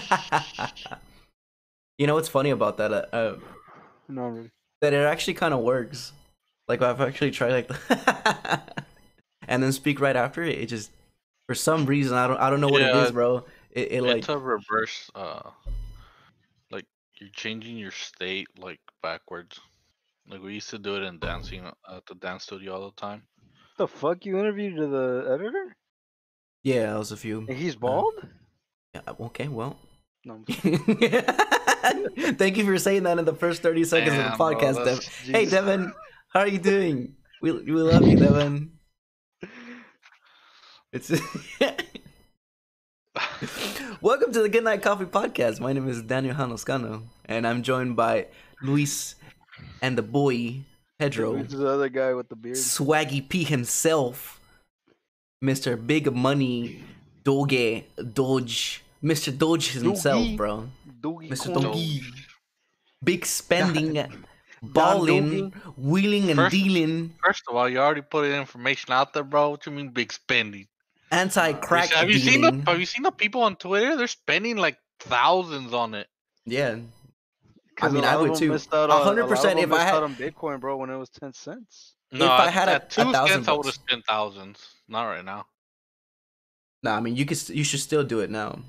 [1.98, 2.92] you know what's funny about that?
[2.92, 3.36] Uh, uh,
[4.08, 4.52] No, really.
[4.80, 6.12] that it actually kind of works.
[6.68, 7.70] Like I've actually tried like,
[9.48, 10.58] and then speak right after it.
[10.58, 10.90] It just
[11.46, 13.44] for some reason I don't I don't know what it Yeah, is, bro.
[13.70, 15.10] It, it like it's a reverse.
[15.14, 15.50] Uh,
[16.70, 16.86] like
[17.20, 19.58] you're changing your state like backwards.
[20.28, 23.00] Like we used to do it in dancing uh, at the dance studio all the
[23.00, 23.24] time.
[23.76, 25.76] The fuck you interviewed to the editor?
[26.62, 27.48] yeah, that was a few.
[27.48, 28.28] And he's bald?
[28.94, 29.76] Yeah, uh, okay, well.
[30.24, 30.42] No.
[30.48, 30.86] Thank
[32.56, 34.84] you for saying that in the first thirty seconds Damn, of the podcast, Devin.
[34.84, 35.50] that's- Hey, jeez.
[35.50, 35.92] Devin,
[36.28, 37.14] how are you doing?
[37.42, 38.70] We we love you, Devin.
[40.92, 41.10] It's
[44.00, 45.60] welcome to the Good Night Coffee Podcast.
[45.60, 48.26] My name is Daniel Hanoscano, and I'm joined by
[48.62, 49.14] Luis
[49.82, 50.60] and the boy
[50.98, 52.56] Pedro, Who's the other guy with the beard?
[52.56, 54.40] Swaggy P himself,
[55.42, 56.82] Mister Big Money
[57.24, 57.82] Doge
[58.14, 60.36] Doge, Mister Doge himself, Doogie.
[60.36, 60.68] bro.
[61.00, 61.52] Doogie Mr.
[61.52, 61.62] Kong.
[61.62, 62.12] Doge.
[63.04, 63.92] Big spending,
[64.62, 69.22] balling, wheeling and First- dealing, First of all, you already put the information out there,
[69.22, 69.50] bro.
[69.50, 70.66] What you mean big spending?
[71.12, 72.66] anti-crack have you seen the dealing.
[72.66, 73.94] Have you seen the people on Twitter?
[73.94, 76.08] They're spending like thousands on it.
[76.46, 76.78] Yeah.
[77.82, 78.54] I mean, I would them too.
[78.72, 79.58] A on- hundred percent.
[79.60, 81.92] if I had- out on Bitcoin, bro, when it was ten cents.
[82.10, 84.58] No, I at- had a- at a two thousand cents, I would have spent thousands.
[84.88, 85.44] Not right now.
[86.82, 86.96] nah.
[86.96, 88.60] I mean, you could, you should still do it now.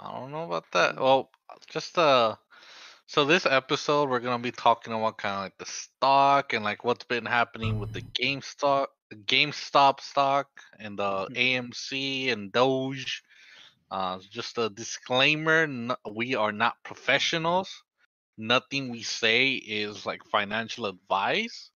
[0.00, 0.96] I don't know about that.
[0.98, 1.30] Well,
[1.68, 2.36] just uh,
[3.06, 6.84] so this episode we're gonna be talking about kind of like the stock and like
[6.84, 13.22] what's been happening with the GameStop, the GameStop stock, and the AMC and Doge.
[13.90, 17.70] Uh, just a disclaimer: n- we are not professionals.
[18.38, 21.70] Nothing we say is like financial advice.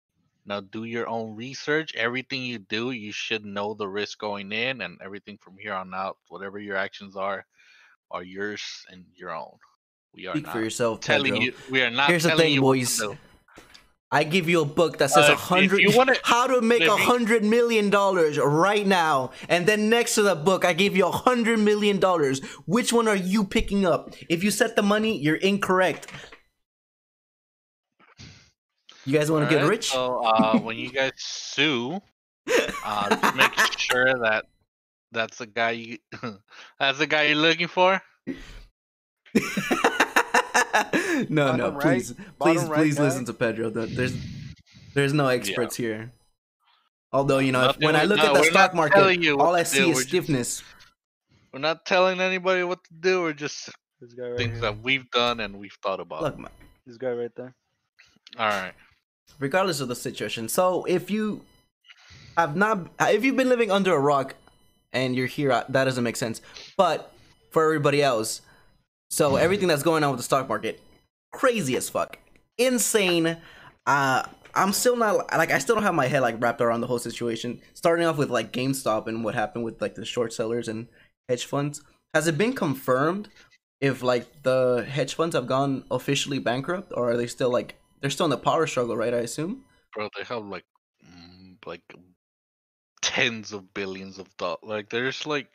[0.45, 1.95] Now do your own research.
[1.95, 5.93] Everything you do, you should know the risk going in, and everything from here on
[5.93, 7.45] out, whatever your actions are,
[8.11, 9.57] are yours and your own.
[10.13, 11.39] We are Speak not for yourself, telling Pedro.
[11.45, 11.53] you.
[11.69, 13.17] We are not Here's the thing, you what to boys.
[14.13, 16.19] I give you a book that says Uh, a if hundred.
[16.23, 20.65] how to make a hundred million dollars right now, and then next to the book,
[20.65, 22.41] I give you a hundred million dollars.
[22.65, 24.13] Which one are you picking up?
[24.27, 26.07] If you set the money, you're incorrect.
[29.05, 29.91] You guys want to get Alright, rich?
[29.91, 32.01] So uh, when you guys sue,
[32.85, 34.45] uh, make sure that
[35.11, 35.97] that's the guy you
[36.79, 38.01] that's the guy you're looking for.
[41.29, 43.03] no, no, Bottom right- please, bottom please, right please guy.
[43.03, 43.69] listen to Pedro.
[43.69, 44.15] The- There's,
[44.93, 46.11] there's no experts here.
[47.13, 49.63] Although you know, if, when I look no, at the stock market, you all I
[49.63, 50.63] see do, is we're just- stiffness.
[51.53, 53.23] We're not telling anybody what to do.
[53.23, 54.61] We're just This guy right things here.
[54.61, 56.23] that we've done and we've thought about.
[56.23, 56.49] Look, man,
[56.85, 57.53] This guy right there.
[58.37, 58.71] All right.
[59.39, 60.47] regardless of the situation.
[60.47, 61.41] So if you
[62.37, 64.35] have not, if you've been living under a rock
[64.93, 66.41] and you're here, that doesn't make sense.
[66.77, 67.13] But
[67.51, 68.41] for everybody else,
[69.09, 70.81] so everything that's going on with the stock market,
[71.31, 72.17] crazy as fuck,
[72.57, 73.37] insane.
[73.85, 76.87] Uh, I'm still not like I still don't have my head like wrapped around the
[76.87, 77.61] whole situation.
[77.73, 80.87] Starting off with like GameStop and what happened with like the short sellers and
[81.29, 81.81] hedge funds.
[82.13, 83.29] Has it been confirmed
[83.79, 88.09] if like the hedge funds have gone officially bankrupt or are they still like they're
[88.09, 89.13] still in the power struggle, right?
[89.13, 89.63] I assume.
[89.93, 90.65] bro they have like
[91.05, 91.83] mm, like
[93.11, 95.47] tens of billions of dollars like there's like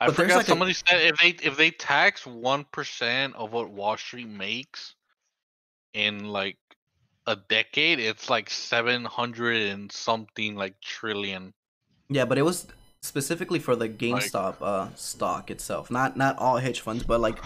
[0.00, 3.52] i But forgot like a- somebody said if they if they tax one percent of
[3.52, 4.94] what wall street makes
[5.94, 6.56] in like
[7.26, 11.52] a decade it's like 700 and something like trillion.
[12.08, 12.66] Yeah, but it was
[13.02, 17.36] specifically for the GameStop uh stock itself, not not all hedge funds, but like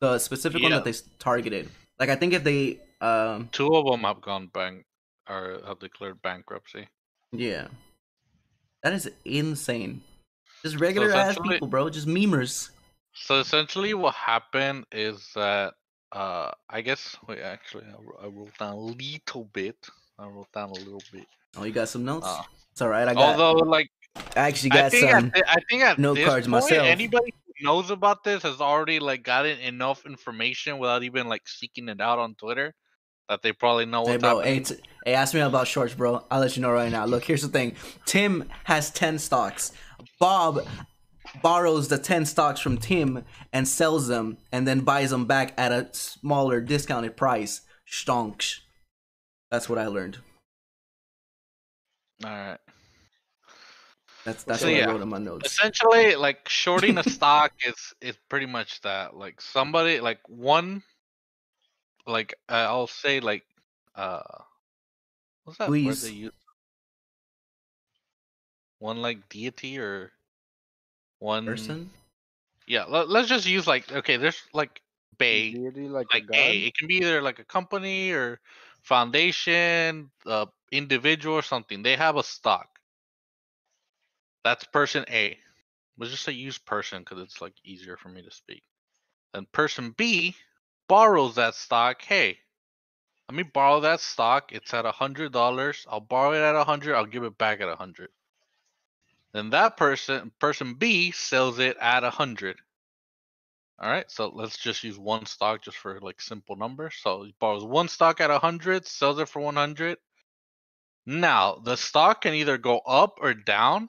[0.00, 1.68] the specific one that they targeted.
[2.00, 4.86] Like I think if they um two of them have gone bank
[5.28, 6.88] or have declared bankruptcy.
[7.32, 7.68] Yeah,
[8.82, 10.02] that is insane.
[10.62, 11.90] Just regular ass people, bro.
[11.90, 12.70] Just memers.
[13.14, 15.74] so essentially what happened is that
[16.12, 19.76] uh i guess wait actually i, I wrote down a little bit
[20.18, 21.26] i wrote down a little bit
[21.56, 22.26] Oh, you got some notes?
[22.26, 23.06] uh, it's all right.
[23.06, 23.38] I got.
[23.38, 23.90] although like
[24.36, 25.30] I actually I got think, some.
[25.34, 26.86] at, I think at note this cards point, myself.
[26.86, 31.90] anybody who knows about this has already like gotten enough information without even like seeking
[31.90, 32.74] it out on Twitter
[33.28, 36.24] that they probably know Hey bro, hey, t- hey, ask me about shorts, bro.
[36.30, 37.04] I'll let you know right now.
[37.06, 37.76] Look, here's the thing.
[38.06, 39.72] Tim has ten stocks.
[40.18, 40.66] Bob
[41.42, 45.72] borrows the ten stocks from Tim and sells them, and then buys them back at
[45.72, 47.62] a smaller discounted price.
[47.90, 48.60] Stonks.
[49.50, 50.18] That's what I learned.
[52.24, 52.58] All right.
[54.24, 54.88] That's that's So, what yeah.
[54.88, 55.50] I wrote in my notes.
[55.52, 59.16] Essentially, like shorting a stock is is pretty much that.
[59.16, 60.82] Like somebody, like one,
[62.06, 63.44] like uh, I'll say, like
[63.94, 64.22] uh,
[65.44, 66.02] what's that word Please.
[66.02, 66.32] they use?
[68.78, 70.12] One like deity or
[71.18, 71.90] one Person.
[72.66, 74.80] Yeah, let, let's just use like okay, there's like
[75.18, 76.34] Bay, Deity like, like a.
[76.34, 76.66] A.
[76.66, 78.40] It can be either like a company or
[78.82, 81.82] foundation, uh, individual or something.
[81.82, 82.66] They have a stock.
[84.44, 85.38] That's person A.
[85.98, 88.62] Let's just say use person because it's like easier for me to speak.
[89.34, 90.34] And person B
[90.88, 92.02] borrows that stock.
[92.02, 92.38] Hey,
[93.28, 94.52] let me borrow that stock.
[94.52, 95.86] It's at a hundred dollars.
[95.88, 96.94] I'll borrow it at a hundred.
[96.94, 98.10] I'll give it back at a hundred.
[99.32, 102.58] Then that person, person B, sells it at a hundred.
[103.78, 106.94] All right, so let's just use one stock just for like simple numbers.
[107.02, 109.98] So he borrows one stock at a hundred, sells it for one hundred.
[111.06, 113.88] Now the stock can either go up or down.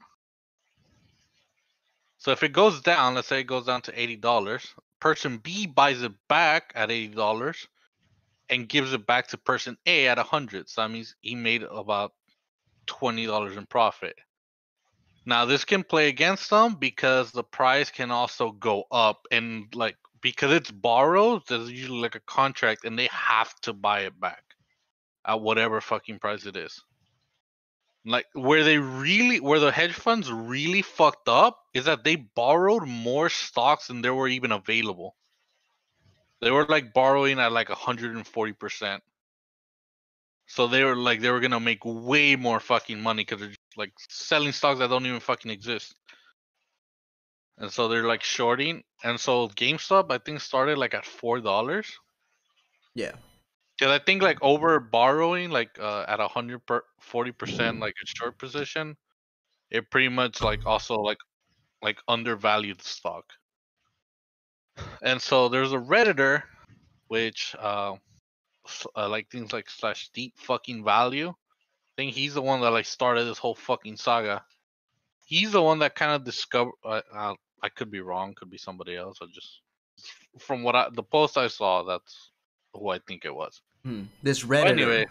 [2.18, 4.74] So if it goes down, let's say it goes down to eighty dollars,
[5.04, 7.68] person B buys it back at eighty dollars
[8.50, 10.70] and gives it back to person A at a hundred.
[10.70, 12.14] So that means he made about
[12.86, 14.16] twenty dollars in profit.
[15.26, 19.98] Now this can play against them because the price can also go up and like
[20.22, 24.44] because it's borrowed, there's usually like a contract and they have to buy it back
[25.28, 26.82] at whatever fucking price it is.
[28.06, 32.86] Like where they really where the hedge funds really fucked up is that they borrowed
[32.88, 35.16] more stocks than there were even available.
[36.42, 39.00] They were like borrowing at like 140%.
[40.48, 43.94] So they were like they were gonna make way more fucking money because they're like
[44.10, 45.96] selling stocks that don't even fucking exist.
[47.58, 48.84] And so they're like shorting.
[49.04, 51.88] And so GameStop I think started like at four dollars.
[52.94, 53.14] Yeah.
[53.80, 56.62] Cause I think like over borrowing like uh, at a hundred
[57.00, 58.96] forty percent like a short position,
[59.72, 61.18] it pretty much like also like
[61.82, 63.26] like undervalued the stock.
[65.02, 66.44] And so there's a redditor,
[67.08, 67.96] which uh,
[68.96, 71.30] uh like things like slash deep fucking value.
[71.30, 74.44] I think he's the one that like started this whole fucking saga.
[75.26, 76.74] He's the one that kind of discovered.
[76.86, 78.36] Uh, uh, I could be wrong.
[78.36, 79.18] Could be somebody else.
[79.22, 79.62] I just
[80.40, 82.33] from what I the post I saw, that's
[82.74, 83.62] who I think it was.
[83.84, 84.04] Hmm.
[84.22, 84.70] This But Reddit.
[84.70, 85.06] anyway,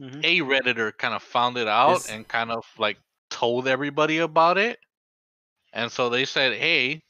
[0.00, 0.24] Mhm.
[0.24, 2.98] a redditor kind of found it out This- and kind of like
[3.30, 4.78] told everybody about it
[5.74, 7.02] and so they said hey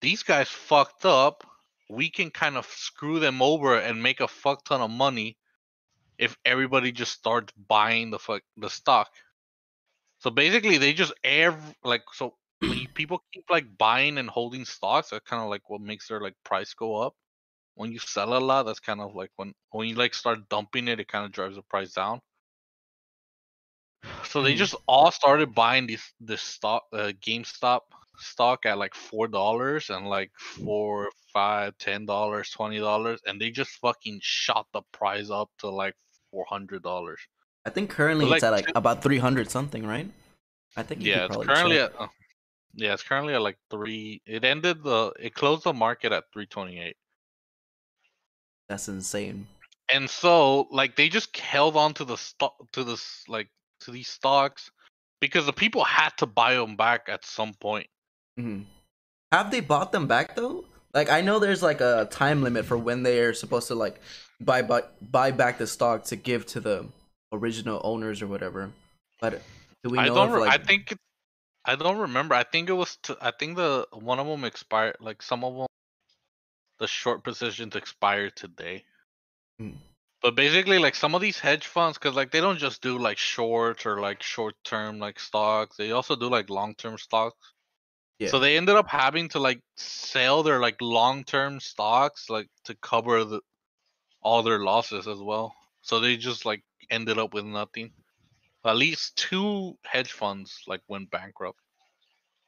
[0.00, 1.44] these guys fucked up
[1.90, 5.36] we can kind of screw them over and make a fuck ton of money
[6.18, 9.10] if everybody just starts buying the fuck the stock
[10.18, 12.38] so basically they just ev like so
[12.94, 16.36] people keep like buying and holding stocks that's kind of like what makes their like
[16.44, 17.14] price go up
[17.80, 20.86] when you sell a lot that's kind of like when when you like start dumping
[20.92, 22.20] it it kind of drives the price down
[24.30, 24.62] so they Mhm.
[24.64, 27.80] just all started buying this this stock uh, GameStop
[28.18, 33.50] stock at like four dollars and like four, five, ten dollars, twenty dollars, and they
[33.50, 35.94] just fucking shot the price up to like
[36.30, 37.20] four hundred dollars.
[37.66, 40.08] I think currently it's at like, about 300 something, right?
[40.76, 41.02] I think.
[41.02, 41.92] Yeah, it's currently check.
[41.94, 42.08] at uh,
[42.74, 44.22] yeah, it's currently at like three.
[44.26, 46.96] It ended the it closed the market at three twenty eight.
[48.70, 49.48] That's insane.
[49.92, 53.50] and so like they just held on to the stock to this like
[53.80, 54.70] to these stocks
[55.20, 57.88] because the people had to buy them back at some point
[58.38, 58.62] hmm
[59.32, 60.64] Have they bought them back though?
[60.94, 64.00] Like I know there's like a time limit for when they are supposed to like
[64.40, 66.86] buy buy, buy back the stock to give to the
[67.32, 68.70] original owners or whatever.
[69.20, 69.42] But
[69.82, 70.94] do we know i don't if, re- like i think
[71.64, 74.96] i don't remember i think it was to, i think the one of them expired
[75.00, 75.66] like some of them
[76.80, 78.84] the short positions expired today
[79.60, 79.76] Mm.
[80.22, 83.18] but basically like some of these hedge funds because like they don't just do like
[83.18, 87.52] shorts or like short term like stocks they also do like long term stocks
[88.20, 88.28] yeah.
[88.28, 92.74] So they ended up having to like sell their like long term stocks like to
[92.74, 93.40] cover the
[94.20, 95.54] all their losses as well.
[95.80, 97.92] So they just like ended up with nothing.
[98.62, 101.58] At least two hedge funds like went bankrupt.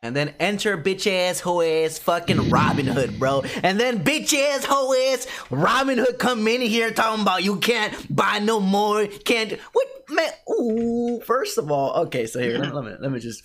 [0.05, 3.43] And then enter bitch ass hoe ass fucking Robin Hood, bro.
[3.63, 7.95] And then bitch ass hoe ass Robin Hood come in here talking about you can't
[8.15, 12.85] buy no more, can't what man ooh first of all, okay, so here let, let
[12.85, 13.45] me let me just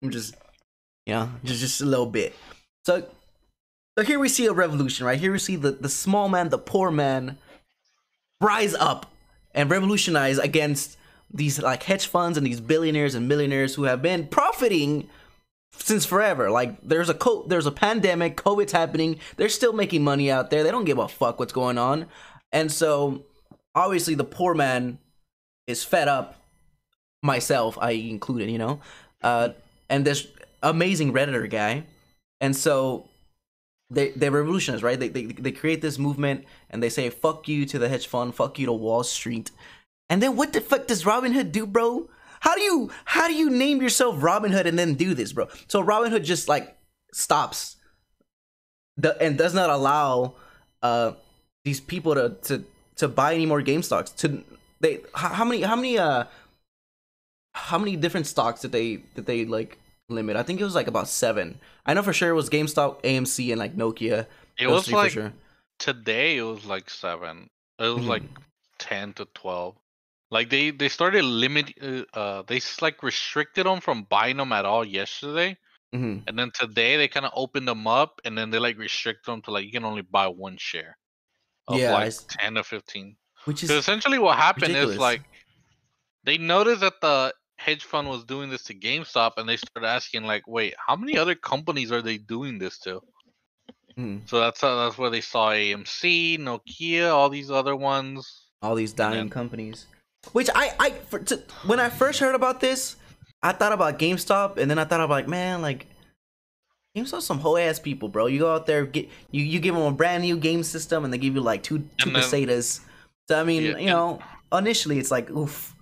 [0.00, 0.36] I'm just
[1.06, 2.34] you know, just just a little bit.
[2.84, 3.04] So
[3.98, 5.18] so here we see a revolution, right?
[5.18, 7.38] Here we see the, the small man, the poor man
[8.40, 9.10] rise up
[9.54, 10.98] and revolutionize against
[11.32, 15.08] these like hedge funds and these billionaires and millionaires who have been profiting
[15.78, 16.50] since forever.
[16.50, 19.18] Like there's a co- there's a pandemic, COVID's happening.
[19.36, 20.62] They're still making money out there.
[20.62, 22.06] They don't give a fuck what's going on.
[22.52, 23.24] And so
[23.74, 24.98] obviously the poor man
[25.66, 26.40] is fed up,
[27.22, 28.80] myself, I included, you know.
[29.22, 29.50] Uh
[29.88, 30.26] and this
[30.62, 31.84] amazing redditor guy.
[32.40, 33.08] And so
[33.90, 34.98] they they revolutionize, right?
[34.98, 38.34] They, they they create this movement and they say fuck you to the hedge fund,
[38.34, 39.50] fuck you to Wall Street.
[40.08, 42.08] And then what the fuck does Robin Hood do, bro?
[42.46, 45.48] How do you how do you name yourself Robin Hood and then do this, bro?
[45.66, 46.76] So Robin Hood just like
[47.12, 47.74] stops
[48.96, 50.34] the, and does not allow
[50.80, 51.12] uh
[51.64, 52.64] these people to to
[52.96, 54.10] to buy any more game stocks.
[54.22, 54.44] To
[54.78, 56.24] they how, many how many uh
[57.52, 60.36] how many different stocks did they did they like limit?
[60.36, 61.58] I think it was like about seven.
[61.84, 64.26] I know for sure it was GameStop, AMC, and like Nokia.
[64.58, 65.32] It Those was like sure.
[65.80, 66.36] today.
[66.36, 67.48] It was like seven.
[67.80, 68.42] It was like Mhm.
[68.78, 69.74] ten to twelve.
[70.30, 71.72] Like they they started limit.
[71.80, 75.56] uh, Uh, they like restricted them from buying them at all yesterday,
[75.94, 76.24] Mhm.
[76.26, 79.40] and then today they kind of opened them up, and then they like restrict them
[79.42, 80.98] to like you can only buy one share
[81.68, 83.16] of Yeah, like s- ten or fifteen.
[83.44, 84.94] which is essentially, what happened ridiculous.
[84.94, 85.22] is like
[86.24, 90.24] they noticed that the hedge fund was doing this to GameStop, and they started asking
[90.24, 93.00] like, "Wait, how many other companies are they doing this to?"
[93.96, 98.42] mhm, So that's how, that's where they saw AMC, Nokia, all these other ones.
[98.62, 99.86] all these dying then- companies.
[100.32, 102.96] Which I I for, to, when I first heard about this,
[103.42, 105.86] I thought about GameStop, and then I thought about like, man, like
[106.96, 108.26] GameStop's some whole ass people, bro.
[108.26, 111.12] You go out there, get you you give them a brand new game system, and
[111.12, 112.80] they give you like two two then- pesetas.
[113.28, 114.20] So I mean, Yeah, you know,
[114.52, 115.74] initially it's like, oof.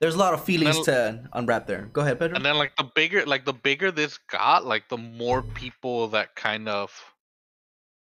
[0.00, 1.88] There's a lot of feelings then- to unwrap there.
[1.92, 2.34] Go ahead, Pedro.
[2.34, 6.34] And then like the bigger like the bigger this got, like the more people that
[6.34, 6.92] kind of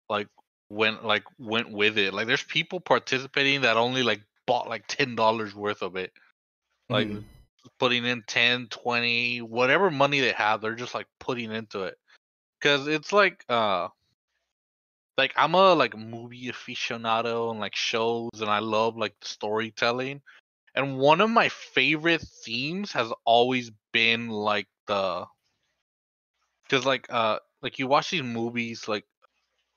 [0.09, 0.27] like
[0.69, 2.13] went like went with it.
[2.13, 6.12] Like there's people participating that only like bought like ten dollars worth of it.
[6.89, 7.23] Like Mhm.
[7.79, 11.97] putting in 10, 20, whatever money they have, they're just like putting into it.
[12.62, 13.89] Cause it's like uh
[15.17, 20.21] like I'm a like movie aficionado and like shows and I love like storytelling.
[20.75, 25.25] And one of my favorite themes has always been like the
[26.69, 29.05] cuz like uh like you watch these movies like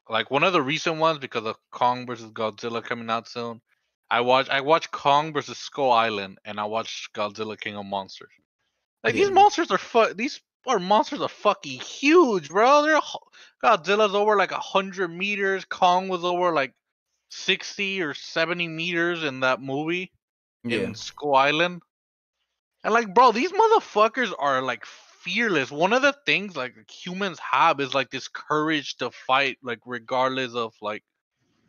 [0.08, 3.60] like one of the recent ones because of Kong versus Godzilla coming out soon.
[4.10, 8.30] I watch I watched Kong versus Skull Island and I watched Godzilla King of Monsters.
[9.02, 12.82] Like these monsters are fu- these are monsters are fucking huge, bro.
[12.82, 13.00] They're
[13.62, 15.64] Godzilla's over like a hundred meters.
[15.64, 16.74] Kong was over like
[17.30, 20.12] sixty or seventy meters in that movie
[20.64, 20.80] yeah.
[20.80, 21.82] in Skull Island.
[22.84, 25.70] And like, bro, these motherfuckers are like fearless.
[25.70, 30.54] One of the things like humans have is like this courage to fight, like regardless
[30.54, 31.02] of like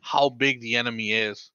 [0.00, 1.50] how big the enemy is.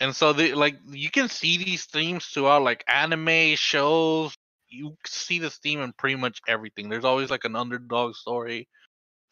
[0.00, 4.36] And so they like you can see these themes throughout like anime shows.
[4.68, 6.88] You see this theme in pretty much everything.
[6.88, 8.68] There's always like an underdog story,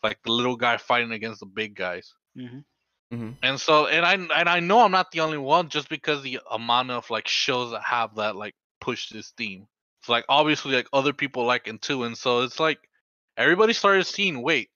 [0.02, 2.14] like the little guy fighting against the big guys.
[2.36, 2.60] hmm
[3.10, 6.22] hmm And so, and I and I know I'm not the only one, just because
[6.22, 9.66] the amount of like shows that have that like push this theme.
[10.00, 12.78] It's like obviously like other people like it too, and so it's like
[13.36, 14.70] everybody started seeing wait,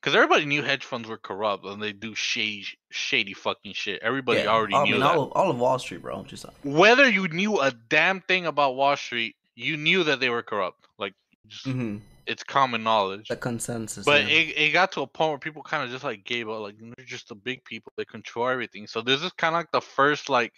[0.00, 4.02] because everybody knew hedge funds were corrupt and they do shady shady fucking shit.
[4.02, 4.46] Everybody Yeah.
[4.48, 5.14] already I knew mean, that.
[5.14, 6.22] all of, all of Wall Street, bro.
[6.24, 10.30] Just uh, Whether you knew a damn thing about Wall Street, you knew that they
[10.30, 10.86] were corrupt.
[10.98, 11.12] Like
[11.46, 13.28] just, mhm, it's common knowledge.
[13.28, 14.04] the consensus.
[14.06, 14.38] But yeah.
[14.38, 16.76] it, it got to a point where people kind of just like gave up, like
[16.78, 18.86] they're just the big people They control everything.
[18.86, 20.54] So this is kind of like the first like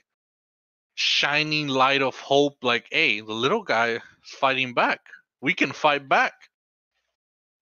[0.94, 2.58] shining light of hope.
[2.62, 5.00] Like, hey, the little guy is fighting back.
[5.40, 6.34] We can fight back.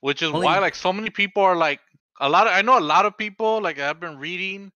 [0.01, 1.81] Which is why like so many people are like
[2.21, 4.73] a lot of I know a lot of people like I've been reading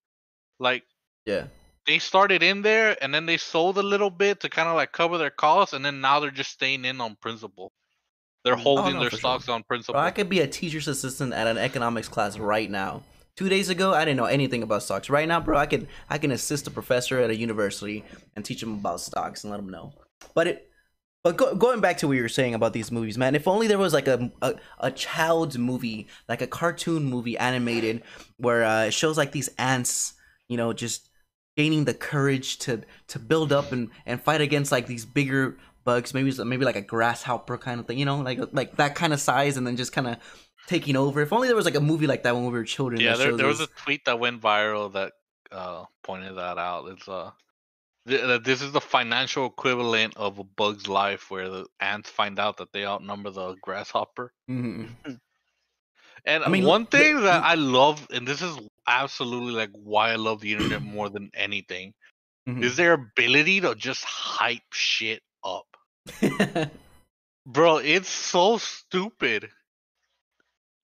[0.61, 0.85] like
[1.26, 1.47] yeah.
[1.87, 4.93] they started in there and then they sold a little bit to kind of like
[4.93, 7.73] cover their costs and then now they're just staying in on principle.
[8.45, 9.19] They're Mm, oh, holding no, their for sure.
[9.19, 9.95] stocks on principle.
[9.95, 13.04] Bro, I could be a teacher's assistant at an economics class right now.
[13.37, 15.11] Two days ago, I didn't know anything about stocks.
[15.11, 18.04] Right now, bro, I can I can assist a professor at a university
[18.37, 19.95] and teach them about stocks and let them know.
[20.35, 20.71] But it,
[21.25, 23.35] but go, going back to what you were saying about these movies, man.
[23.35, 28.02] If only there was like a a, a child's movie, like a cartoon movie animated,
[28.37, 30.12] where uh, it shows like these ants,
[30.49, 31.09] you know, just
[31.57, 36.14] gaining the courage to to build up and and fight against like these bigger bugs
[36.14, 39.21] maybe maybe like a grasshopper kind of thing you know like like that kind of
[39.21, 40.16] size and then just kind of
[40.66, 43.00] taking over if only there was like a movie like that when we were children
[43.00, 45.12] yeah there, there was a tweet that went viral that
[45.52, 47.31] uh pointed that out it's uh
[48.06, 52.73] this is the financial equivalent of a bug's life where the ants find out that
[52.73, 54.88] they outnumber the grasshopper Mhm.
[56.26, 58.56] and I mean, one look- thing that i love and this is
[58.87, 61.94] absolutely like why i love the internet more than anything
[62.49, 62.62] Mhm.
[62.62, 65.66] is their ability to just hype shit up
[67.46, 69.50] Bro, it's so stupid.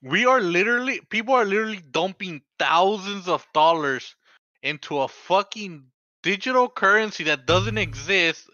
[0.02, 4.14] We are literally people are literally dumping thousands of dollars
[4.62, 5.90] into a fucking
[6.22, 8.48] digital currency that doesn't exist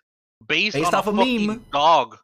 [0.46, 1.64] based, Based on off a a meme.
[1.72, 2.18] dog.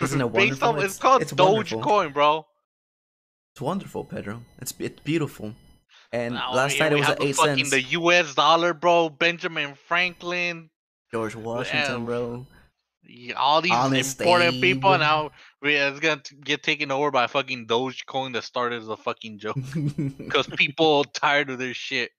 [0.00, 0.76] Isn't it based wonderful?
[0.76, 1.80] it's, It's- called it's wonderful.
[1.80, 2.46] Dogecoin, bro.
[3.54, 5.54] it's wonderful pedro it's it's beautiful
[6.12, 9.08] and last yeah, night it was at eight fucking cents the US dollar, bro.
[9.10, 10.70] Benjamin Franklin.
[11.10, 12.46] george washington bro
[13.04, 13.72] Yeah, all these
[14.20, 15.00] important people Abe.
[15.00, 15.30] now
[15.62, 19.58] it's gonna t- get taken over by fucking Dogecoin that started as a fucking joke
[20.18, 22.10] because people tired of their shit.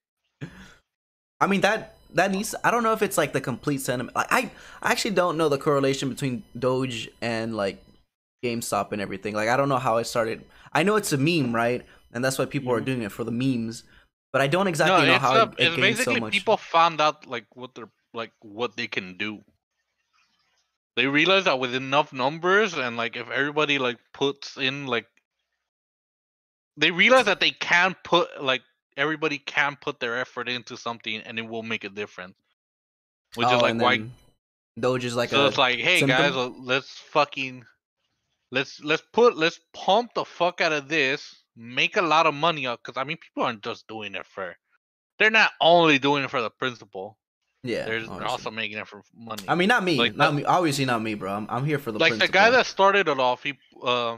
[1.44, 2.56] I mean that that needs.
[2.64, 4.16] I don't know if it's like the complete sentiment.
[4.16, 7.84] Like, I I actually don't know the correlation between Doge and like
[8.44, 9.34] GameStop and everything.
[9.34, 10.46] Like I don't know how it started.
[10.72, 11.86] I know it's a meme, right?
[12.14, 12.86] And that's why people are mm-hmm.
[12.86, 13.84] doing it for the memes.
[14.32, 16.34] But I don't exactly no, know how a, it, it it's gained basically so much.
[16.34, 19.42] people found out like what they're like what they can do.
[20.96, 25.08] They realized that with enough numbers and like if everybody like puts in like
[26.78, 28.62] they realize that they can put like
[28.98, 32.36] everybody can put their effort into something and it will make a difference.
[33.36, 34.04] Which Oh, is like why
[34.80, 36.18] Doge is like so a it's like, hey symptom?
[36.18, 37.64] guys, uh, let's fucking
[38.52, 42.68] let's let's put let's pump the fuck out of this, make a lot of money
[42.68, 42.82] up.
[42.84, 44.56] Because I mean, people aren't just doing it for.
[45.20, 47.18] They're not only doing it for the principal.
[47.64, 47.86] yeah.
[47.86, 49.44] They're, they're also making it for money.
[49.48, 49.98] I mean, not me.
[49.98, 50.44] like not me.
[50.44, 51.34] Obviously, not me, bro.
[51.34, 54.18] I'm, I'm here for the like the guy that started it off, he uh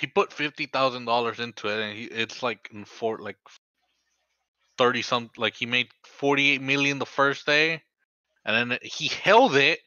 [0.00, 3.36] he put fifty thousand dollars into it, and he it's like in four like
[4.78, 7.82] thirty some like he made forty eight million the first day,
[8.44, 9.80] and then he held it,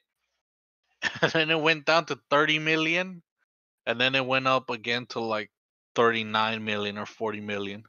[1.22, 3.22] and then it went down to thirty million,
[3.86, 5.50] and then it went up again to like
[5.96, 7.84] thirty nine million or forty million.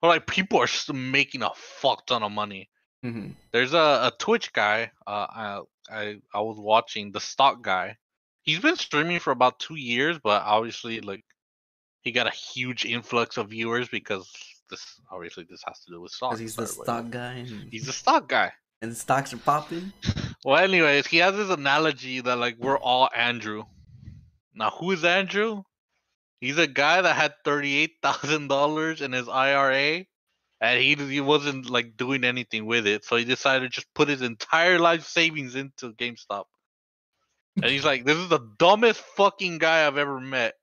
[0.00, 2.70] But like people are still making a fuck ton of money.
[3.04, 3.34] Mhm.
[3.52, 4.92] There's a, a Twitch guy.
[5.06, 7.96] Uh, I, I I was watching the stock guy.
[8.42, 11.24] He's been streaming for about two years, but obviously, like,
[12.02, 14.30] he got a huge influx of viewers because
[14.70, 16.38] this obviously this has to do with stocks.
[16.38, 18.52] He's the stock guy, and, He's a stock guy.
[18.82, 19.92] and stocks are popping.
[20.42, 23.64] Well, anyways, he has this analogy that like we're all Andrew.
[24.54, 25.64] Now, who is Andrew?
[26.40, 30.06] He's a guy that had thirty-eight thousand dollars in his IRA,
[30.62, 34.08] and he he wasn't like doing anything with it, so he decided to just put
[34.08, 36.44] his entire life savings into GameStop.
[37.56, 40.54] And he's like, "This is the dumbest fucking guy I've ever met."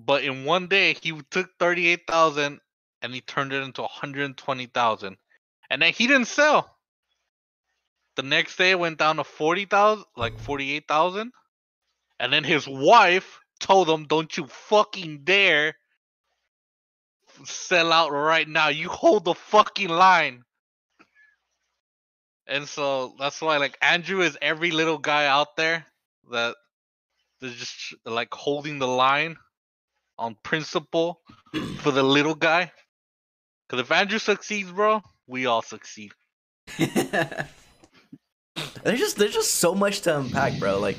[0.00, 2.60] But in one day, he took thirty-eight thousand
[3.02, 5.16] and he turned it into one hundred twenty thousand,
[5.70, 6.76] and then he didn't sell.
[8.16, 11.32] The next day it went down to forty thousand, like forty-eight thousand,
[12.18, 15.76] and then his wife told him, "Don't you fucking dare
[17.44, 18.68] sell out right now.
[18.68, 20.44] You hold the fucking line."
[22.46, 25.86] And so that's why, like Andrew is every little guy out there
[26.30, 26.56] that
[27.40, 29.36] is just like holding the line
[30.18, 31.20] on principle
[31.78, 32.72] for the little guy.
[33.68, 36.12] Because if Andrew succeeds, bro, we all succeed.
[36.78, 37.48] there's
[38.98, 40.78] just there's just so much to unpack, bro.
[40.78, 40.98] Like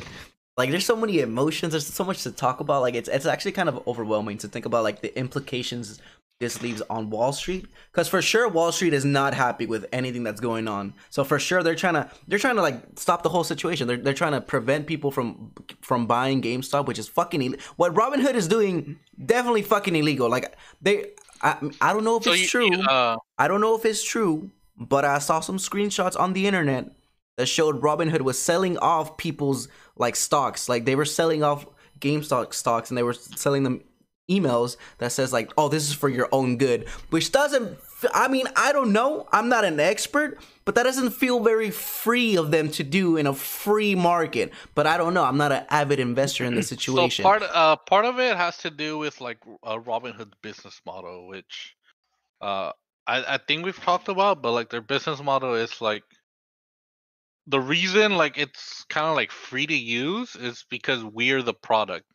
[0.57, 1.71] like there's so many emotions.
[1.71, 2.81] There's so much to talk about.
[2.81, 6.01] Like it's it's actually kind of overwhelming to think about like the implications
[6.39, 7.65] this leaves on Wall Street.
[7.91, 10.93] Because for sure Wall Street is not happy with anything that's going on.
[11.09, 13.87] So for sure they're trying to they're trying to like stop the whole situation.
[13.87, 17.93] They're they're trying to prevent people from from buying GameStop, which is fucking Ill- what
[17.93, 18.99] Robinhood is doing.
[19.25, 20.29] Definitely fucking illegal.
[20.29, 21.11] Like they.
[21.41, 22.75] I, I don't know if So it's you, true.
[22.77, 26.47] you, uh, I don't know if it's true, but I saw some screenshots on the
[26.47, 26.89] internet
[27.35, 29.67] that showed Robinhood was selling off people's
[29.97, 30.69] like stocks.
[30.69, 31.65] Like they were selling off
[31.99, 33.83] GameStop stocks and they were selling them
[34.29, 37.77] emails that says like, "Oh, this is for your own good," which doesn't
[38.13, 39.27] i mean, I don't know.
[39.31, 43.27] I'm not an expert, but that doesn't feel very free of them to do in
[43.27, 44.51] a free market.
[44.73, 45.23] But I don't know.
[45.23, 47.23] I'm not an avid investor in the situation.
[47.23, 51.27] So part uh part of it has to do with like uh, Robinhood's business model,
[51.27, 51.75] which
[52.41, 52.71] uh
[53.07, 56.03] I I think we've talked about, but like their business model is like
[57.47, 62.05] the reason like it's kind of like free to use is because we're the product.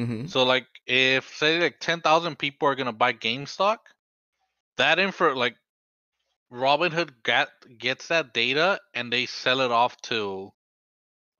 [0.00, 0.28] Mhm.
[0.28, 3.78] So like if say like ten thousand people are gonna buy GameStop,
[4.76, 5.56] that info like
[6.52, 10.52] Robinhood get gets that data and they sell it off to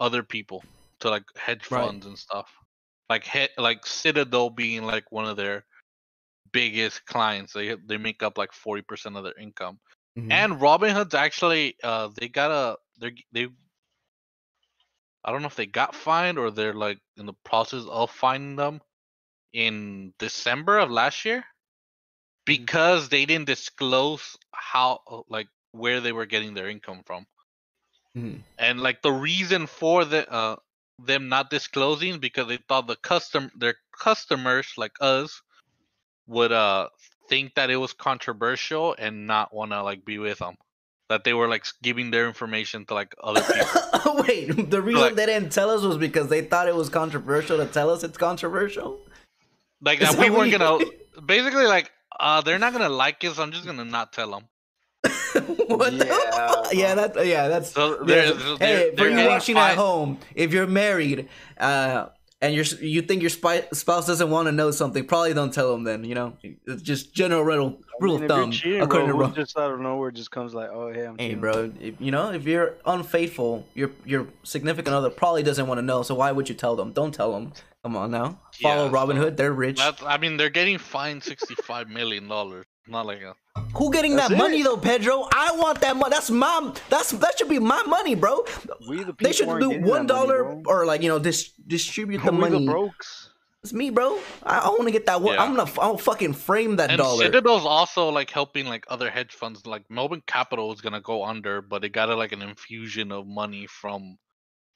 [0.01, 0.65] other people
[1.01, 1.93] to like hedge Right.
[1.93, 2.51] funds and stuff.
[3.09, 5.65] Like he, like Citadel being like one of their
[6.53, 7.53] biggest clients.
[7.53, 9.81] They they make up like forty percent of their income.
[10.19, 10.31] Mhm.
[10.33, 13.49] And Robinhood's actually uh they got a they they
[15.25, 18.57] I don't know if they got fined or they're like in the process of finding
[18.57, 18.81] them
[19.53, 21.45] in December of last year
[22.45, 27.27] because they didn't disclose how uh, like where they were getting their income from.
[28.17, 28.43] Mhm.
[28.59, 30.57] And like the reason for the uh
[30.99, 35.43] them not disclosing because they thought the custom their customers like us
[36.27, 36.89] would uh
[37.29, 40.57] think that it was controversial and not want to like be with them
[41.11, 45.17] that they were like giving their information to like other people Wait, the reason Like-
[45.17, 48.17] they didn't tell us was because they thought it was controversial to tell us it's
[48.17, 48.91] controversial.
[49.83, 50.85] like that that we what weren't gonna
[51.37, 54.45] basically like uh they're not gonna like us i'm just gonna not tell them
[55.69, 56.81] what the- Yeah.
[56.83, 59.57] yeah, that yeah, that's So yeah, they're- so- so hey, they're- for they're you watching
[59.57, 62.07] at home, if you're married, uh,
[62.41, 65.71] and you're you think your spy, spouse doesn't want to know something, probably don't tell
[65.73, 65.85] them.
[65.85, 68.51] Then you know, it's just general rule rule of thumb.
[68.51, 71.07] cheating, according bro, to who Ro- just out of nowhere just comes like, oh hey,
[71.07, 71.41] I'm Hey, cheating.
[71.41, 75.83] bro, if, you know, if you're unfaithful, your your significant other probably doesn't want to
[75.83, 76.03] know.
[76.03, 76.93] So why would you tell them?
[76.93, 77.53] Don't tell them.
[77.83, 79.37] Come on now, follow Yeah, Robin so Hood.
[79.39, 79.79] They're rich.
[79.79, 82.67] That's, I mean, they're getting fined sixty-five million dollars.
[82.87, 83.35] Not like a.
[83.77, 85.27] Who getting That's that money though, Pedro?
[85.33, 86.11] I want that money.
[86.11, 86.73] That's my.
[86.89, 88.45] That's that should be my money, bro.
[88.89, 90.63] We the people They should do one that money, dollar bro.
[90.67, 92.65] or like you know dis- distribute the we money.
[92.67, 93.29] the brokes.
[93.63, 94.19] It's me, bro.
[94.43, 95.35] I, I want to get that one.
[95.35, 95.43] Yeah.
[95.45, 95.71] I'm gonna.
[95.79, 97.25] I'll fucking frame that And dollar.
[97.25, 99.67] Citadel's also like helping like other hedge funds.
[99.67, 103.27] Like Melvin Capital is gonna go under, but it got a, like an infusion of
[103.27, 104.17] money from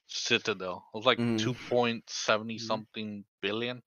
[0.07, 0.85] Citadel.
[0.93, 1.39] It was like Mm.
[1.39, 3.81] two point seventy something billion.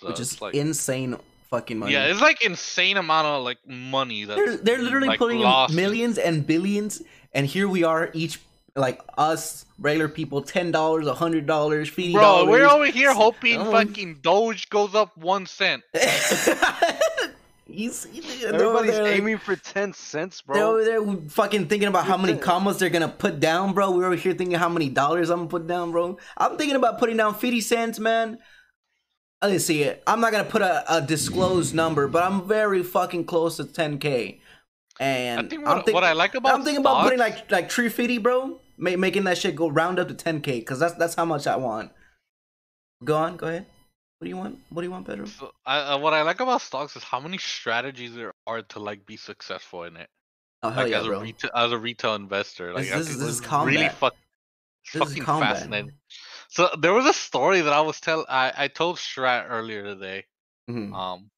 [0.00, 1.16] So which is like insane
[1.50, 1.92] fucking money.
[1.92, 5.74] yeah, it's like insane amount of like money that they're they're literally like, putting lost.
[5.74, 7.02] millions and billions,
[7.32, 8.40] and here we are, each
[8.76, 12.50] like us regular people, ten dollars, a hundred dollars, fifty Bro, dollars.
[12.50, 13.70] we're over here hoping Oh.
[13.70, 15.82] fucking Doge goes up one cent.
[17.66, 20.54] you see, Everybody's there, aiming for ten cents, bro.
[20.54, 23.90] They're over there fucking thinking about how many commas they're gonna put down, bro.
[23.90, 26.18] We're over here thinking how many dollars I'm gonna put down, bro.
[26.36, 28.38] I'm thinking about putting down 50 cents, man.
[29.42, 30.02] Let's see it.
[30.06, 34.40] I'm not gonna put a, a disclosed number, but I'm very fucking close to 10k.
[35.00, 37.50] And I think I'm what, think- what I like about I'm thinking about putting like
[37.50, 38.60] like tree fitty, bro.
[38.76, 41.56] Ma- making that shit go round up to 10k, cause that's that's how much I
[41.56, 41.92] want.
[43.04, 43.66] Go on, go ahead.
[44.18, 44.58] What do you want?
[44.70, 45.26] What do you want, Pedro?
[45.26, 49.04] So, uh, what I like about stocks is how many strategies there are to like
[49.04, 50.08] be successful in it.
[50.62, 51.20] Oh hell like yeah, as a bro.
[51.20, 52.72] retail as a retail investor.
[52.72, 53.94] Like This- this is- this is really combat.
[53.96, 54.14] fuck,
[54.84, 55.56] it's This is fucking combat.
[55.56, 55.92] fascinating.
[56.48, 60.24] So there was a story that I was tell I, I told Strat earlier today.
[60.70, 60.94] Mhm.
[60.94, 61.30] Um,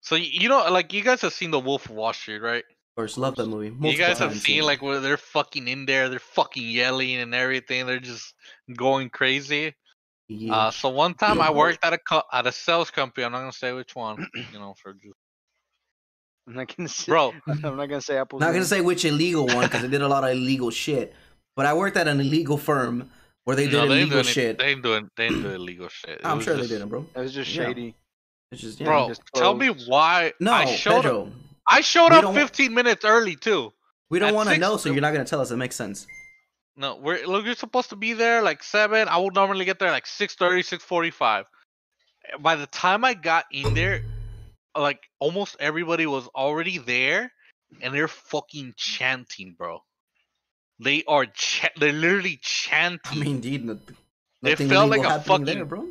[0.00, 2.64] so you know, like you guys have seen the Wolf of Wall Street, right?
[2.64, 3.74] Of course, love that movie.
[3.88, 4.64] you guys have times, seen yeah.
[4.64, 7.86] like where they're fucking in there, they're fucking yelling and everything.
[7.86, 8.34] They're just
[8.76, 9.74] going crazy.
[10.28, 10.54] Yeah.
[10.54, 13.24] Uh, so one time I worked at a co- at a sales company.
[13.24, 15.14] I'm not gonna say which one, you know, for just
[16.46, 17.32] I'm not gonna say, bro.
[17.46, 18.40] I'm not gonna say Apple's.
[18.40, 21.14] Not gonna say which illegal one because I did a lot of illegal shit.
[21.54, 23.10] But I worked at an illegal firm
[23.44, 24.50] where they did no, they ain't illegal doing shit.
[24.50, 26.20] It, they ain't doing they ain't doing illegal shit.
[26.20, 27.06] It I'm sure just- they didn't, bro.
[27.14, 27.66] It was just Yeah.
[27.66, 27.94] shady.
[28.50, 28.86] It's just yeah.
[28.86, 31.02] Bro, just tell me why no, I showed up.
[31.04, 31.32] Pedro.
[31.68, 33.72] I showed up 15 minutes early too.
[34.10, 35.50] We don't want to know, so you're not gonna tell us.
[35.50, 36.06] It makes sense.
[36.76, 37.44] No, we're look.
[37.46, 39.08] You're supposed to be there like seven.
[39.08, 41.44] I would normally get there like 6:30, 6:45.
[42.40, 44.02] By the time I got in there,
[44.76, 47.32] like almost everybody was already there,
[47.80, 49.82] and they're fucking chanting, bro.
[50.82, 53.00] They are cha- they're literally chanting.
[53.20, 53.94] I mean, dude, no- It
[54.42, 55.88] nothing felt like illegal a happening there, bro.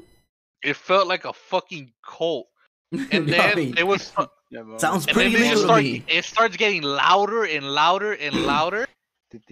[0.64, 2.48] it felt like a fucking cult.
[2.92, 4.12] And I then mean, it was
[4.52, 6.04] Yeah, sounds and pretty then they legal to start, me.
[6.10, 8.86] it starts getting louder and louder and louder.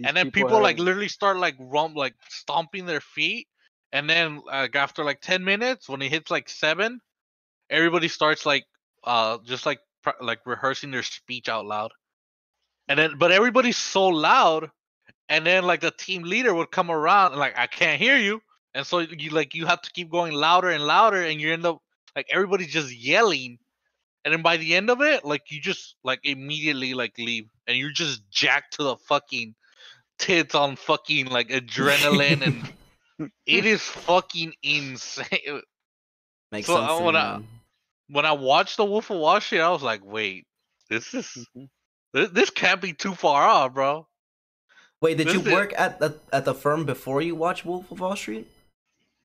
[0.04, 3.46] And then people, have- like literally start like rump like stomping their feet
[3.92, 7.00] and then like after like 10 minutes when it hits like 7
[7.70, 8.64] everybody starts like
[9.04, 11.90] uh just like pr- like rehearsing their speech out loud
[12.88, 14.70] and then but everybody's so loud
[15.30, 18.42] and then like the team leader would come around and like i can't hear you
[18.74, 21.64] and so you like you have to keep going louder and louder and you end
[21.64, 21.78] up
[22.14, 23.58] like everybody's just yelling
[24.24, 27.78] and then by the end of it like you just like immediately like leave and
[27.78, 29.54] you're just jacked to the fucking
[30.18, 35.62] tits on fucking like adrenaline and it is fucking insane
[36.52, 36.90] Makes so, sense.
[36.90, 37.46] I to me,
[38.08, 40.46] when i watched the wolf of wall street i was like wait
[40.90, 41.68] this is Mhm.
[42.12, 44.06] this, this can't be too far off bro
[45.02, 48.16] Wait, did you work at the at the firm before you watched Wolf of Wall
[48.16, 48.48] Street,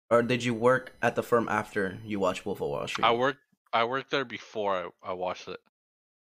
[0.09, 3.05] or did you work at the firm after you watched Wolf of Wall Street?
[3.05, 3.39] i worked
[3.73, 5.59] i worked there before i, I watched it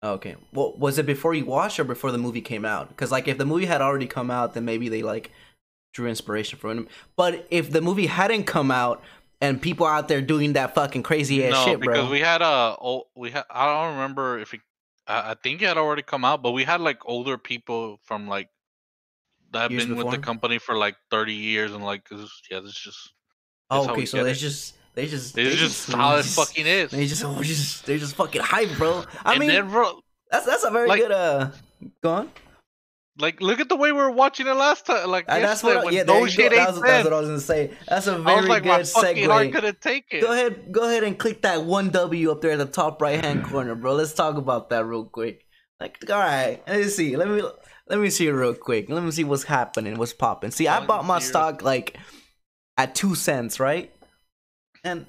[0.03, 0.35] Okay.
[0.51, 2.89] Well, was it before you watched or before the movie came out?
[2.89, 5.31] Because like, if the movie had already come out, then maybe they like
[5.93, 6.87] drew inspiration from it.
[7.15, 9.01] But if the movie hadn't come out
[9.39, 12.11] and people out there doing that fucking crazy ass no shit, because bro.
[12.11, 14.61] we had a oh we had i don't remember if it
[15.05, 18.27] I, I think it had already come out but we had like older people from
[18.27, 18.47] like
[19.71, 22.07] Years been with the company for like 30 years and like
[22.51, 23.13] yeah this just
[23.69, 24.05] oh, that's okay.
[24.05, 24.35] So they it.
[24.35, 27.85] just they just they just they how it just- fucking is They just, oh, just
[27.85, 29.03] they're just fucking hype, bro.
[29.23, 29.99] I and mean, then bro
[30.31, 31.49] that's that's a very like- good uh.
[32.01, 32.31] Go on.
[33.19, 35.83] like look at the way we were watching it last time like Uh, that's what.
[35.85, 36.49] when Yeah, there those you go.
[36.49, 37.71] shit That ain't was, that's what I was gonna say.
[37.87, 39.51] That's a very like good segue.
[39.53, 42.57] couldn't take it Go ahead, go ahead and click that one W up there at
[42.59, 43.93] the top right hand corner, bro.
[43.93, 45.45] Let's talk about that real quick.
[45.79, 47.17] Like, all right, let's see.
[47.17, 47.41] Let me
[47.87, 48.89] let me see it real quick.
[48.89, 50.51] Let me see what's happening, what's popping.
[50.51, 51.97] See, I bought my stock like
[52.77, 53.91] at two cents, right?
[54.83, 55.05] And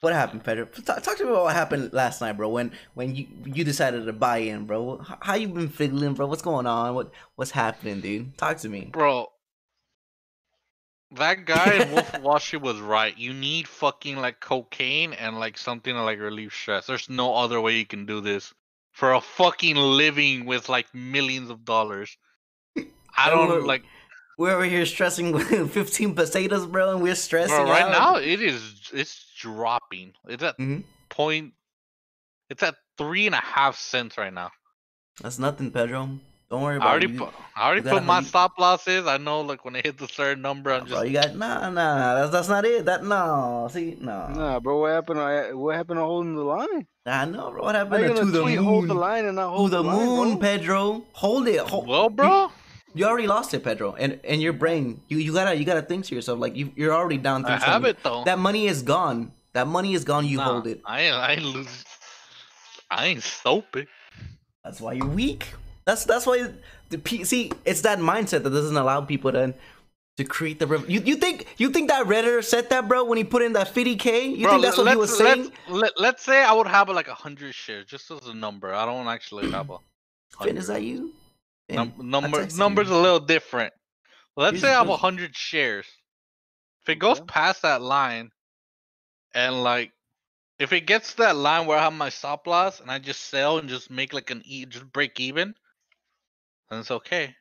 [0.00, 0.66] What happened, Pedro?
[0.66, 2.48] Talk, talk to me about what happened last night, bro.
[2.48, 4.98] When when you you decided to buy in, bro.
[5.20, 6.26] How, you been fiddling, bro?
[6.26, 6.94] What's going on?
[6.94, 8.36] What what's happening, dude?
[8.38, 8.90] Talk to me.
[8.92, 9.28] Bro,
[11.12, 13.16] that guy in Wolf Wall Street was right.
[13.16, 16.86] You need fucking like cocaine and like something to like relieve stress.
[16.86, 18.54] There's no other way you can do this
[18.98, 22.16] for a fucking living with like millions of dollars.
[23.16, 23.84] I don't like
[24.38, 27.92] We're over here stressing with 15 pesetas, bro, and we're stressing bro, right out.
[27.92, 30.14] now it is it's dropping.
[30.28, 30.82] It's at Mhm.
[31.10, 31.54] point
[32.50, 34.50] it's at three and a half cents right now.
[35.22, 36.18] That's nothing, Pedro.
[36.50, 37.18] Don't worry I about already it.
[37.18, 39.06] Put I already you gotta put my have- stop losses.
[39.06, 41.68] I know like when I hit the certain number I'm Bro, just you got nah,
[41.68, 42.14] nah.
[42.14, 42.86] That's that's not it.
[42.86, 43.68] That no.
[43.70, 44.28] See, no.
[44.28, 44.80] Nah, bro.
[44.80, 45.18] What happened?
[45.18, 46.86] to- What happened to holding the line?
[47.04, 47.62] I know, bro.
[47.64, 48.56] What happened to, gonna the moon?
[48.64, 50.40] hold the line and not to hold the moon, bro?
[50.40, 51.04] Pedro.
[51.12, 51.60] Hold it.
[51.60, 51.86] Hold.
[51.86, 52.50] well, bro.
[52.94, 55.02] You already lost it, Pedro, and and your brain.
[55.08, 57.44] You you gotta you gotta think to yourself like you you're already down.
[57.44, 58.24] I have it though.
[58.24, 59.32] That money is gone.
[59.52, 60.24] That money is gone.
[60.26, 60.80] You Nah, hold it.
[60.86, 61.84] I ain't, I ain't lose.
[62.90, 63.86] I ain't stupid.
[64.64, 65.46] That's why you're weak.
[65.88, 66.48] That's that's why
[66.90, 69.54] the P- see it's that mindset that doesn't allow people to
[70.18, 73.16] to create the rev- you you think you think that redditor said that bro when
[73.16, 75.92] he put in that 50k you Bro, think that's what he was saying Let's, let,
[75.98, 78.74] let's say I would have like a hundred shares, just as a number.
[78.74, 79.78] I don't actually have a.
[80.40, 81.12] Finn, is that you
[81.70, 82.94] Num- number numbers you.
[82.94, 83.72] a little different.
[84.36, 85.86] Let's Here's say I have a hundred shares.
[86.82, 87.26] If it goes Okay.
[87.26, 88.30] past that line,
[89.34, 89.92] and like,
[90.58, 93.22] if it gets to that line where I have my stop loss and I just
[93.22, 95.54] sell and just make like an e, just break even,
[96.70, 97.34] then it's okay.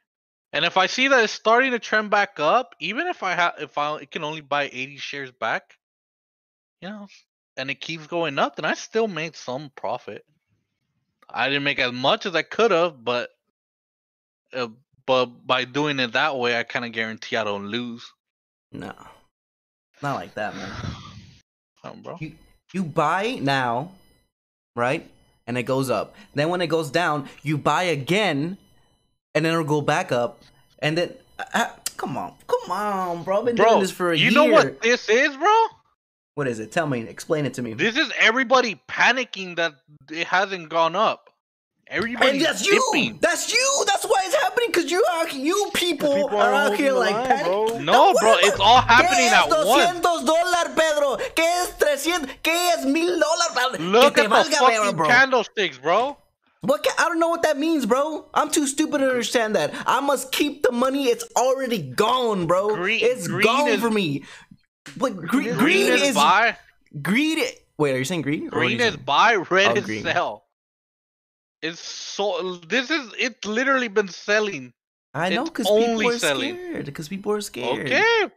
[0.53, 3.55] And if I see that it's starting to trend back up, even if I have,
[3.59, 5.77] if I it can only buy eighty shares back,
[6.81, 7.07] you know,
[7.57, 10.23] and it keeps going up, then I still made some profit.
[11.29, 13.29] I didn't make as much as I could have, but
[14.53, 14.69] uh,
[15.05, 18.05] but by doing it that way, I kind of guarantee I don't lose.
[18.71, 18.93] no
[20.01, 20.71] not like that man
[21.83, 22.17] Um, bro.
[22.19, 22.33] you
[22.73, 23.91] you buy now
[24.75, 25.09] right
[25.45, 28.57] and it goes up then when it goes down you buy again
[29.37, 30.41] and then it'll go back up
[30.79, 31.13] and then
[31.53, 34.35] uh, come on come on bro i've been doing this for a you year You
[34.35, 35.55] know what this is, bro?
[36.33, 39.73] what is it tell me explain it to me This is everybody panicking that
[40.11, 41.29] it hasn't gone up.
[41.89, 43.17] Everybody And that's you.
[43.21, 43.83] That's you.
[43.87, 44.71] That's why it's happening.
[44.73, 47.79] Cause you are you people, people are are out here like line, bro.
[47.79, 50.01] No, bro, what it's all happening at es once.
[50.03, 51.17] 200 dólares, Pedro?
[51.33, 52.29] ¿Qué es 300?
[52.43, 53.79] ¿Qué es 1000 dólares?
[53.79, 55.07] Look at the fucking bro.
[55.07, 56.17] candlesticks, bro.
[56.61, 58.25] What I don't know what that means, bro.
[58.33, 59.73] I'm too stupid to understand that.
[59.85, 61.05] I must keep the money.
[61.05, 62.75] It's already gone, bro.
[62.75, 64.23] Green- it's green gone is- for me.
[64.95, 66.57] But gre- green, Green, is, is buy.
[67.01, 67.39] greed.
[67.77, 68.47] Wait, are you saying green?
[68.47, 69.03] Or what are Green is saying?
[69.05, 69.35] buy.
[69.35, 70.03] Red Oh, is green.
[70.03, 70.45] sell.
[71.61, 72.55] It's so.
[72.67, 73.11] This is.
[73.19, 74.73] It's literally been selling.
[75.13, 76.55] I know because people are selling.
[76.55, 76.85] scared.
[76.85, 77.85] Because people are scared.
[77.87, 78.29] Okay.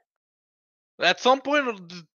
[0.99, 1.65] At some point,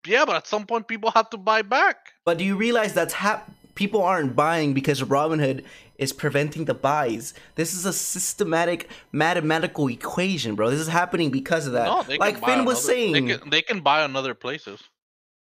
[0.08, 1.98] yeah, but at some point, people have to buy back.
[2.26, 5.64] But do you realize that's hap- people aren't buying because Robinhood
[5.98, 7.34] is preventing the buys.
[7.56, 10.70] This is a systematic mathematical equation, bro.
[10.70, 11.86] This is happening because of that.
[11.86, 13.14] No, they like Finn was saying.
[13.14, 14.82] they can, they can buy on other places.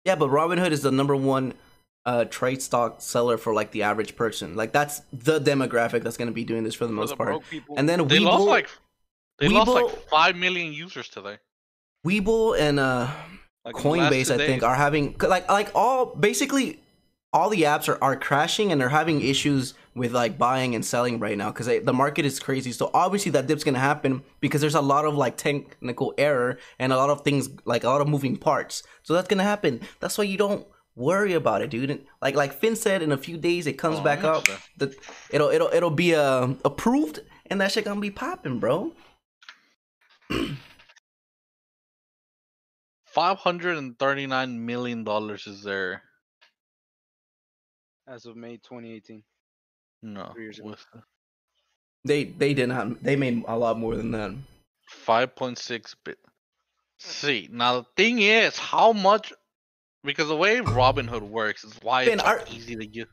[0.05, 1.53] Yeah, but Robinhood is the number one
[2.05, 4.55] uh, trade stock seller for like the average person.
[4.57, 7.15] Like that's the demographic that's going to be doing this for the For most the
[7.15, 7.49] part.
[7.49, 7.75] people.
[7.77, 8.67] And then They lost like
[9.39, 11.37] they lost like five million users today.
[12.05, 13.09] Webull and uh,
[13.63, 14.63] Like in the last Coinbase, I think, days.
[14.63, 16.82] are having like like all basically
[17.33, 21.19] all the apps are, are crashing and they're having issues with like buying and selling
[21.19, 22.71] right now because the market is crazy.
[22.71, 26.93] So obviously that dip's gonna happen because there's a lot of like technical error and
[26.93, 28.83] a lot of things like a lot of moving parts.
[29.01, 29.81] So that's gonna happen.
[29.99, 30.65] That's why you don't
[30.95, 31.89] worry about it, dude.
[31.89, 34.45] And like like Finn said, in a few days it comes Oh, back up.
[34.77, 34.95] The
[35.31, 38.93] it'll it'll it'll be uh, approved and that shit gonna be popping, bro.
[43.05, 46.03] Five hundred and thirty nine million dollars is there.
[48.07, 49.23] As of May 2018.
[50.03, 50.69] No, Three years ago.
[50.69, 50.85] with
[52.03, 53.01] They they did not.
[53.01, 54.35] They made a lot more than that.
[54.87, 56.17] five point six bit.
[56.99, 59.31] See now the thing is how much
[60.03, 63.07] because the way Robinhood works is why Ben, it's like, are- easy to get.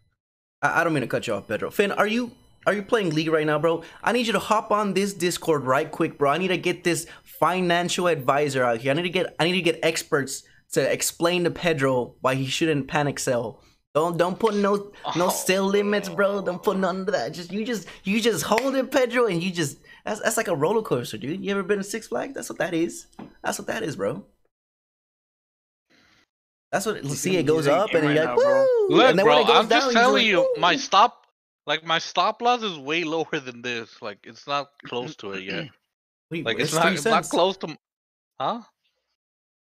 [0.63, 1.71] I, I don't mean to cut you off, Pedro.
[1.71, 2.33] Finn, are you
[2.67, 3.85] are you playing League right now, bro?
[4.03, 6.31] I need you to hop on this Discord right quick, bro.
[6.31, 8.91] I need to get this financial advisor out here.
[8.91, 12.47] I need to get I need to get experts to explain to Pedro why he
[12.47, 13.63] shouldn't panic sell.
[13.95, 15.31] Don't don't put no no Oh.
[15.31, 16.43] sell limits, bro.
[16.43, 17.33] Don't put none of that.
[17.33, 20.55] Just you just you just hold it, Pedro, and you just that's that's like a
[20.55, 21.45] roller coaster, dude.
[21.45, 22.35] You ever been to Six Flags?
[22.35, 23.07] That's what that is.
[23.43, 24.25] That's what that is, bro.
[26.73, 27.37] That's what you see.
[27.37, 28.67] It goes up, and game you're right like, now, bro.
[28.89, 28.97] woo.
[28.97, 30.77] Look, and then bro, when it goes I'm down, just you're telling like, you, my
[30.77, 31.27] stop,
[31.67, 34.01] like my stop loss is way lower than this.
[34.01, 35.69] Like it's not close to it yet.
[36.31, 37.77] Wait, Like it's, it's not, it's not close to,
[38.41, 38.61] huh?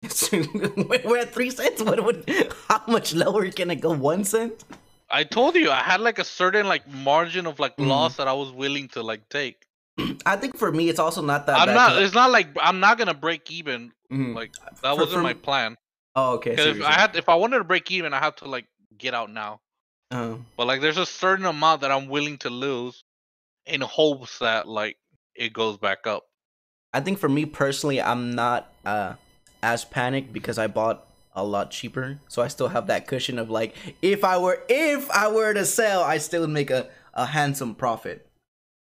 [0.31, 1.81] We're at three cents.
[1.81, 2.29] What, what?
[2.67, 3.91] How much lower can it go?
[3.91, 4.63] One cent?
[5.09, 7.87] I told you I had like a certain like margin of like Mhm.
[7.87, 9.63] loss that I was willing to like take.
[10.25, 11.73] I think for me, it's also not that I'm bad.
[11.73, 11.89] not.
[11.91, 13.91] 'cause- It's not like I'm not gonna break even.
[14.11, 14.35] Mhm.
[14.35, 15.77] Like that For- wasn't for my plan.
[16.15, 16.51] Oh, okay.
[16.53, 18.65] If I had, if I wanted to break even, I have to like
[18.97, 19.61] get out now.
[20.11, 20.39] Oh.
[20.55, 23.03] But like, there's a certain amount that I'm willing to lose,
[23.65, 24.97] in hopes that like
[25.35, 26.23] it goes back up.
[26.93, 29.13] I think for me personally, I'm not uh
[29.63, 33.49] as panicked because I bought a lot cheaper, so I still have that cushion of
[33.49, 37.25] like, if I were if I were to sell, I still would make a a
[37.27, 38.27] handsome profit.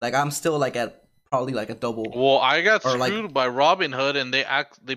[0.02, 2.06] Like I'm still like at probably like a double.
[2.14, 4.96] Well, I got Or, like- screwed by Robinhood, and they act they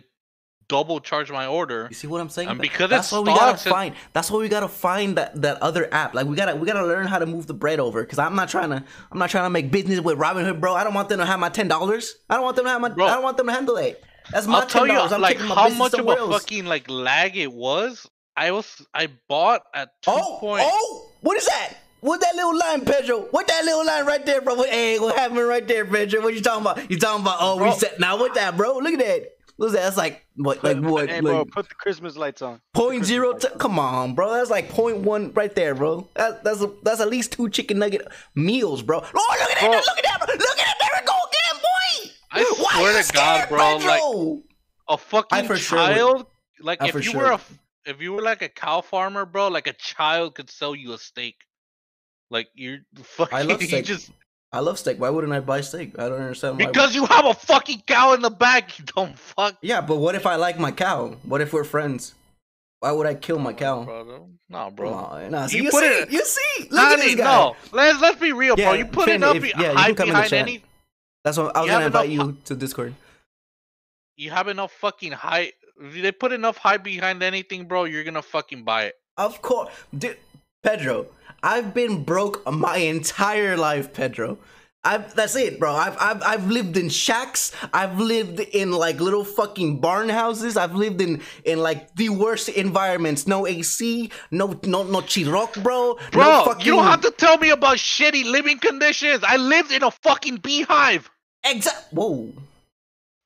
[0.67, 1.87] double charge my order.
[1.89, 2.47] You see what I'm saying?
[2.47, 3.95] And because that's it's what we gotta it- find.
[4.13, 6.13] That's what we gotta find that that other app.
[6.13, 8.05] Like we gotta we gotta learn how to move the bread over.
[8.05, 10.75] Cause I'm not trying to I'm not trying to make business with Robinhood, bro.
[10.75, 12.15] I don't want them to have my ten dollars.
[12.29, 12.89] I don't want them to have my.
[12.89, 13.07] Bro.
[13.07, 14.03] I don't want them to handle it.
[14.31, 14.93] That's my I'll tell you.
[14.99, 16.31] I'm like how much of a else.
[16.33, 18.07] fucking like lag it was.
[18.37, 20.63] I was I bought at two Oh, point.
[20.65, 21.73] oh, what is that?
[22.01, 23.21] What that little line, Pedro?
[23.31, 24.55] What that little line right there, bro?
[24.55, 26.21] What, hey, what happened right there, Pedro?
[26.21, 26.89] What you talking about?
[26.89, 27.37] You talking about?
[27.41, 27.71] Oh, Bro.
[27.71, 27.99] reset.
[27.99, 28.77] Now what that, bro?
[28.77, 29.25] Look at that.
[29.57, 29.81] What's that?
[29.81, 30.63] That's like what?
[30.63, 31.09] Like what?
[31.09, 32.61] Hey, bro, like put the Christmas lights on.
[32.73, 33.33] point zero.
[33.33, 34.31] T- come on, bro.
[34.31, 36.07] That's like point one right there, bro.
[36.15, 38.99] That, that's a, that's at least two chicken nugget meals, bro.
[38.99, 39.01] Oh,
[39.41, 39.59] look at that!
[39.59, 39.71] Bro.
[39.71, 40.19] Look at that!
[40.21, 40.75] Look at that!
[40.79, 42.11] There we go again, boy.
[42.31, 44.43] I Why swear you to God, scared, bro, like-
[44.89, 46.25] a fucking for sure child.
[46.61, 47.39] like I if for you sure were a
[47.85, 50.97] if you were like a cow farmer, bro, like a child could sell you a
[50.97, 51.35] steak.
[52.29, 53.37] Like you're fucking.
[53.37, 53.85] I love steak.
[53.85, 54.11] just
[54.51, 54.99] I love steak.
[54.99, 55.97] Why wouldn't I buy steak?
[55.99, 56.65] I don't understand why.
[56.67, 58.77] because you have a fucking cow in the back.
[58.79, 59.57] You don't fuck.
[59.61, 61.15] Yeah, but what if I like my cow?
[61.23, 62.13] What if we're friends?
[62.79, 63.83] Why would I kill my cow?
[63.83, 64.29] bro.
[64.49, 64.89] No, bro.
[64.91, 67.23] Bro, nah, see, You you, put see, it- you see, look Nah, at this guy.
[67.25, 68.73] no, let's let's be real, bro.
[68.73, 70.39] You put it up, if- yeah, you can hide come in the behind chat.
[70.47, 70.63] any.
[71.23, 72.95] That's what I was You gonna invite enough you to Discord.
[74.15, 75.53] You have enough fucking hype.
[75.81, 78.95] If they put enough hype behind anything, bro, you're gonna fucking buy it.
[79.17, 80.17] Of course, dude,
[80.63, 81.07] Pedro.
[81.41, 84.37] I've been broke my entire life, Pedro.
[84.83, 85.73] I've that's it, bro.
[85.73, 87.51] I've I've I've lived in shacks.
[87.73, 90.55] I've lived in like little fucking barn houses.
[90.55, 93.27] I've lived in in like the worst environments.
[93.27, 95.97] No AC, no no no chiroc, bro.
[96.11, 99.21] Bro, no fucking, you don't have to tell me about shitty living conditions.
[99.27, 101.09] I lived in a fucking beehive.
[101.43, 101.91] exact.
[101.91, 102.31] Whoa.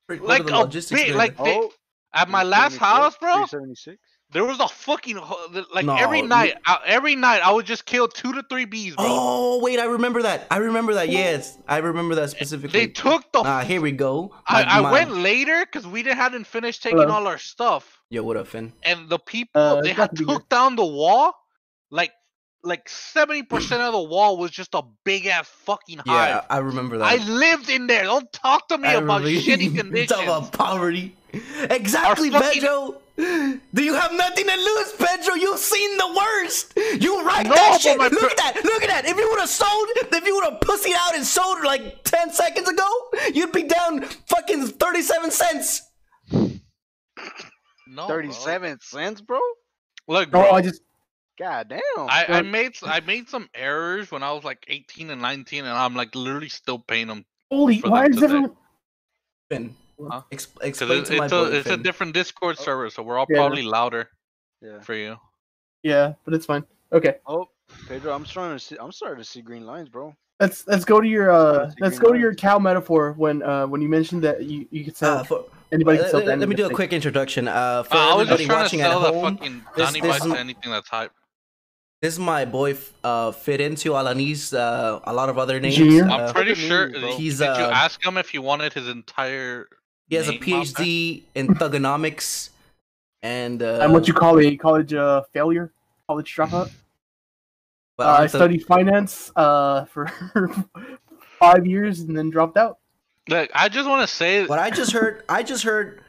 [0.08, 1.44] Like a logistics bit, behind like it?
[1.44, 1.68] they,
[2.14, 3.44] at my last house, bro.
[4.34, 4.36] 376.
[4.36, 6.54] There was a fucking ho- the- like every No, night.
[6.66, 9.06] I, every night I would just kill two to three bees, bro.
[9.08, 10.46] Oh wait, I remember that.
[10.50, 11.08] I remember that.
[11.08, 12.80] Yes, I remember that specifically.
[12.80, 13.38] they took the.
[13.40, 14.34] Ah, here we go.
[14.46, 17.14] I, My- I my- went later because we didn't hadn't finished taking Hello.
[17.14, 18.72] all our stuff, Yo, what up, Finn?
[18.82, 21.34] and the people Uh, they had about to be took down the wall,
[21.90, 22.12] like
[22.66, 26.06] like seventy percent of the wall was just a big ass fucking hive.
[26.06, 27.04] Yeah, I remember that.
[27.04, 28.04] I lived in there.
[28.04, 30.08] Don't talk to me I about remember- shitty conditions.
[30.10, 31.14] Talk about poverty.
[31.70, 33.00] Exactly, Our fucking- Pedro.
[33.16, 35.34] Do you have nothing to lose, Pedro?
[35.34, 36.72] You've seen the worst.
[37.00, 37.96] You right No, that shit.
[37.98, 38.60] Look at that.
[38.64, 39.04] Look at that.
[39.06, 42.32] If you would have sold, if you would have pussied out and sold like 10
[42.32, 42.88] seconds ago,
[43.32, 45.82] you'd be down fucking 37 cents.
[46.32, 46.48] no,
[47.86, 48.06] bro.
[48.08, 49.38] 37 cents, bro?
[50.08, 50.82] Look, No, bro, I just
[51.38, 51.80] God damn.
[51.96, 52.46] I, I Look.
[52.46, 55.94] made s- I made some errors when I was like 18 and 19, and I'm
[55.94, 57.78] like literally still paying them holy.
[57.80, 58.26] Why is today.
[58.26, 59.76] everyone?
[59.96, 60.22] Finn, Huh?
[60.32, 62.62] ex- because explain it's, to my it's, boy, a, it's a different Discord Oh.
[62.62, 63.36] server, so we're all Yeah.
[63.38, 64.08] probably louder
[64.60, 64.80] yeah.
[64.80, 65.16] for you.
[65.82, 66.64] Yeah, but it's fine.
[66.92, 67.48] Okay, Oh,
[67.88, 68.76] Pedro, I'm starting to see.
[68.80, 70.14] I'm starting to see green lines, bro.
[70.40, 73.42] let's let's go to your uh Let's see let's go to your cow metaphor when
[73.42, 76.20] uh when you mentioned that you you could sell Uh, for, anybody let, could sell
[76.26, 77.46] let- let me do a quick introduction.
[77.48, 79.64] Uh, for Uh, I was just everybody trying to watching at sell the home, fucking
[79.76, 81.12] this- this is- anything that's hype.
[82.02, 85.76] this is my boy uh, fit into Alanis, uh, a lot of other names.
[85.76, 86.04] Junior?
[86.04, 86.88] Uh, I'm pretty Look sure.
[87.16, 89.68] He's, did you uh, ask him if he wanted his entire?
[90.08, 90.66] He has a name out?
[90.66, 92.50] PhD in thugonomics,
[93.22, 95.72] and uh, I'm what you call a college uh failure,
[96.08, 96.70] college dropout.
[97.96, 100.10] but Uh, I I'm studied finance uh for
[101.38, 102.78] five years and then dropped out.
[103.28, 104.44] Look, I just want to say.
[104.46, 106.02] what I just heard, I just heard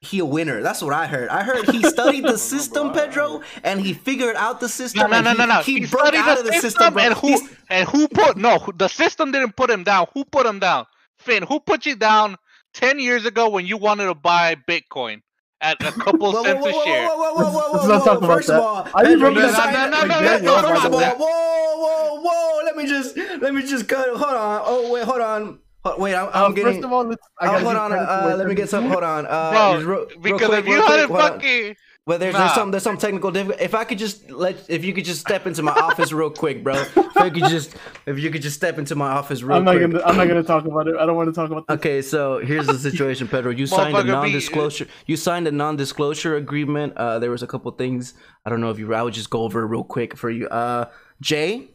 [0.00, 0.62] he a winner.
[0.62, 1.28] That's what I heard.
[1.28, 5.02] I heard he studied the system, Pedro, and he figured out the system.
[5.02, 5.60] No, no, and no, he, no, no.
[5.60, 7.02] He, He broke studied out the of the system, system, bro.
[7.02, 8.58] and who He's- and who put no?
[8.76, 10.06] The system didn't put him down.
[10.14, 10.86] Who put him down?
[11.18, 11.42] Finn.
[11.42, 12.36] Who put you down
[12.74, 15.22] ten years ago when you wanted to buy Bitcoin
[15.60, 17.08] at a couple Whoa, whoa, cents whoa, a whoa, share?
[17.08, 18.04] whoa, whoa, whoa, whoa, Let's whoa, not whoa.
[18.04, 18.62] talk about First of that.
[18.62, 20.92] all, I Pedro, remember you that- signed- No, no, no, Pedro, no, first no, of
[20.92, 21.14] no, all, no.
[21.16, 22.64] Whoa, whoa, whoa!
[22.64, 24.08] Let me just, let me just cut.
[24.08, 24.62] Hold on.
[24.64, 25.58] Oh wait, hold on.
[25.84, 26.74] Hold- Wait, I'm, Uh, I'm getting.
[26.74, 27.22] first of all, let's.
[27.40, 27.90] I Oh, gotta hold give on.
[27.90, 28.88] credit to Uh, what let me get some.
[28.90, 29.26] Hold on.
[29.26, 31.32] Uh, Bro, just real- real Because quick, if you real quick, hadn't hold on.
[31.32, 31.76] fucking
[32.08, 32.38] Well, there's, Nah.
[32.40, 33.62] there's some there's some technical difficulty.
[33.62, 36.64] If I could just let, if you could just step into my office real quick,
[36.64, 36.74] bro.
[36.74, 37.74] If you could just,
[38.06, 39.90] if you could just step into my office real I'm not quick.
[39.92, 40.02] gonna.
[40.04, 40.96] I'm not gonna talk about it.
[40.96, 41.74] I don't want to talk about this.
[41.76, 43.50] Okay, so here's the situation, Pedro.
[43.52, 44.86] You signed a non-disclosure.
[45.04, 46.96] You signed a non-disclosure agreement.
[46.96, 48.14] Uh, there was a couple things.
[48.46, 48.94] I don't know if you.
[48.94, 50.48] I would just go over it real quick for you.
[50.48, 50.86] Uh,
[51.20, 51.68] Jay,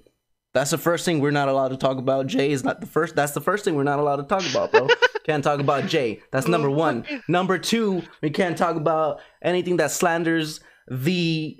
[0.53, 2.27] that's the first thing we're not allowed to talk about.
[2.27, 3.15] Jay is not the first.
[3.15, 4.87] That's the first thing we're not allowed to talk about, bro.
[5.25, 6.21] can't talk about Jay.
[6.31, 7.05] That's number one.
[7.27, 11.57] Number two, we can't talk about anything that slanders the.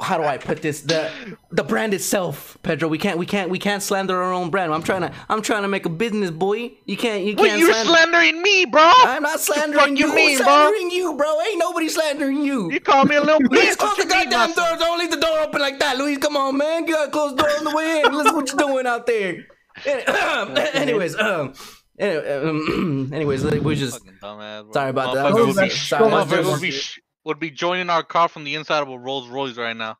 [0.00, 0.80] How do I put this?
[0.80, 1.08] The
[1.52, 2.88] the brand itself, Pedro.
[2.88, 4.74] We can't we can't we can't slander our own brand.
[4.74, 6.72] I'm trying to I'm trying to make a business, boy.
[6.84, 7.88] You can't you can't you're slander.
[7.90, 8.82] slandering me, bro.
[9.04, 10.14] I'm not slandering you you.
[10.16, 10.46] mean, Who's bro?
[10.46, 11.40] slandering you, bro?
[11.42, 12.72] Ain't nobody slandering you.
[12.72, 13.78] You call me a little Luis, bitch.
[13.78, 14.76] close the you mean, goddamn door.
[14.80, 16.18] Don't leave the door open like that, Luis.
[16.18, 16.84] Come on, man.
[16.88, 18.12] You gotta close the door on the way in.
[18.12, 19.46] Listen what you're doing out there.
[19.86, 21.54] Anyways, um,
[22.00, 24.72] anyway, um, anyways, we just Fucking dumbass, bro.
[24.72, 25.26] sorry about that.
[25.32, 27.90] Motherfucker would be, that's Sorry, so that's motherfucker just- would be, sh- would be joining
[27.90, 29.98] our car from the inside of a Rolls Royce right now.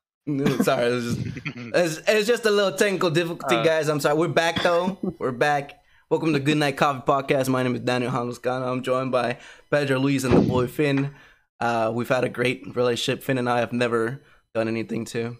[0.62, 0.86] sorry.
[0.86, 3.64] It was just, it's, it's just a little technical difficulty, Uh.
[3.64, 3.88] guys.
[3.88, 4.16] I'm sorry.
[4.16, 4.98] We're back though.
[5.18, 5.80] We're back.
[6.10, 7.48] Welcome to Good Night Coffee Podcast.
[7.48, 8.70] My name is Daniel Hamascano.
[8.72, 9.38] I'm joined by
[9.70, 11.14] Pedro Luis and the boy Finn.
[11.60, 13.22] Uh, we've had a great relationship.
[13.22, 14.22] Finn and I have never
[14.54, 15.36] done anything to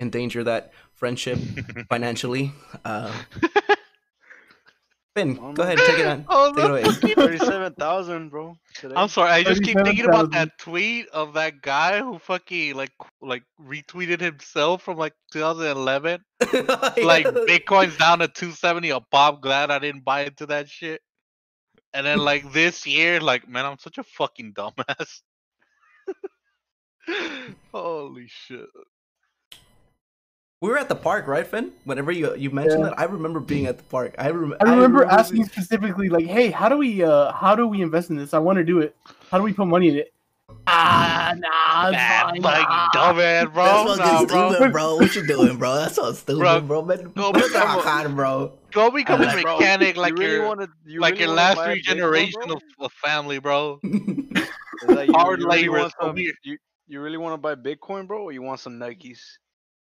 [0.00, 1.38] endanger that friendship
[1.88, 2.52] financially.
[2.84, 3.12] Uh,
[5.14, 6.24] Finn, go ahead, take it on.
[6.28, 7.14] Oh, Take it away.
[7.14, 8.56] Thirty-seven thousand, bro.
[8.74, 8.94] Today.
[8.96, 9.30] I'm sorry.
[9.30, 10.08] I just keep thinking 37,000.
[10.08, 16.20] about that tweet of that guy who fucking like like retweeted himself from like 2011.
[17.02, 19.42] Like Bitcoin's down to 270 a pop.
[19.42, 21.00] Glad I didn't buy into that shit.
[21.92, 25.20] And then like this year, like man, I'm such a fucking dumbass.
[27.72, 28.66] Holy shit!
[30.62, 31.72] We were at the park, right, Finn?
[31.84, 32.90] Whenever you you mentioned Yeah.
[32.90, 34.14] that, I remember being at the park.
[34.16, 37.66] I, rem- I remember remember asking specifically, like, "Hey, how do we, uh, how do
[37.68, 38.32] we invest in this?
[38.32, 38.96] I want to do it.
[39.30, 40.14] How do we put money in it?"
[40.66, 42.88] Ah, nah, it's Bad fine, fucking nah.
[42.94, 43.64] dumbass, bro.
[43.64, 44.52] That's Nah, fucking bro.
[44.52, 44.96] stupid, bro.
[44.96, 45.74] What you doing, bro?
[45.76, 46.82] That's so stupid, Bro, bro.
[46.82, 48.52] Man, go become that hard, bro.
[48.70, 51.58] Go become a Bro, mechanic like you really your wanna, you like really your last
[51.62, 52.54] three Bitcoin, generation bro?
[52.56, 53.80] of, of family, bro.
[53.82, 53.90] Is
[54.88, 58.06] that you, hard you really labor, want some- you, you really want to buy Bitcoin,
[58.06, 59.20] bro, or you want some Nuggies?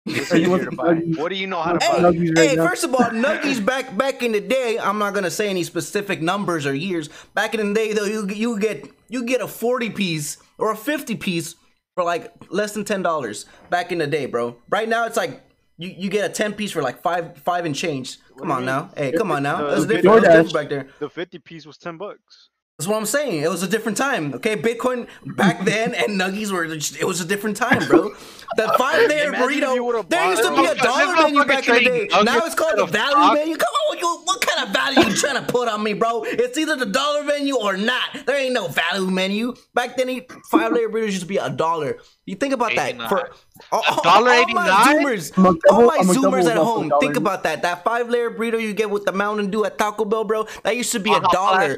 [0.03, 0.93] What's Or you easier want to some buy?
[0.95, 1.17] Nuggies?
[1.19, 2.11] What do you know how to Hey, buy?
[2.11, 2.67] Nuggies right hey, now.
[2.67, 4.77] first of all, Nuggies back back in the day.
[4.81, 7.09] I'm not gonna say any specific numbers or years.
[7.35, 10.75] Back in the day, though, you you get you get a 40 piece or a
[10.75, 11.55] 50 piece
[11.95, 13.45] for like less than ten dollars.
[13.69, 14.55] Back in the day, bro.
[14.69, 15.43] Right now, it's like
[15.77, 18.17] you, you get a 10 piece for like five five and change.
[18.39, 19.57] Come on you now, hey, come on now.
[19.57, 20.05] The- It was the different.
[20.05, 20.33] It was DoorDash.
[20.33, 20.87] different back there.
[20.99, 22.49] The 50 piece was 10 bucks.
[22.81, 23.43] That's what I'm saying.
[23.43, 24.33] It was a different time.
[24.33, 26.65] Okay, Bitcoin back then and Nuggies were.
[26.67, 28.09] Just, it was a different time, bro.
[28.57, 30.09] The five layer Imagine if you burrito.
[30.09, 32.07] There used to be a dollar menu back in the day.
[32.23, 33.33] Now it's called instead the value stock.
[33.35, 33.55] menu.
[33.55, 36.23] Come on, you, what kind of value you trying to put on me, bro?
[36.25, 38.25] It's either the dollar menu or not.
[38.25, 39.53] There ain't no value menu.
[39.75, 41.99] Back then, five layer burritos used to be a dollar.
[42.25, 43.09] You think about that 89.
[43.09, 43.29] for
[43.71, 46.89] all, all- all my Zoomers, I'm all my I'm a double Zoomers at home.
[46.89, 47.61] for Think about that.
[47.61, 50.47] That five layer burrito you get with the Mountain Dew at Taco Bell, bro.
[50.63, 51.31] That used to be a Uh-huh.
[51.31, 51.77] dollar.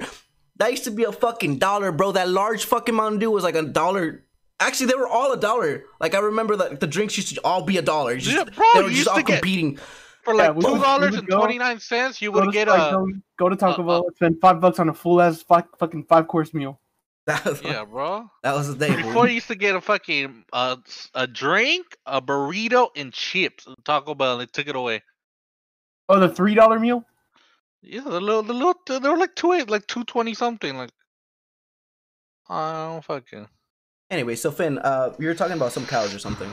[0.64, 2.14] That used to be a fucking dollar, bro.
[2.14, 4.24] That large fucking Mountain Dew was like a dollar.
[4.62, 5.84] Actually, they were all a dollar.
[6.00, 8.16] Like I remember that the drinks used to all be a dollar.
[8.16, 9.78] Just, Yeah, bro, they were you just used all to get- competing.
[10.24, 11.82] For like we two dollars would and go- twenty nine
[12.20, 13.08] you would get like, a go,
[13.38, 16.30] go to Taco uh, Bell, spend five bucks on a full ass fi- fucking five
[16.30, 16.80] course meal.
[17.26, 18.30] That was, yeah, bro.
[18.44, 18.96] that was the day.
[18.96, 23.68] Before you used to get a fucking uh, s- a drink, a burrito, and chips
[23.68, 25.02] at Taco Bell, and they took it away.
[26.08, 27.04] Oh, the three dollar meal.
[27.84, 30.78] Yeah, the little, the little, they were like two eight, like two twenty something.
[30.78, 30.90] Like,
[32.50, 33.48] I don't fucking.
[34.10, 36.50] Anyway, so Finn, uh, you were talking about some cows or something,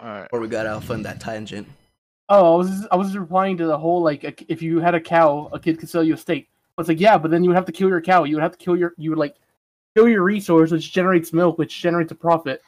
[0.00, 0.28] All right.
[0.32, 1.66] or we got off on that tangent.
[2.28, 5.00] Oh, I was I was replying to the whole like a- if you had a
[5.00, 6.48] cow, a kid could sell you a steak.
[6.78, 8.24] It's like yeah, but then you would have to kill your cow.
[8.24, 9.34] You would have to kill your you would like
[9.96, 12.62] kill your resource, which generates milk, which generates a profit.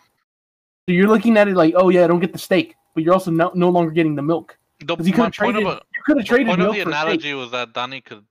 [0.88, 3.12] So you're looking at it like, oh yeah, I don't get the steak, but you're
[3.14, 5.66] also no, no longer getting the milk The, because you could my have point traded
[5.70, 6.86] of, a, you could have the traded point of the for steak.
[6.86, 8.24] analogy was that Danny could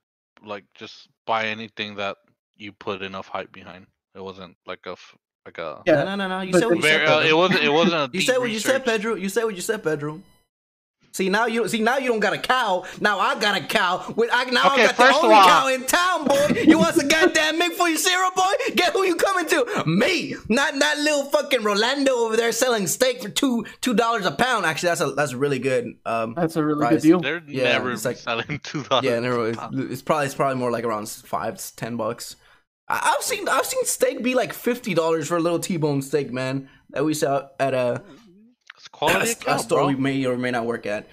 [0.44, 2.16] like just buy anything that
[2.56, 3.86] you put enough hype behind.
[4.14, 5.16] It wasn't like a f-
[5.46, 5.82] like a.
[5.86, 6.40] Yeah, No, no, no, no.
[6.42, 7.14] You but said what you Very, said.
[7.14, 7.36] uh, it Pedro.
[7.38, 7.62] wasn't.
[7.64, 8.00] It wasn't a.
[8.12, 8.84] You deep said what you said, research.
[8.86, 9.14] Pedro.
[9.14, 10.20] You said what you said, Pedro.
[11.12, 12.84] See now you see now you don't got a cow.
[13.00, 14.12] Now I got a cow.
[14.16, 16.62] With I now Okay, I got the only all- cow in town, boy.
[16.64, 18.52] You want some goddamn milk for your cereal, boy?
[18.76, 19.82] Get who you coming to?
[19.86, 24.30] Me, not not little fucking Rolando over there selling steak for two two dollars a
[24.30, 24.64] pound.
[24.66, 25.96] Actually, that's a that's really good.
[26.06, 26.92] Um, That's a really Price.
[27.02, 27.20] good deal.
[27.20, 29.04] They're Yeah, never it's like- selling two dollars.
[29.04, 32.36] yeah, never, it's, it's probably it's probably more like around five ten bucks.
[32.88, 36.32] I, I've seen I've seen steak be like fifty dollars for a little T-bone steak,
[36.32, 36.68] man.
[36.90, 38.19] That we saw at a It's
[39.00, 39.86] quality a, of cow, a store bro.
[39.88, 41.08] we may or may not work at.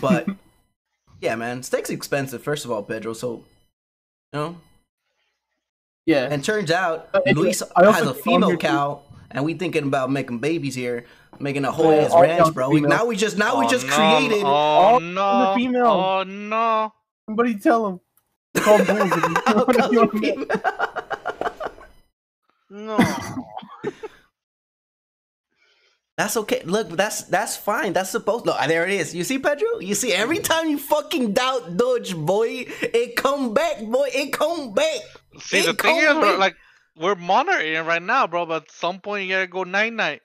[0.00, 0.26] But
[1.20, 2.42] yeah, man, steak's expensive.
[2.42, 3.12] First of all, Pedro.
[3.14, 3.44] So
[4.32, 4.56] you know,
[6.06, 6.28] Yeah.
[6.30, 9.84] And turns out But Luis I has a female here too- cow, and we thinking
[9.84, 11.06] about making babies here,
[11.40, 12.68] making a whole Yeah, ass ranch, bro.
[12.70, 14.42] We, now we just now we Oh, just no, created.
[14.44, 15.50] Oh all no!
[15.50, 15.86] the female.
[15.86, 16.92] Oh no!
[17.26, 18.00] Somebody tell him.
[18.56, 19.12] Call bulls.
[19.12, 20.46] if you- all if cows you are want to- female.
[22.70, 22.98] No.
[26.18, 26.62] That's okay.
[26.64, 27.92] Look, that's that's fine.
[27.92, 28.44] That's supposed.
[28.44, 29.14] Look, there it is.
[29.14, 29.78] You see, Pedro?
[29.78, 34.08] You see, every time you fucking doubt Doge, boy, it come back, boy.
[34.12, 34.98] It come back.
[35.38, 36.56] See, It the thing is, come like,
[36.96, 38.46] we're monitoring right now, bro.
[38.46, 40.22] But at some point, you gotta go night night.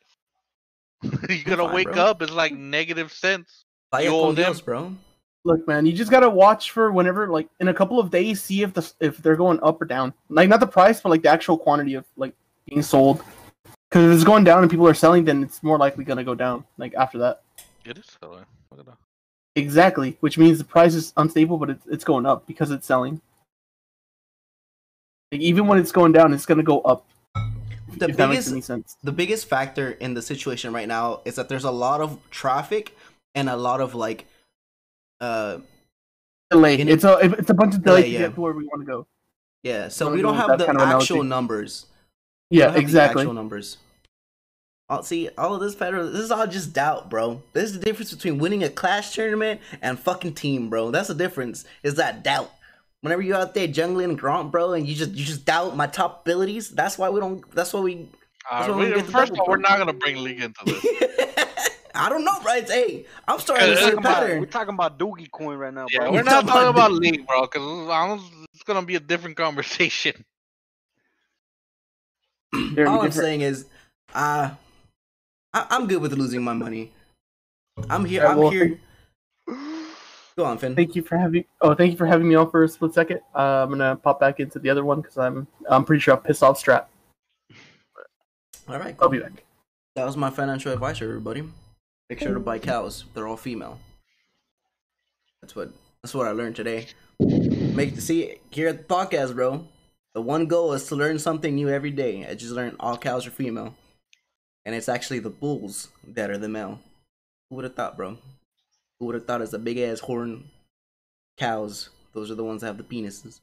[1.30, 2.02] you gotta fine, wake bro.
[2.02, 2.24] up.
[2.24, 3.66] It's like negative cents.
[3.92, 4.46] Vaya You con owe them.
[4.46, 4.96] Dios, bro.
[5.44, 8.64] Look, man, you just gotta watch for whenever, like, in a couple of days, see
[8.64, 10.12] if the if they're going up or down.
[10.30, 12.34] Like, not the price, but like the actual quantity of like
[12.68, 13.22] being sold.
[13.94, 16.34] Because if it's going down and people are selling, then it's more likely gonna go
[16.34, 16.66] down.
[16.80, 17.44] Like after that,
[17.86, 18.44] It is selling.
[18.72, 18.98] Look at that.
[19.56, 20.18] exactly.
[20.20, 23.22] Which means the price is unstable, but it's it's going up because it's selling.
[25.32, 27.06] Like, even when it's going down, it's gonna go up.
[27.98, 28.98] The if that makes biggest any sense.
[29.04, 32.98] the biggest factor in the situation right now is that there's a lot of traffic
[33.36, 34.26] and a lot of like
[35.22, 35.60] uh
[36.50, 36.78] Delay.
[36.78, 38.20] It's a it's a bunch of delay Delay, to yeah.
[38.30, 39.06] get to where we want to go.
[39.62, 41.30] yeah so Wanna we don't with have the kind of actual analogy?
[41.30, 41.93] numbers We don't
[42.54, 43.22] Yeah, have the exactly.
[43.24, 43.78] actual numbers
[44.90, 47.42] Oh, see, all of this, Pedro, this is all just doubt, bro.
[47.54, 50.92] This is the difference between winning a clash tournament and fucking team, bro.
[50.92, 51.66] That's the difference.
[51.84, 52.52] Is that doubt?
[53.02, 56.22] Whenever you're out there jungling Grant, bro, and you just you just doubt my top
[56.26, 57.50] abilities, that's why we don't.
[57.56, 58.10] That's why we.
[58.52, 60.86] That's Uh, we we- first of all, we're not gonna bring League into this.
[61.96, 62.70] I don't know, right?
[62.70, 64.40] Hey, I'm starting to We're see a Talking about- pattern.
[64.42, 66.12] we're talking about Dogecoin right now, Yeah, bro.
[66.12, 68.22] we're We're not talking talking about about League, bro, because
[68.54, 70.24] it's gonna be a different conversation.
[72.88, 73.66] All I'm saying is,
[74.14, 74.52] uh,
[75.54, 76.92] I, I'm good with losing my money.
[77.90, 78.26] I'm here.
[78.26, 78.80] I'm here.
[80.36, 80.76] Go on, Finn.
[80.76, 81.46] Thank you for having.
[81.62, 83.20] Oh, thank you for having me on for a split second.
[83.36, 86.18] Uh, I'm gonna pop back into the other one because I'm I'm pretty sure I
[86.18, 86.90] pissed off Strap.
[88.68, 89.44] All right, I'll be back.
[89.96, 91.44] That was my financial advice, everybody.
[92.10, 93.06] Make sure to buy cows.
[93.14, 93.80] They're all female.
[95.42, 96.88] That's what that's what I learned today.
[97.20, 99.68] Make to see here at the podcast, bro.
[100.14, 102.26] The one goal is to learn something new every day.
[102.28, 103.76] I just learned all cows are female,
[104.64, 106.80] and it's actually the bulls that are the male.
[107.50, 108.18] Who would have thought, bro?
[109.00, 110.46] Who would have thought it's the big ass horn
[111.38, 111.90] cows?
[112.14, 113.40] Those are the ones that have the penises.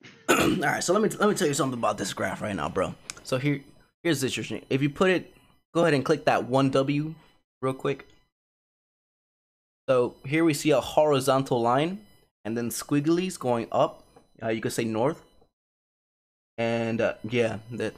[0.28, 2.68] all right, so let me let me tell you something about this graph right now,
[2.68, 2.94] bro.
[3.24, 3.60] So here
[4.04, 4.64] here's the interesting.
[4.70, 5.34] If you put it
[5.74, 7.14] go ahead and click that one W
[7.60, 8.06] real quick.
[9.88, 12.00] So here we see a horizontal line
[12.44, 14.04] and then squigglies going up.
[14.40, 15.22] Uh, you could say north.
[16.58, 17.94] And uh, yeah, that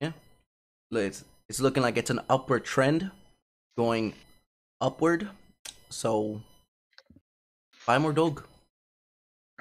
[0.00, 0.12] yeah,
[0.92, 3.10] it's it's looking like it's an upward trend
[3.76, 4.14] going
[4.80, 5.28] upward.
[5.90, 6.40] So
[7.84, 8.44] buy more dog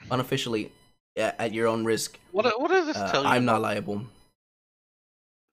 [0.09, 0.71] unofficially
[1.15, 2.19] yeah, at your own risk.
[2.31, 3.29] What what does this Uh, tell you?
[3.29, 4.03] I'm not liable.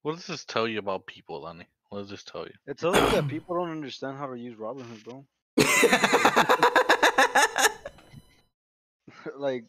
[0.02, 1.66] What does this tell you about people, Lenny?
[1.88, 2.52] What does this tell you?
[2.66, 5.24] It tells you that people don't understand how to use Robinhood, bro.
[9.38, 9.64] like,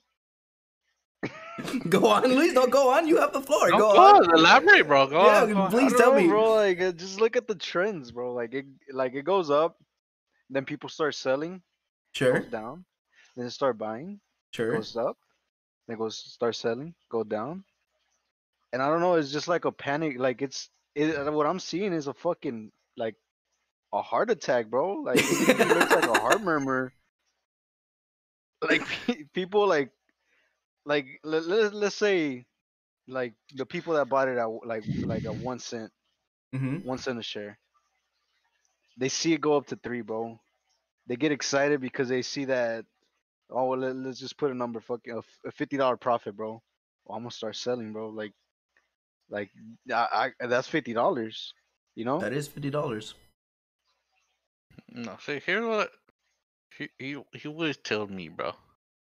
[1.89, 2.53] go on, Luis.
[2.53, 3.07] Don't go on.
[3.07, 3.69] You have the floor.
[3.71, 4.29] Go, go on.
[4.29, 5.07] on, elaborate, bro.
[5.07, 5.53] Go Yeah, on.
[5.53, 5.71] on.
[5.71, 6.27] please tell know, me.
[6.27, 6.53] bro.
[6.55, 8.33] Like, uh, just look at the trends, bro.
[8.33, 9.77] Like, it, like it goes up,
[10.49, 11.61] then people start selling,
[12.13, 12.85] Sure, goes down,
[13.35, 14.19] then start buying,
[14.51, 14.73] sure.
[14.75, 15.17] goes up,
[15.87, 17.63] then goes start selling, go down,
[18.73, 19.15] and I don't know.
[19.15, 20.17] It's just like a panic.
[20.17, 23.15] Like it's it, uh, what I'm seeing is a fucking like
[23.93, 24.93] a heart attack, bro.
[25.03, 26.93] Like it looks like a heart murmur.
[28.61, 28.83] Like
[29.33, 29.91] people like
[30.89, 32.45] like let, let, let's say
[33.07, 35.91] like the people that bought it at like like a one cent
[36.55, 36.87] Mm-hmm.
[36.87, 37.59] one cent a share.
[38.97, 40.39] They see it go up to three, bro.
[41.07, 42.85] They get excited because they see that.
[43.51, 46.61] Oh, well, let, let's just put a number, fucking a fifty dollar profit, bro.
[47.05, 48.09] Well, I'm gonna start selling, bro.
[48.09, 48.33] Like,
[49.29, 49.49] like
[49.93, 51.53] I, I that's fifty dollars.
[51.95, 52.19] You know?
[52.19, 53.13] That is fifty dollars.
[54.91, 55.91] No, see, here's what
[56.77, 58.53] he he he always told me, bro.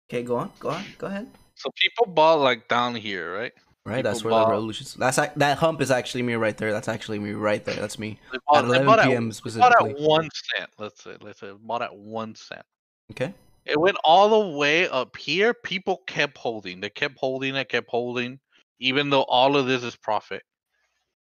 [0.09, 1.27] Okay, go on, go on, go ahead.
[1.55, 3.53] So people bought like down here, right?
[3.85, 4.87] Right, that's People where the bought- revolution.
[4.97, 6.71] That's that hump is actually me right there.
[6.71, 7.75] That's actually me right there.
[7.75, 9.29] That's me They at bought, they 11 bought at, p.m.
[9.29, 10.69] they bought at one cent.
[10.79, 12.63] Let's say, let's say, bought at one cent.
[13.11, 13.31] Okay,
[13.65, 15.53] It went all the way up here.
[15.53, 16.79] People kept holding.
[16.81, 17.53] They kept holding.
[17.53, 18.39] They kept holding,
[18.79, 20.41] even though all of this is profit.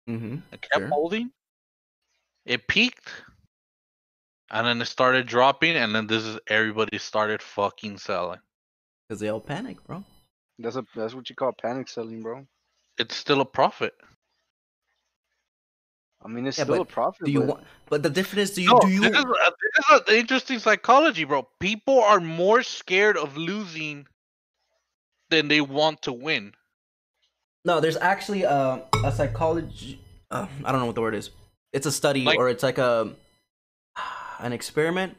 [0.09, 0.37] mm-hmm.
[0.51, 0.87] It kept Sure.
[0.87, 1.31] holding.
[2.47, 3.09] It peaked,
[4.49, 8.39] and then it started dropping, and then this is everybody started fucking selling.
[9.07, 10.03] Because they all panic, bro.
[10.59, 12.45] That's a that's what you call panic selling, bro.
[12.97, 13.93] It's still a profit.
[16.23, 17.25] I mean, it's Yeah, still a profit.
[17.25, 17.63] Do you but want?
[17.89, 19.01] But the difference is, do you No, do you?
[19.01, 21.43] this is, a, this is an interesting psychology, bro.
[21.59, 24.07] People are more scared of losing
[25.29, 26.53] than they want to win.
[27.63, 29.99] No, there's actually a a psychology.
[30.31, 31.29] Uh, I don't know what the word is.
[31.73, 33.13] It's a study Like- or it's like a
[34.39, 35.17] an experiment.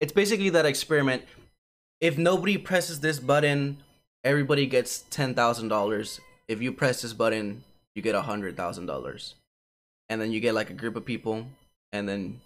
[0.00, 1.24] It's basically that experiment.
[2.00, 3.78] If nobody presses this button,
[4.24, 6.20] everybody gets ten thousand dollars.
[6.48, 7.64] If you press this button,
[7.94, 9.34] you get a hundred thousand dollars,
[10.08, 11.46] and then you get like a group of people,
[11.92, 12.40] and then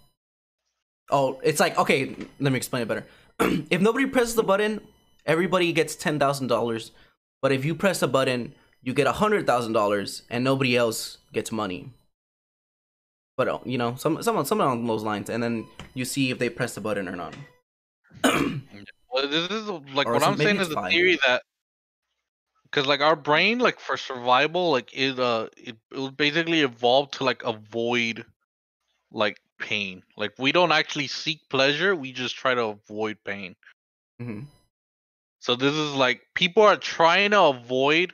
[1.09, 2.15] oh, it's like okay.
[2.39, 3.05] Let me explain it better.
[3.69, 4.81] if nobody presses the button,
[5.25, 6.91] everybody gets ten thousand dollars.
[7.41, 11.17] But if you press a button, you get a hundred thousand dollars, and nobody else
[11.33, 11.91] gets money.
[13.35, 16.39] But uh, you know, some some some along those lines, and then you see if
[16.39, 17.35] they press the button or not.
[19.13, 21.43] Well, this is like Or what I'm saying is it's a theory that
[22.73, 27.25] because like our brain, like for survival, like it uh it, it basically evolved to
[27.25, 28.25] like avoid
[29.11, 30.03] like pain.
[30.17, 33.55] Like we don't actually seek pleasure, we just try to avoid pain.
[34.19, 34.47] hmm
[35.39, 38.13] So this is like people are trying to avoid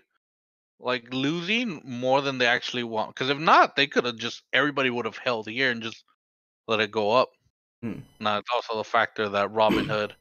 [0.79, 3.15] like losing more than they actually want.
[3.15, 6.05] Because if not, they could have just everybody would have held here and just
[6.67, 7.29] let it go up.
[7.81, 7.99] Hmm.
[8.19, 10.15] Now it's also the factor that Robin Hood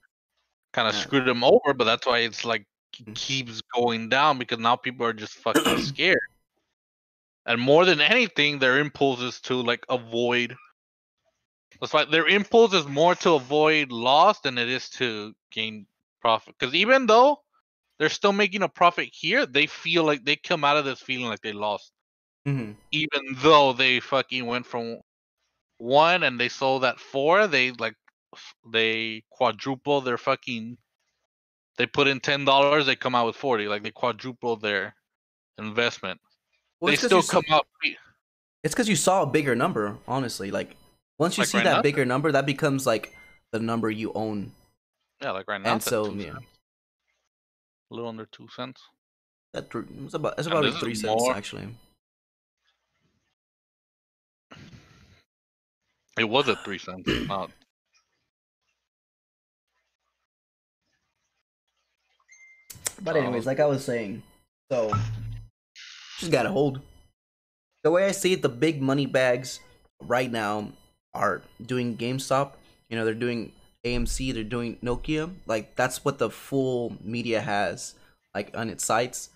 [0.72, 0.96] kind of Yeah.
[0.96, 2.66] screwed him over, but that's why it's like.
[3.14, 6.20] Keeps going down because now people are just fucking scared.
[7.46, 10.56] And more than anything, their impulse is to like avoid.
[11.80, 15.86] That's why their impulse is more to avoid loss than it is to gain
[16.20, 16.56] profit.
[16.58, 17.42] Because even though
[17.98, 21.26] they're still making a profit here, they feel like they come out of this feeling
[21.26, 21.92] like they lost.
[22.46, 25.00] hmm Even though they fucking went from
[25.78, 27.96] one and they sold at four, they like
[28.66, 30.78] they quadruple their fucking.
[31.78, 33.68] They put in ten dollars, they come out with forty.
[33.68, 34.94] Like they quadruple their
[35.58, 36.20] investment.
[36.80, 37.66] Well, they still come out.
[38.64, 40.50] It's because you saw a bigger number, honestly.
[40.50, 40.76] Like
[41.18, 41.82] once you Like see right that now?
[41.82, 43.14] bigger number, that becomes like
[43.52, 44.52] the number you own.
[45.22, 45.72] Yeah, like right now.
[45.74, 46.32] And so, yeah.
[46.32, 46.46] cents.
[47.90, 48.80] a little under two cents.
[49.54, 49.66] That
[50.04, 51.68] it's about it's about three cents more- actually.
[56.18, 57.08] It was at three cents.
[57.28, 57.50] Not
[63.00, 63.50] But anyways, oh.
[63.50, 64.22] like I was saying,
[64.70, 64.92] so
[66.18, 66.80] just gotta hold.
[67.84, 69.60] The way I see it, the big money bags
[70.02, 70.72] right now
[71.14, 72.52] are doing GameStop.
[72.88, 73.52] You know, they're doing
[73.84, 75.32] AMC, they're doing Nokia.
[75.46, 77.94] Like that's what the full media has,
[78.34, 79.30] like on its sites.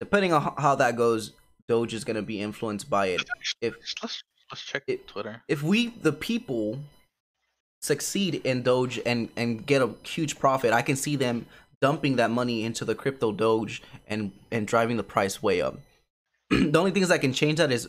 [0.00, 1.32] Depending on how that goes,
[1.66, 3.22] Doge is gonna be influenced by it.
[3.60, 5.42] If let's let's check It- Twitter.
[5.48, 6.80] if we the people
[7.82, 11.46] succeed in Doge and and get a huge profit, I can see them
[11.80, 15.78] dumping that money into the crypto Doge and and driving the price way up.
[16.50, 17.88] the only things that can change that is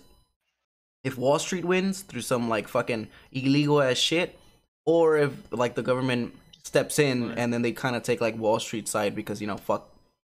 [1.03, 4.37] if Wall Street wins through some like fucking illegal ass shit,
[4.85, 7.37] or if like the government steps in Right.
[7.37, 9.89] and then they kind of take like Wall Street side because you know fuck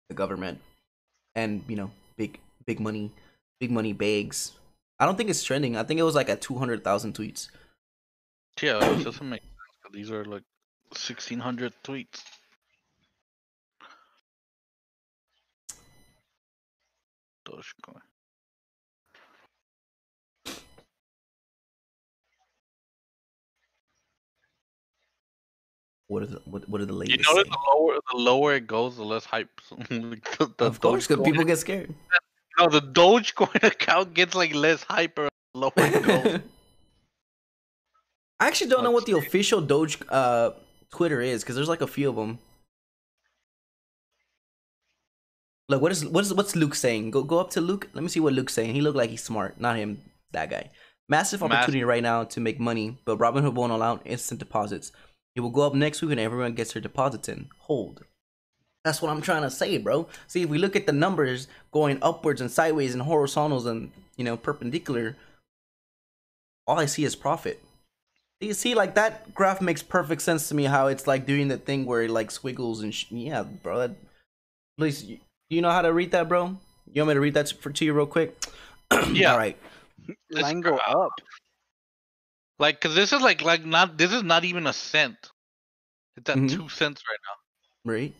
[0.08, 0.60] the government
[1.34, 3.10] and you know big big money
[3.58, 4.52] big money bags.
[4.98, 5.76] I don't think it's trending.
[5.76, 7.48] I think it was like at two hundred thousand tweets.
[8.60, 9.94] Yeah, it doesn't make sense.
[9.94, 10.42] These are like
[10.94, 12.22] sixteen hundred tweets.
[17.50, 18.00] Dogecoin.
[26.06, 27.28] What are the what, what are the You latest?
[27.28, 27.50] notice say?
[27.50, 29.60] the lower the lower it goes, the less hype.
[29.70, 30.20] The,
[30.58, 31.94] the of course, because people get scared.
[32.58, 36.40] No, the Dogecoin account gets like less hyper lower it goes.
[38.40, 40.50] I actually don't know what the official Doge uh
[40.90, 42.38] Twitter is because there's like a few of them.
[45.70, 47.12] Look, what is what is what's Luke saying?
[47.12, 47.88] Go go up to Luke.
[47.94, 48.74] Let me see what Luke's saying.
[48.74, 50.02] He looked like he's smart, not him.
[50.32, 50.70] That guy.
[51.08, 54.90] Massive opportunity right now to make money, but Robinhood won't allow instant deposits.
[55.36, 57.50] It will go up next week and everyone gets their deposits in.
[57.58, 58.02] Hold.
[58.84, 60.08] That's what I'm trying to say, bro.
[60.26, 64.24] See, if we look at the numbers going upwards and sideways and horizontals and you
[64.24, 65.16] know perpendicular,
[66.66, 67.62] all I see is profit.
[68.40, 70.64] You see, like that graph makes perfect sense to me.
[70.64, 73.78] How it's like doing the thing where it like squiggles and sh- yeah, bro.
[73.78, 73.92] That,
[74.76, 75.18] please, you,
[75.50, 76.56] you know how to read that, bro?
[76.92, 78.34] You want me to read that for to you real quick?
[79.12, 79.32] Yeah.
[79.32, 79.56] All right.
[80.30, 81.12] This Line go up.
[82.58, 85.30] Like, cause this is like like not this is not even a cent.
[86.16, 86.50] It's at Mhm.
[86.50, 88.14] two cents right now, Right.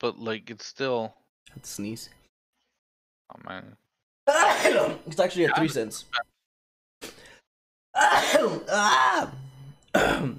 [0.00, 1.14] but like it's still.
[1.52, 2.08] Had to sneeze.
[3.30, 3.76] Oh man,
[5.06, 6.04] it's actually at three cents.
[7.94, 9.30] Ah!
[9.94, 10.34] I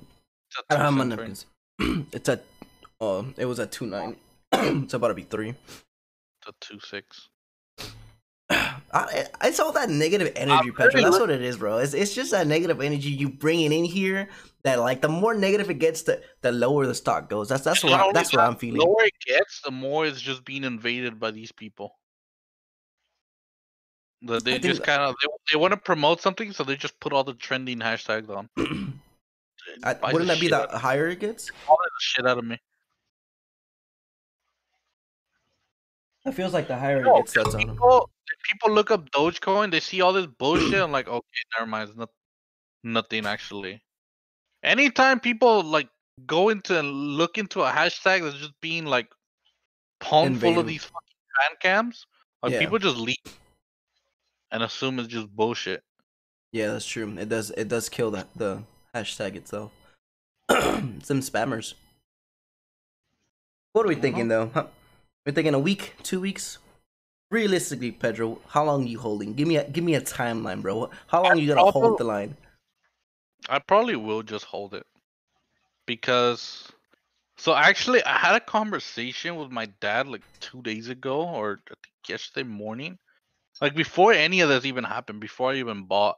[0.47, 1.45] it's at don't have my cents
[1.79, 2.43] right it's at.
[2.99, 4.15] Oh, it was at two nine.
[4.83, 5.49] it's about to be three.
[5.49, 7.29] It's at two six.
[8.49, 11.79] I it's all that negative energy, very That's what it is, bro.
[11.79, 14.29] It's, it's just that negative energy you bringing in here.
[14.63, 17.49] That like the more negative it gets, the the lower the stock goes.
[17.49, 18.79] That's that's what I, that's what I'm feeling.
[18.79, 21.95] The lower it gets, the more it's just being invaded by these people.
[24.21, 27.13] The, they just kind of they, they want to promote something, so they just put
[27.13, 28.49] all the trending hashtags on.
[29.83, 31.51] I, wouldn't that be the higher it gets?
[31.67, 32.59] all the shit out of me.
[36.25, 37.69] It feels like the higher No, it gets, that's on them.
[37.71, 38.09] people,
[38.49, 40.81] people look up Dogecoin, they see all this bullshit.
[40.81, 41.25] I'm like, okay,
[41.57, 41.89] never mind.
[41.89, 42.09] It's not,
[42.83, 43.81] nothing actually.
[44.63, 45.89] Anytime people like
[46.25, 49.07] go into and look into a hashtag that's just being like
[49.99, 50.99] pumped full of these fucking
[51.39, 52.07] fan cams,
[52.41, 52.59] like Yeah.
[52.59, 53.17] people just leave
[54.51, 55.83] and assume it's just bullshit.
[56.51, 57.15] Yeah, that's true.
[57.17, 58.63] It does it does kill the the
[58.95, 59.71] hashtag itself.
[60.49, 61.73] Some spammers.
[63.73, 64.45] What are we thinking uh-huh.
[64.45, 64.61] though?
[64.61, 64.67] Huh?
[65.25, 66.59] We're thinking a week, two weeks.
[67.31, 69.33] Realistically, Pedro, how long are you holding?
[69.33, 70.91] Give me a give me a timeline, bro.
[71.07, 72.37] How long you gonna hold the line?
[73.49, 74.85] I probably will just hold it
[75.87, 76.71] because.
[77.37, 81.73] So actually, I had a conversation with my dad like two days ago, or I
[81.83, 82.97] think yesterday morning,
[83.59, 86.17] like before any of this even happened, before I even bought.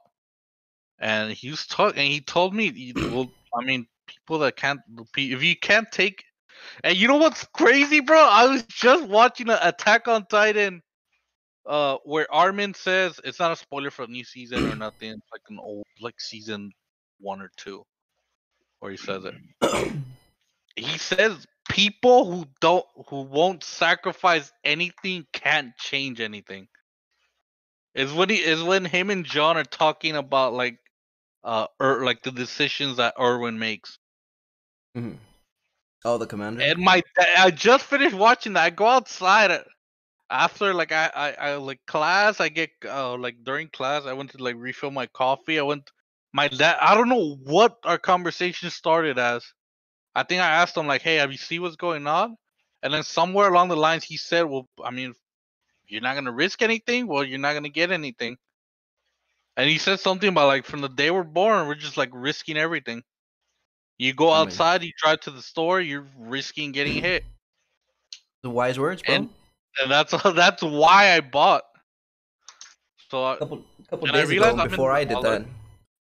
[1.00, 4.80] And he was talking, and he told me, well, I mean, people that can't,
[5.16, 6.24] if you can't take,
[6.84, 8.18] and you know what's crazy, bro?
[8.18, 10.82] I was just watching a Attack on Titan,
[11.66, 15.12] uh, where Armin says it's not a spoiler for a new season or nothing.
[15.12, 16.72] It's like an old, like season
[17.20, 17.84] one or two,
[18.80, 19.36] where he says it.
[20.76, 26.68] He says people who don't, who won't sacrifice anything can't change anything.
[27.96, 30.80] Is when he is when him and Jean are talking about like,
[31.44, 33.98] uh, or like the decisions that Erwin makes.
[34.96, 35.18] Mhm.
[36.06, 36.62] Oh, the commander.
[36.62, 37.02] And my
[37.38, 38.64] I just finished watching that.
[38.64, 39.64] I go outside uh,
[40.30, 42.40] after like I, I I like class.
[42.40, 45.60] I get uh like during class I went to like refill my coffee.
[45.60, 45.90] I went
[46.34, 46.78] my dad.
[46.82, 49.44] I don't know what our conversation started as.
[50.16, 52.38] I think I asked him like, "Hey, have you see what's going on?"
[52.84, 55.14] And then somewhere along the lines he said, "Well, I mean,
[55.88, 57.08] you're not gonna risk anything.
[57.08, 58.38] Well, you're not gonna get anything."
[59.58, 62.58] And he said something about like from the day we're born, we're just like risking
[62.58, 63.04] everything.
[63.98, 67.24] You go oh, outside, you drive to the store, you're risking getting hit.
[68.44, 69.16] the wise words, bro.
[69.16, 69.30] and-
[69.80, 71.62] and that's that's why I bought.
[73.12, 75.46] So I, couple couple and I days realized ago, I'm before I did that.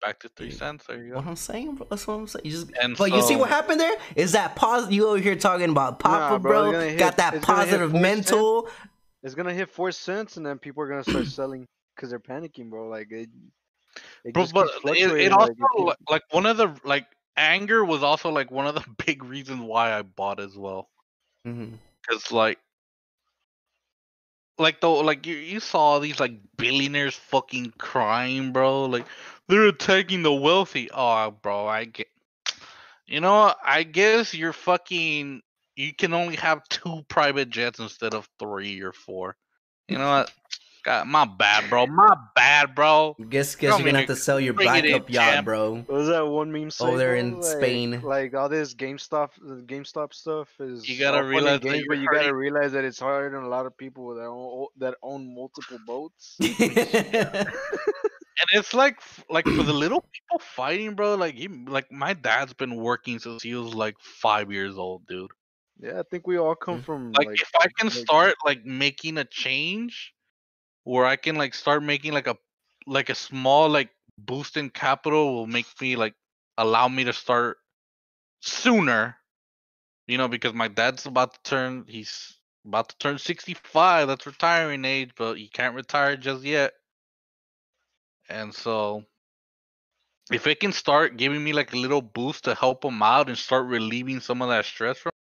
[0.01, 0.85] back to three cents.
[0.87, 1.17] There you go.
[1.17, 1.27] What.
[1.27, 1.87] I'm saying, bro.
[1.91, 2.45] That's what I'm saying.
[2.45, 3.97] You just, And but you see what happened there?
[4.17, 4.91] Is that pos?
[4.91, 6.81] You over here talking about Papa, Nah, bro, bro?
[6.81, 8.69] it's hit- Got that positive gonna hit positive four mental.
[9.25, 11.67] It's gonna hit four cents, and then people are gonna start selling
[11.97, 12.89] because they're panicking, bro.
[12.89, 13.29] Like it,
[14.25, 16.75] it Bro, just but it, it also like, it like, keeps- like one of the
[16.85, 20.89] like anger was also like one of the big reasons why I bought as well.
[21.47, 21.78] Mhm.
[22.09, 22.59] Cause like,
[24.59, 28.85] like though, like you you saw these like billionaires fucking crying, bro.
[28.85, 29.07] Like
[29.49, 30.91] they're attacking the wealthy.
[30.93, 32.09] Oh, bro, I get.
[33.07, 33.55] You know.
[33.62, 35.43] I guess you're fucking.
[35.76, 39.37] You can only have two private jets instead of three or four.
[39.89, 40.32] You know what?
[40.85, 41.87] God, my bad, bro.
[41.87, 43.16] My bad, bro.
[43.30, 45.45] Guess guess you're gonna have to sell your bring it in, backup yacht, champ.
[45.47, 45.74] bro.
[45.76, 46.85] What was that one meme say?
[46.87, 47.20] Over there bro?
[47.20, 48.01] in Like- Spain.
[48.03, 49.30] Like all this GameStop,
[49.66, 50.87] GameStop stuff is.
[50.87, 52.99] You gotta all fun and realize that games, you're but you gotta realize that it's
[53.01, 56.37] harder than a lot of people that own that own multiple boats.
[58.37, 58.99] And it's like,
[59.30, 61.14] like for the little people fighting, bro.
[61.14, 65.30] Like, he, like my dad's been working since he was like five years old, dude.
[65.80, 66.85] yeah, I think we all come Mm.
[66.85, 67.41] from Like, like.
[67.41, 70.12] if I can like- start like making a change,
[70.85, 72.37] where I can like start making like a,
[72.87, 76.14] like a small like boost in capital will make me like
[76.57, 77.59] allow me to start
[78.41, 79.16] sooner.
[80.07, 82.35] You know, because my dad's about to turn, he's
[82.66, 84.07] about to turn sixty-five.
[84.07, 86.74] That's retiring age, but he can't retire just yet.
[88.28, 89.05] And so,
[90.30, 93.39] if it can start giving me like a little boost to help him out and
[93.39, 95.12] start relieving some of that stress from,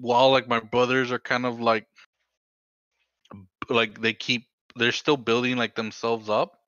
[0.00, 1.86] while like my brothers are kind of like,
[3.68, 4.46] like they keep,
[4.76, 6.58] they're still building like themselves up,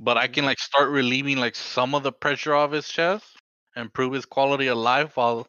[0.00, 0.46] but I can mm-hmm.
[0.46, 3.24] like start relieving like some of the pressure off his chest,
[3.76, 5.46] improve his quality of life while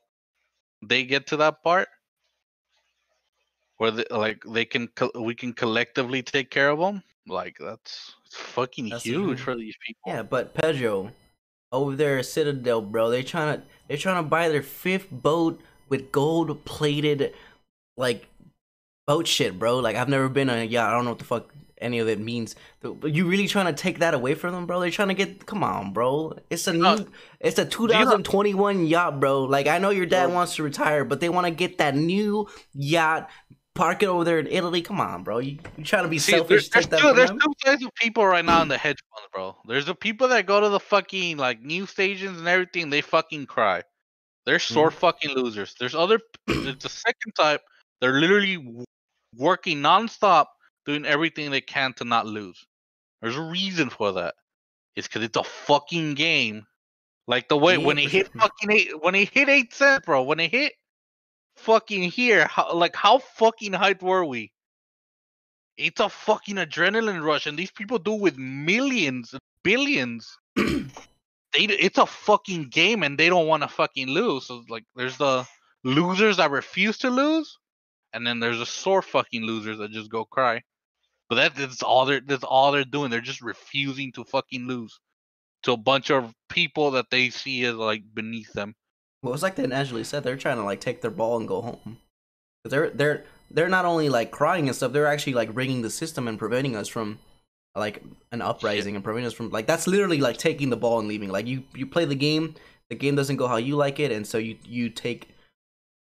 [0.84, 1.88] they get to that part.
[3.78, 8.90] Where they, like they can we can collectively take care of them like that's fucking
[8.90, 10.02] That's huge huge- for these people.
[10.06, 11.12] Yeah, but Pedro,
[11.72, 15.62] over there at Citadel, bro, they trying to they're trying to buy their fifth boat
[15.90, 17.34] with gold plated,
[17.96, 18.28] like
[19.08, 19.80] boat shit, bro.
[19.80, 20.90] Like I've never been on a yacht.
[20.90, 22.56] I don't know what the fuck any of it means.
[22.82, 24.80] But you really trying to take that away from them, bro?
[24.80, 25.46] They're trying to get.
[25.46, 26.38] Come on, bro.
[26.50, 27.08] It's a new.
[27.40, 29.44] It's a 2021 yacht, bro.
[29.44, 30.36] Like I know your dad Bro.
[30.36, 33.30] wants to retire, but they want to get that new yacht
[33.78, 34.82] park it over there in Italy.
[34.82, 35.38] Come on, bro.
[35.38, 36.70] You you trying to be See, selfish?
[36.70, 39.30] there's, there's, that two, there's two types of people right now in the hedge funds,
[39.32, 39.56] bro.
[39.68, 42.90] There's the people that go to the fucking like news stations and everything.
[42.90, 43.84] They fucking cry.
[44.46, 44.74] They're mm.
[44.74, 45.76] sore fucking losers.
[45.80, 46.20] There's other.
[46.48, 47.62] There's the second type.
[48.02, 48.86] They're literally
[49.38, 50.48] working nonstop,
[50.86, 52.66] doing everything they can to not lose.
[53.22, 54.36] There's a reason for that.
[54.96, 56.66] It's because it's a fucking game.
[57.28, 60.06] Like the way Yeah, when it for hit fucking eight, when it hit eight cents,
[60.06, 60.24] bro.
[60.24, 60.74] When it hit
[61.56, 64.52] fucking here, how, like how fucking hyped were we?
[65.76, 70.38] It's a fucking adrenaline rush, and these people do with millions, billions.
[70.56, 70.88] they,
[71.54, 74.48] it's a fucking game, and they don't want to fucking lose.
[74.48, 75.46] So like, there's the
[75.84, 77.58] losers that refuse to lose,
[78.14, 80.62] and then there's the sore fucking losers that just go cry.
[81.30, 83.12] But that, that's all they're that's all they're doing.
[83.12, 85.00] They're just refusing to fucking lose
[85.64, 88.76] to a bunch of people that they see as like beneath them.
[89.22, 90.24] Well, it's like that Angeli said.
[90.24, 91.98] They're trying to like take their ball and go home.
[92.64, 94.94] They're they're they're not only like crying and stuff.
[94.94, 97.20] They're actually like rigging the system and preventing us from
[97.76, 98.02] like
[98.32, 101.30] an uprising and preventing us from like that's literally like taking the ball and leaving.
[101.30, 102.56] Like you you play the game,
[102.90, 105.30] the game doesn't go how you like it, and so you you take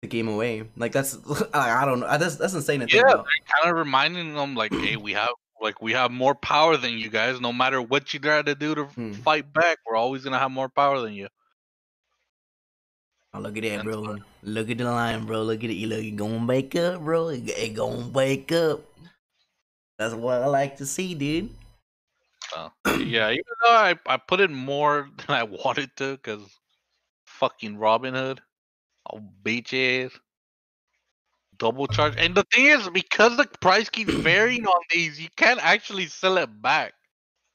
[0.02, 0.64] the game away.
[0.76, 1.18] Like that's
[1.54, 2.18] I, I don't know.
[2.18, 5.30] That's that's insane Yeah, kind of reminding them like, hey, we have
[5.62, 7.40] like we have more power than you guys.
[7.42, 9.12] No matter what you try to do to Hmm.
[9.14, 11.28] fight back, we're always gonna have more power than you.
[13.34, 14.18] Oh, look at that, bro.
[14.42, 15.44] Look at the line, bro.
[15.44, 15.74] Look at it.
[15.74, 17.28] You look, it gonna wake up, bro.
[17.30, 18.82] It, it gonna wake up.
[19.98, 21.50] That's what I like to see, dude.
[22.50, 26.42] So yeah, even though I, I put in more than I wanted to, because
[27.26, 28.40] fucking Robinhood,
[29.14, 29.74] oh bitch
[30.06, 30.12] ass,
[31.58, 32.14] double charge.
[32.18, 36.38] And the thing is, because the price keeps varying on these, you can't actually sell
[36.38, 36.94] it back,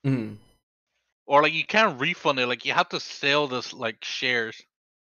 [0.07, 0.37] Mhm.
[1.27, 2.47] or like you can't refund it.
[2.47, 4.61] Like you have to sell this like shares.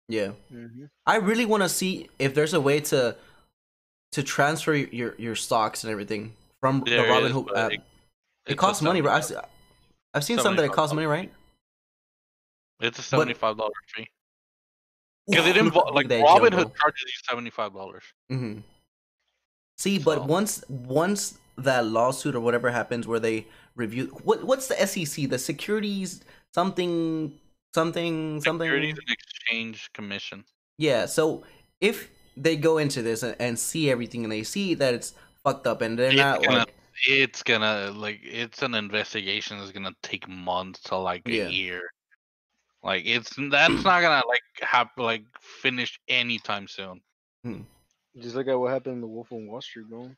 [0.09, 0.31] Yeah.
[0.53, 0.85] Mm-hmm.
[1.05, 3.15] I really want to see if there's a way to
[4.13, 7.71] to transfer your your stocks and everything from There the Robin is, Hood but app.
[7.73, 7.81] it-
[8.47, 9.21] It, it's costs money, right?
[9.21, 9.45] I've,
[10.13, 11.29] I've seen some that it costs money, right?
[12.79, 14.07] It's a seventy-five dollar fee.
[15.27, 16.53] Because it involves like Robin.
[16.53, 18.03] Hood charges you seventy-five dollars.
[18.29, 18.59] hmm
[19.77, 24.75] See, but once once that lawsuit or whatever happens where they review what what's the
[24.87, 26.21] SEC, the Securities
[26.53, 27.33] something
[27.75, 30.43] something something Securities and Exchange Commission.
[30.77, 31.43] Yeah, so
[31.81, 35.13] if they go into this and, and see everything and they see that it's
[35.43, 36.73] fucked up and they're It's not gonna- like
[37.07, 41.81] It's gonna like it's an investigation that's gonna take months to like a year.
[42.83, 47.01] Like it's that's not gonna like happen like finish anytime soon.
[47.43, 47.61] Hmm.
[48.19, 50.09] Just look at what happened in the Wolf of Wall Street, bro.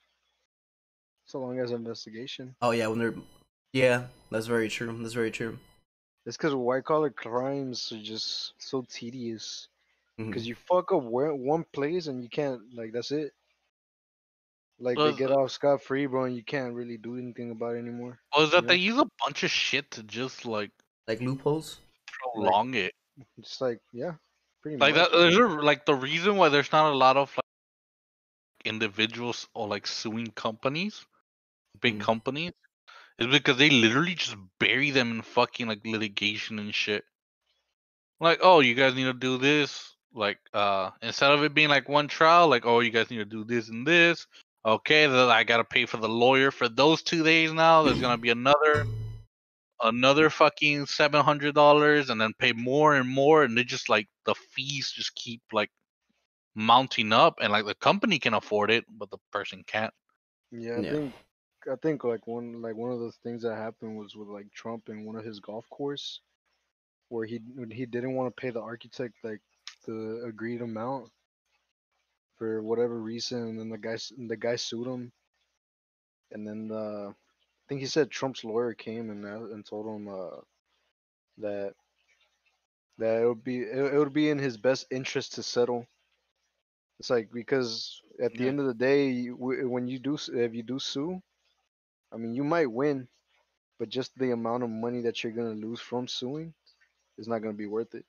[1.26, 2.56] So long as investigation.
[2.62, 3.14] oh yeah, when they're
[3.74, 4.98] yeah, that's very true.
[5.00, 5.58] That's very true.
[6.26, 9.68] It's because white collar crimes are just so tedious.
[10.20, 10.30] Mm-hmm.
[10.32, 13.32] Because you fuck up one place and you can't like that's it.
[14.80, 17.52] Like Well, they get uh off scot free, bro, and you can't really do anything
[17.52, 18.20] about it anymore.
[18.36, 18.68] Well, is that Yeah.
[18.70, 20.72] they use a bunch of shit to just like
[21.08, 21.80] Like loopholes.
[22.34, 22.94] Prolong it.
[23.40, 24.14] Just like yeah,
[24.62, 25.12] pretty Like much.
[25.12, 27.44] that, there's a, like the reason why there's not a lot of like
[28.66, 31.06] individuals or like suing companies,
[31.82, 32.00] big Mhm.
[32.00, 32.54] companies,
[33.20, 37.04] is because they literally just bury them in fucking like litigation and shit.
[38.20, 39.96] Like, oh, you guys need to do this.
[40.14, 43.26] Like, uh, instead of it being like one trial, like, oh, you guys need to
[43.26, 44.28] do this and this.
[44.66, 47.84] Okay, then I gotta pay for the lawyer for those two days now.
[47.84, 48.88] There's gonna be another
[49.82, 54.08] another fucking seven hundred dollars and then pay more and more and they just like
[54.26, 55.72] the fees just keep like
[56.56, 59.94] mounting up and like the company can afford it but the person can't
[60.52, 60.96] Yeah, I Yeah.
[60.96, 61.14] think
[61.72, 64.88] I think like one like one of the things that happened was with like Trump
[64.90, 66.22] and one of his golf course,
[67.10, 67.40] where he
[67.72, 69.42] he didn't want to pay the architect like
[69.86, 71.12] the agreed amount
[72.38, 75.12] for whatever reason, and then the guy the guy sued him,
[76.32, 77.29] and then the I
[77.70, 80.42] think he said Trump's lawyer came and a- and told him uh,
[81.40, 81.74] that
[83.00, 85.88] that it would be it, it would be in his best interest to settle.
[87.00, 88.50] It's like because at the Yeah.
[88.50, 91.22] end of the day, you- when you do if you do sue,
[92.12, 93.08] I mean you might win,
[93.80, 96.54] but just the amount of money that you're gonna lose from suing
[97.18, 98.06] is not gonna be worth it.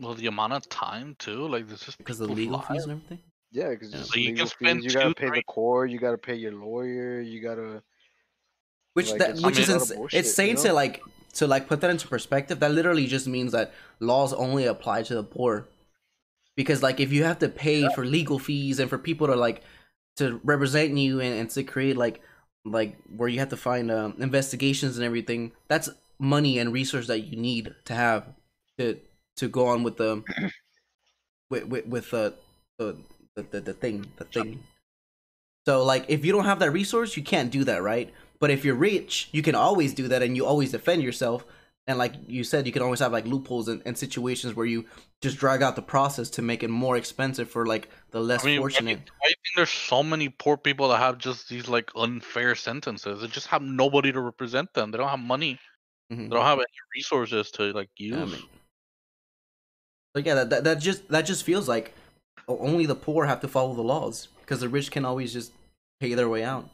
[0.00, 2.84] well the amount of time too like this is Because of people's legal lives.
[2.84, 3.32] fees and everything.
[3.52, 4.02] Yeah, because Yeah.
[4.02, 6.52] So you can spend fees, you gotta pay three- the court, you gotta pay your
[6.52, 7.82] lawyer, you gotta
[8.94, 10.62] Which Like, that which is a lot of ins- bullshit, it's you know?
[10.62, 11.02] to like
[11.34, 12.60] to like put that into perspective.
[12.60, 15.68] That literally just means that laws only apply to the poor.
[16.56, 19.62] Because like if you have to pay for legal fees and for people to like
[20.16, 22.22] to represent you and, and to create like
[22.64, 25.90] like where you have to find um, investigations and everything, that's
[26.20, 28.24] money and resource that you need to have
[28.78, 28.98] to
[29.36, 30.22] to go on with the
[31.50, 32.34] with with, with the
[32.78, 32.96] the
[33.34, 34.62] the the thing the thing.
[35.66, 38.12] So like if you don't have that resource, you can't do that, right?
[38.44, 41.46] But if you're rich, you can always do that and you always defend yourself.
[41.86, 44.84] And like you said, you can always have like loopholes and, and situations where you
[45.22, 48.48] just drag out the process to make it more expensive for like the less I
[48.48, 48.98] mean, fortunate.
[49.22, 53.22] I think there's so many poor people that have just these like unfair sentences?
[53.22, 54.90] They just have nobody to represent them.
[54.90, 55.58] They don't have money.
[56.12, 56.28] Mhm.
[56.28, 58.14] They don't have any resources to like use.
[58.14, 58.48] I mean-
[60.12, 61.94] But yeah, that, that that just that just feels like
[62.46, 65.50] only the poor have to follow the laws because the rich can always just
[65.98, 66.68] pay their way out.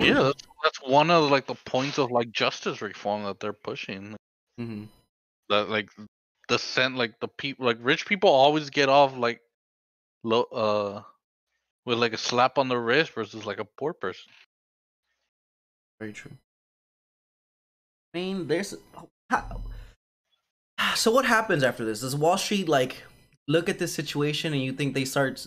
[0.00, 4.16] Yeah, that's, that's one of like the points of like justice reform that they're pushing.
[4.58, 4.84] hmm
[5.48, 5.88] That like
[6.48, 9.40] the cent like the people like rich people always get off like
[10.22, 11.02] low uh
[11.86, 14.30] with like a slap on the wrist versus like a poor person.
[16.00, 16.32] Very true.
[18.14, 18.74] I mean, there's
[19.30, 19.62] how,
[20.94, 22.00] so what happens after this?
[22.00, 23.02] Does Wall Street like
[23.48, 25.46] look at this situation and you think they start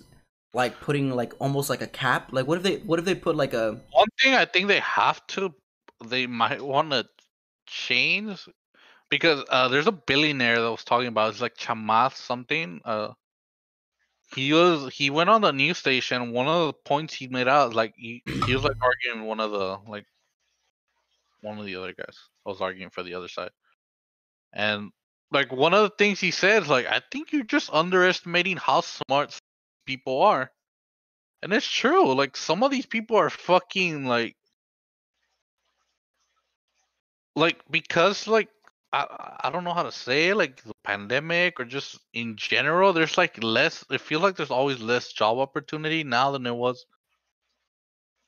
[0.54, 2.30] like putting like almost like a cap?
[2.32, 4.80] Like what if they what if they put like a One thing I think they
[4.80, 5.54] have to,
[6.06, 7.06] they might want to
[7.66, 8.48] change
[9.10, 12.82] because uh, there's a billionaire that was talking about it's like Chamath something.
[12.84, 13.14] Uh,
[14.36, 16.32] he was he went on the news station.
[16.32, 19.52] One of the points he made out like he, he was like arguing one of
[19.52, 20.06] the like
[21.42, 22.18] one of the other guys.
[22.46, 23.52] I was arguing for the other side,
[24.54, 24.92] and
[25.32, 28.82] like one of the things he said is like I think you're just underestimating how
[28.82, 29.40] smart
[29.88, 30.52] people are.
[31.42, 32.14] And it's true.
[32.14, 34.36] Like some of these people are fucking like
[37.36, 38.50] like because like
[38.92, 42.94] I I don't know how to say it, like the pandemic or just in general,
[42.94, 46.86] there's like less it feels like there's always less job opportunity now than there was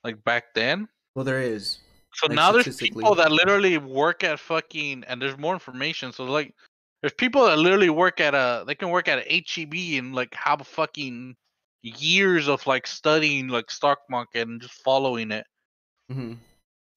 [0.04, 0.88] like back then.
[1.16, 1.80] well there is.
[2.14, 6.12] So Like, now there's people that literally work at fucking and there's more information.
[6.12, 6.54] So like
[7.02, 10.34] there's people that literally work at a they can work at a HEB and like
[10.36, 11.36] have fucking
[11.82, 15.46] years of like studying like stock market and just following it.
[16.10, 16.34] hmm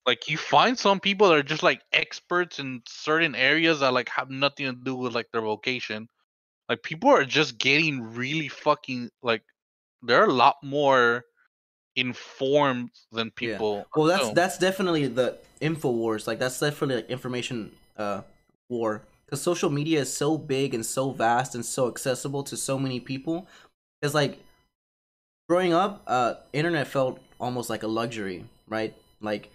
[0.06, 4.08] Like you find some people that are just like experts in certain areas that like
[4.08, 6.08] have nothing to do with like their vocation.
[6.68, 9.42] Like people are just getting really fucking like
[10.02, 11.24] they're a lot more
[11.96, 13.58] informed than Yeah.
[13.58, 13.86] people.
[13.94, 14.34] Well, that's assume.
[14.34, 16.26] that's definitely the info wars.
[16.26, 18.22] Like that's definitely like information uh
[18.68, 22.78] war because social media is so big and so vast and so accessible to so
[22.78, 23.46] many people.
[24.02, 24.38] It's like
[25.52, 28.94] growing up, uh, internet felt almost like a luxury, right?
[29.20, 29.50] Like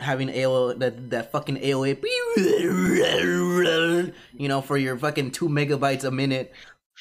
[0.00, 2.00] having AOL that that fucking AOA,
[4.32, 6.54] you know, for your fucking two megabytes a minute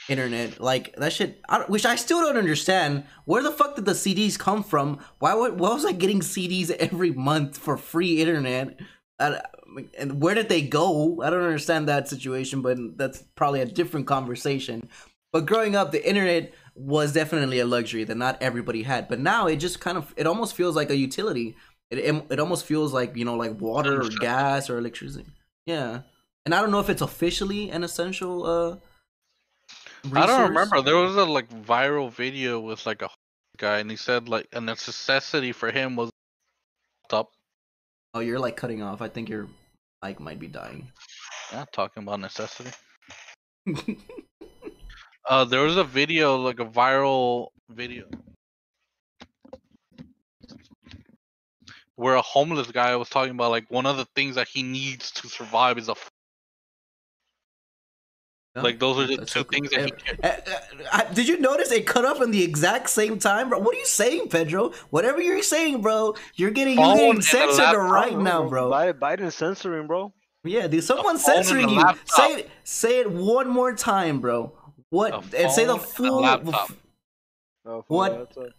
[0.10, 0.60] internet.
[0.60, 3.06] Like that shit, I, which I still don't understand.
[3.24, 5.00] Where the fuck did the CDs come from?
[5.20, 8.78] Why, wa- why was I getting CDs every month for free internet?
[9.22, 9.40] I,
[9.98, 11.22] and where did they go?
[11.22, 14.90] I don't understand that situation, but that's probably a different conversation.
[15.32, 19.08] But growing up, the internet was definitely a luxury that not everybody had.
[19.08, 21.56] But now it just kind of, it almost feels like a utility.
[21.90, 25.26] It it, it almost feels like you know, like water or gas or electricity.
[25.66, 26.02] Yeah,
[26.46, 28.46] and I don't know if it's officially an essential.
[28.46, 28.76] uh
[30.14, 30.82] I don't remember.
[30.82, 33.10] There was a like viral video with like a
[33.58, 36.12] guy, and he said like a necessity for him was
[37.04, 37.32] laptop.
[38.14, 39.02] Oh, you're like cutting off.
[39.02, 39.48] I think your
[40.04, 40.92] mic might be dying.
[41.52, 42.72] Yeah, talking about necessity.
[45.28, 48.06] Uh, there was a video, like a viral video,
[51.96, 55.12] where a homeless guy was talking about like one of the things that he needs
[55.12, 55.96] to survive is a.
[58.56, 59.52] No, like those are the two cool.
[59.52, 59.92] things that he.
[60.24, 63.60] Uh, uh, uh, did you notice it cut off in the exact same time, bro?
[63.60, 64.72] What are you saying, Pedro?
[64.92, 68.72] Whatever you're saying, bro, you're getting you're getting censored right now, bro.
[68.72, 70.14] Biden censoring, bro.
[70.46, 71.84] Yeah, dude, someone's phone and a censoring you.
[72.06, 74.54] Say it, say it one more time, bro.
[74.90, 75.34] What?
[75.34, 76.52] A And say the phone and a full.
[76.52, 76.72] laptop.
[77.66, 78.18] Oh, What?
[78.18, 78.54] that's a-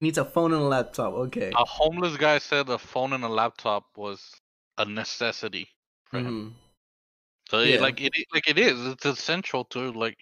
[0.00, 1.14] Needs a phone and a laptop.
[1.14, 1.50] Okay.
[1.56, 4.34] A homeless guy said a phone and a laptop was
[4.76, 5.68] a necessity
[6.04, 6.26] for him.
[6.26, 7.50] Mhm.
[7.50, 7.76] So Yeah.
[7.76, 8.86] it, like it like it is.
[8.86, 10.18] It's essential to like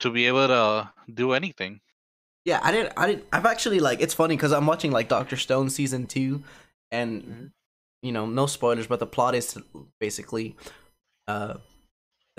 [0.00, 1.80] to be able to do anything.
[2.44, 2.92] Yeah, I didn't.
[2.96, 3.26] I didn't.
[3.32, 4.00] I've actually like.
[4.00, 6.44] It's funny because I'm watching like Doctor Stone season two,
[6.92, 7.52] and Mhm.
[8.02, 9.58] you know, no spoilers, but the plot is
[9.98, 10.56] basically
[11.26, 11.54] uh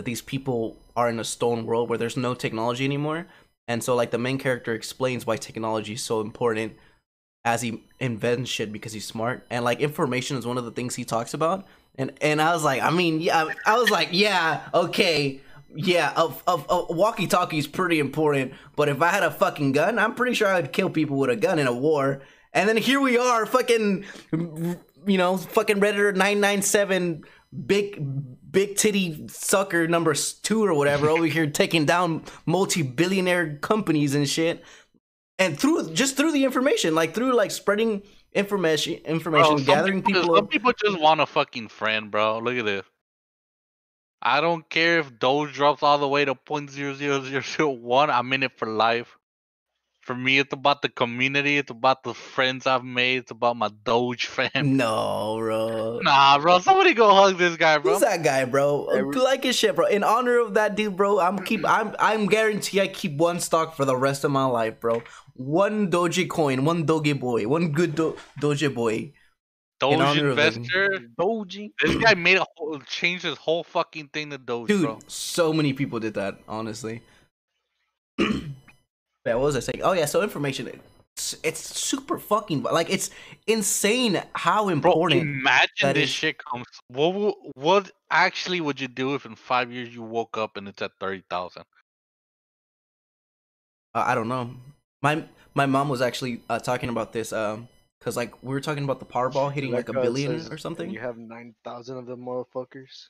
[0.01, 3.27] that these people are in a stone world where there's no technology anymore,
[3.67, 6.73] and so like the main character explains why technology is so important
[7.45, 10.95] as he invents shit because he's smart, and like information is one of the things
[10.95, 14.67] he talks about, and and I was like, I mean, yeah, I was like, yeah,
[14.73, 15.39] okay.
[15.73, 16.29] Yeah, a,
[16.69, 20.49] a walkie-talkie is pretty important, but if I had a fucking gun, I'm pretty sure
[20.49, 22.23] I'd kill people with a gun in a war.
[22.51, 27.23] And then here we are, fucking, you know, fucking Redditor nine nine seven,
[27.65, 28.01] big,
[28.51, 34.63] big titty sucker number two or whatever, over here taking down multi-billionaire companies and shit.
[35.41, 40.21] and through just through the information, like through like spreading information, information, some gathering people,
[40.21, 40.35] people.
[40.35, 42.39] Some people just want a fucking friend, bro.
[42.39, 42.85] Look at this.
[44.21, 47.69] I don't care if Doge drops all the way to point zero zero zero zero
[47.71, 48.11] one.
[48.11, 49.17] I'm in it for life.
[50.01, 51.57] For me, it's about the community.
[51.59, 53.19] It's about the friends I've made.
[53.19, 54.75] It's about my Doge fam.
[54.75, 55.99] no, bro.
[56.03, 56.57] Nah, bro.
[56.59, 57.93] Somebody go hug this guy, bro.
[57.93, 58.87] Who's that guy, bro?
[58.87, 59.85] Every- like his shit, bro.
[59.85, 63.75] In honor of that dude, bro, I'm keep I'm I'm guarantee I keep one stock
[63.77, 65.03] for the rest of my life, bro.
[65.35, 69.13] One Doge coin, one Doge boy, one good do- Doge boy.
[69.79, 70.47] Doge honor of him.
[70.63, 70.99] investor.
[71.19, 71.69] Doge.
[71.81, 74.99] This guy made a whole, changed his whole fucking thing to Doge, Dude, bro.
[75.07, 77.01] so many people did that, honestly.
[79.25, 79.81] yeah, what was I saying?
[79.83, 80.67] Oh yeah, so information.
[81.17, 83.09] It's, it's super fucking like it's
[83.45, 85.21] insane how Bro, important.
[85.21, 86.65] imagine this is- shit comes.
[86.87, 90.67] What wo- what actually would you do if in five years you woke up and
[90.67, 91.63] it's at thirty thousand?
[93.93, 94.51] Uh, I don't know.
[95.01, 97.67] My my mom was actually uh, talking about this um
[97.99, 100.57] because like we were talking about the Powerball hitting like a Like, uh, billion or
[100.57, 100.89] something.
[100.89, 103.09] You have nine thousand of them motherfuckers.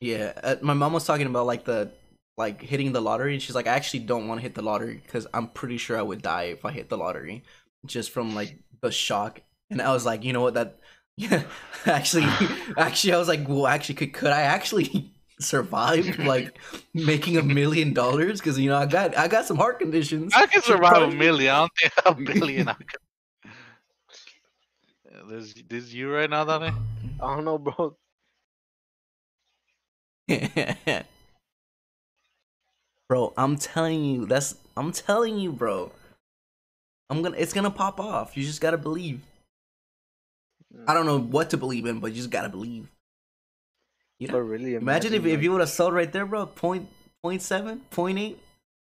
[0.00, 1.90] Yeah, uh, my mom was talking about like the
[2.36, 5.00] like hitting the lottery, and she's like, I actually don't want to hit the lottery
[5.04, 7.44] because I'm pretty sure I would die if I hit the lottery,
[7.86, 9.40] just from like the shock.
[9.70, 10.54] And I was like, you know what?
[10.54, 10.80] That
[11.16, 11.42] yeah,
[11.86, 12.24] actually,
[12.78, 16.58] actually, I was like, well, actually, could could I actually survive like
[16.94, 18.40] making a million dollars?
[18.40, 20.32] Because you know, I got I got some heart conditions.
[20.34, 21.50] I can So survive a million.
[21.54, 22.68] I don't think a billion.
[22.68, 23.00] I can.
[25.28, 26.72] This this you right now, Danny.
[27.20, 27.96] I don't know, bro.
[33.10, 35.90] Bro, I'm telling you, that's I'm telling you, bro.
[37.10, 38.36] I'm gonna it's gonna pop off.
[38.36, 39.20] You just gotta believe.
[40.72, 40.84] Mm.
[40.86, 42.88] I don't know what to believe in, but you just gotta believe.
[44.20, 46.88] You But really, imagine if, if like, you would have sold right there, bro, point
[47.20, 48.38] point seven, point eight.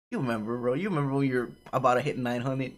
[0.09, 0.73] You remember, bro.
[0.73, 2.71] You remember when you're about to hit nine hundred.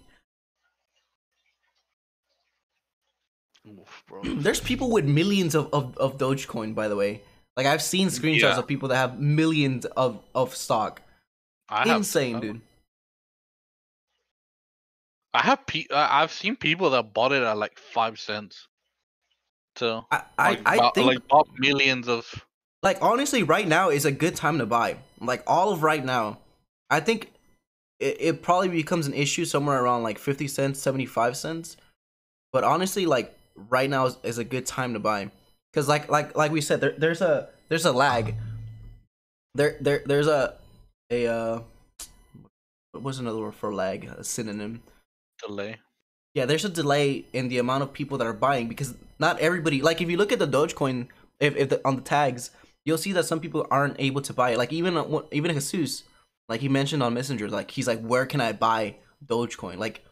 [4.07, 4.23] Bro.
[4.23, 7.21] There's people with millions of, of, of Dogecoin, by the way.
[7.55, 8.57] Like I've seen screenshots Yeah.
[8.57, 11.01] of people that have millions of, of stock.
[11.69, 12.61] I Insane, dude.
[15.33, 18.67] I have pe- I've seen people that bought it at like five cents.
[19.77, 22.45] So I, I, like, I bought- think like bought millions of.
[22.81, 26.37] like honestly right now is a good time to buy like all of right now
[26.89, 27.33] i think
[27.99, 31.75] it, it probably becomes an issue somewhere around like 50 cents 75 cents
[32.53, 35.29] but honestly like right now is, is a good time to buy
[35.73, 38.35] because like like like we said there, there's a there's a lag
[39.55, 40.53] there there there's a
[41.09, 41.61] a uh
[42.91, 44.81] what was another word for lag a synonym
[45.45, 45.77] delay.
[46.33, 49.81] yeah, there's a delay in the amount of people that are buying because not everybody
[49.81, 51.07] like if you look at the Dogecoin
[51.39, 52.51] if, if the, on the tags,
[52.83, 54.57] you'll see that some people aren't able to buy it.
[54.57, 56.03] Like even uh, even Jesus,
[56.47, 58.95] like he mentioned on Messenger, like he's like, where can I buy
[59.25, 59.77] Dogecoin?
[59.77, 60.03] Like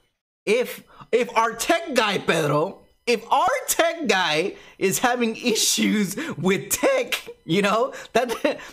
[0.45, 7.27] if if our tech guy Pedro, if our tech guy is having issues with tech,
[7.45, 8.29] you know that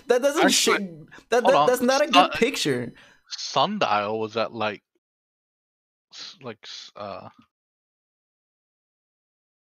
[0.06, 2.92] that doesn't Actually, sh- that, that that's not a good Stop- picture.
[3.28, 4.82] Sundial was at like,
[6.42, 6.66] like
[6.96, 7.28] uh.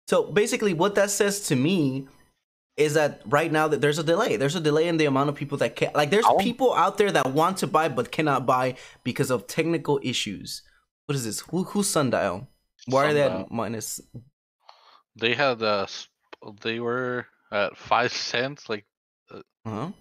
[0.07, 2.07] So basically, what that says to me
[2.77, 4.35] is that right now that there's a delay.
[4.37, 6.09] There's a delay in the amount of people that can like.
[6.09, 10.63] There's people out there that want to buy but cannot buy because of technical issues.
[11.05, 11.39] What is this?
[11.41, 12.47] Who who's Sundial?
[12.87, 14.01] Why are they at minus?
[15.15, 15.87] They had uh,
[16.61, 18.85] they were at five cents like
[19.65, 19.93] a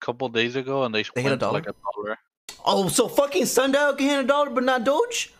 [0.00, 1.74] couple days ago, and they, They hit a went like dollar?
[1.76, 2.18] a dollar.
[2.64, 5.32] Oh, so fucking Sundial can hit a dollar but not Doge?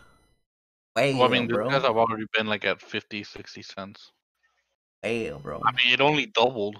[0.95, 1.69] Hey, Well, I mean, these bro.
[1.71, 4.11] guys have already been like at 50, 60 cents.
[5.03, 5.61] Hey, bro.
[5.65, 6.77] I mean, it only doubled.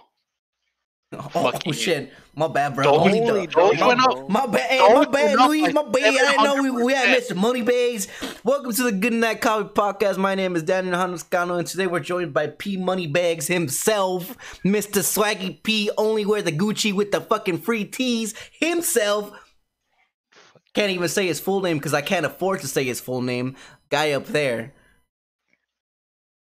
[1.13, 2.85] Oh, fucking- oh, shit, my bad, bro.
[2.85, 3.53] Doge- Only Holy Doge.
[3.53, 4.29] Doge My- up.
[4.31, 6.05] My bad, hey, my bad, Luis, my bad.
[6.05, 7.33] I didn't know we, we had 700%.
[7.33, 7.37] Mr.
[7.37, 8.07] Moneybags.
[8.45, 10.19] Welcome to the Good Night Coffee Podcast.
[10.19, 15.01] My name is Daniel Hanoscano, and today we're joined by P Moneybags himself, Mr.
[15.03, 15.91] Swaggy P.
[15.99, 19.33] Only wear the Gucci with the fucking free tees himself.
[20.75, 23.57] Can't even say his full name because I can't afford to say his full name.
[23.89, 24.75] Guy up there.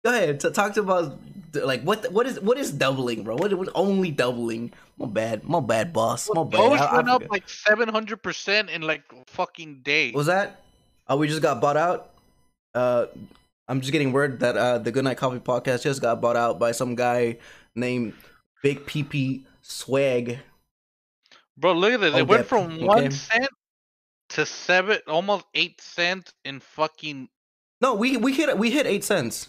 [0.03, 0.41] Go ahead.
[0.41, 1.19] t- talk to about
[1.57, 3.37] like what what is what is doubling, bro?
[3.37, 4.73] What was only doubling?
[4.99, 6.29] My bad, my bad, boss.
[6.33, 6.53] My bad.
[6.59, 10.13] Doge I- I went up like seven hundred percent in like fucking day.
[10.13, 10.63] Was that?
[11.09, 12.11] Oh, we just got bought out.
[12.75, 13.07] Uh,
[13.69, 16.59] I'm just getting word that uh the Good Night Coffee podcast just got bought out
[16.59, 17.39] by some guy
[17.75, 18.15] named
[18.63, 20.39] Big PP Swag.
[21.57, 22.15] Bro, look at this.
[22.15, 22.85] Oh, It went from okay.
[22.85, 23.49] one cent
[24.31, 27.29] to seven, almost eight cents in fucking
[27.81, 29.49] No, we we hit we hit eight cents.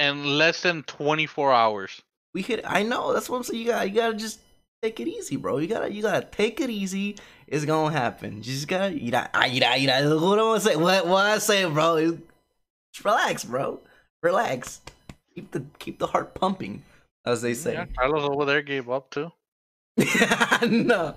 [0.00, 2.02] In less than twenty four hours.
[2.34, 2.62] We hit.
[2.64, 3.12] I know.
[3.12, 3.60] That's what I'm saying.
[3.60, 4.40] You got you gotta just
[4.82, 5.58] take it easy, bro.
[5.58, 7.16] You gotta you gotta take it easy.
[7.46, 8.38] It's gonna happen.
[8.38, 10.76] You just gotta you know ah, you know you know what I say?
[10.76, 12.18] What what I say, bro?
[12.92, 13.80] Just relax, bro.
[14.22, 14.80] Relax.
[15.34, 16.82] Keep the keep the heart pumping,
[17.24, 17.74] as they say.
[17.74, 19.30] Yeah, Carlos over there gave up too.
[19.96, 21.14] no,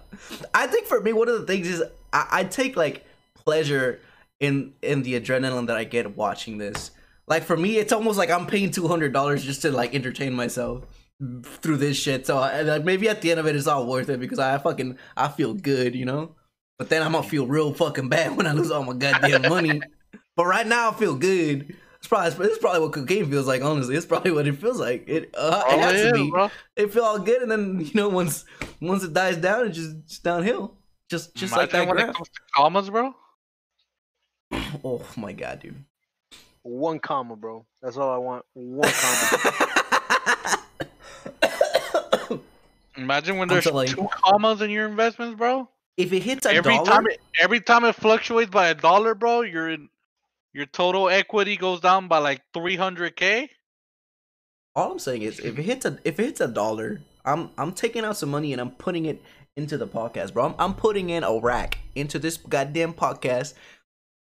[0.53, 3.05] I think for me, one of the things is I, I take like
[3.35, 3.99] pleasure
[4.39, 6.91] in in the adrenaline that I get watching this.
[7.27, 10.33] Like for me, it's almost like I'm paying two hundred dollars just to like entertain
[10.33, 10.83] myself
[11.43, 12.25] through this shit.
[12.27, 14.57] So I, like maybe at the end of it, it's all worth it because I
[14.57, 16.35] fucking I feel good, you know.
[16.77, 19.81] But then I'm gonna feel real fucking bad when I lose all my goddamn money.
[20.35, 21.75] but right now, I feel good.
[21.99, 23.61] It's probably it's probably what cocaine feels like.
[23.61, 25.05] Honestly, it's probably what it feels like.
[25.07, 26.51] It uh, it Oh, has yeah, to be bro.
[26.75, 28.43] it feel all good, and then you know once
[28.81, 30.75] once it dies down, it's just, just downhill,
[31.09, 33.15] just just like that when it comes to commas, bro.
[34.83, 35.85] Oh my god, dude!
[36.63, 37.65] One comma, bro.
[37.81, 38.45] That's all I want.
[38.53, 39.59] One comma.
[42.95, 45.67] Imagine when there's telling- two commas in your investments, bro.
[45.97, 49.15] if it hits a every dollar, time it every time it fluctuates by a dollar,
[49.15, 49.77] bro, you're
[50.53, 53.49] your total equity goes down by like 300k.
[54.75, 57.71] all I'm saying is if it hits a if it hits a dollar, I'm I'm
[57.73, 59.21] taking out some money and I'm putting it
[59.57, 60.45] into the podcast, bro.
[60.45, 63.53] I'm, I'm putting in a rack into this goddamn podcast.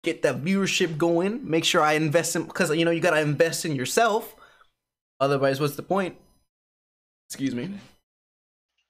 [0.04, 1.48] Get that viewership going.
[1.50, 4.36] Make sure I invest in because you know you gotta invest in yourself.
[5.20, 6.16] Otherwise, what's the point?
[7.30, 7.70] Excuse me.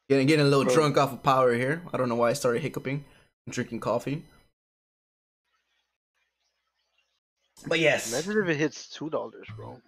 [0.10, 0.74] Getting getting a little Bro.
[0.74, 1.82] drunk off of power here.
[1.94, 3.04] I don't know why I started hiccuping.
[3.46, 4.24] I'm drinking coffee.
[7.68, 9.82] But yes, Imagine if it hits two dollars, bro.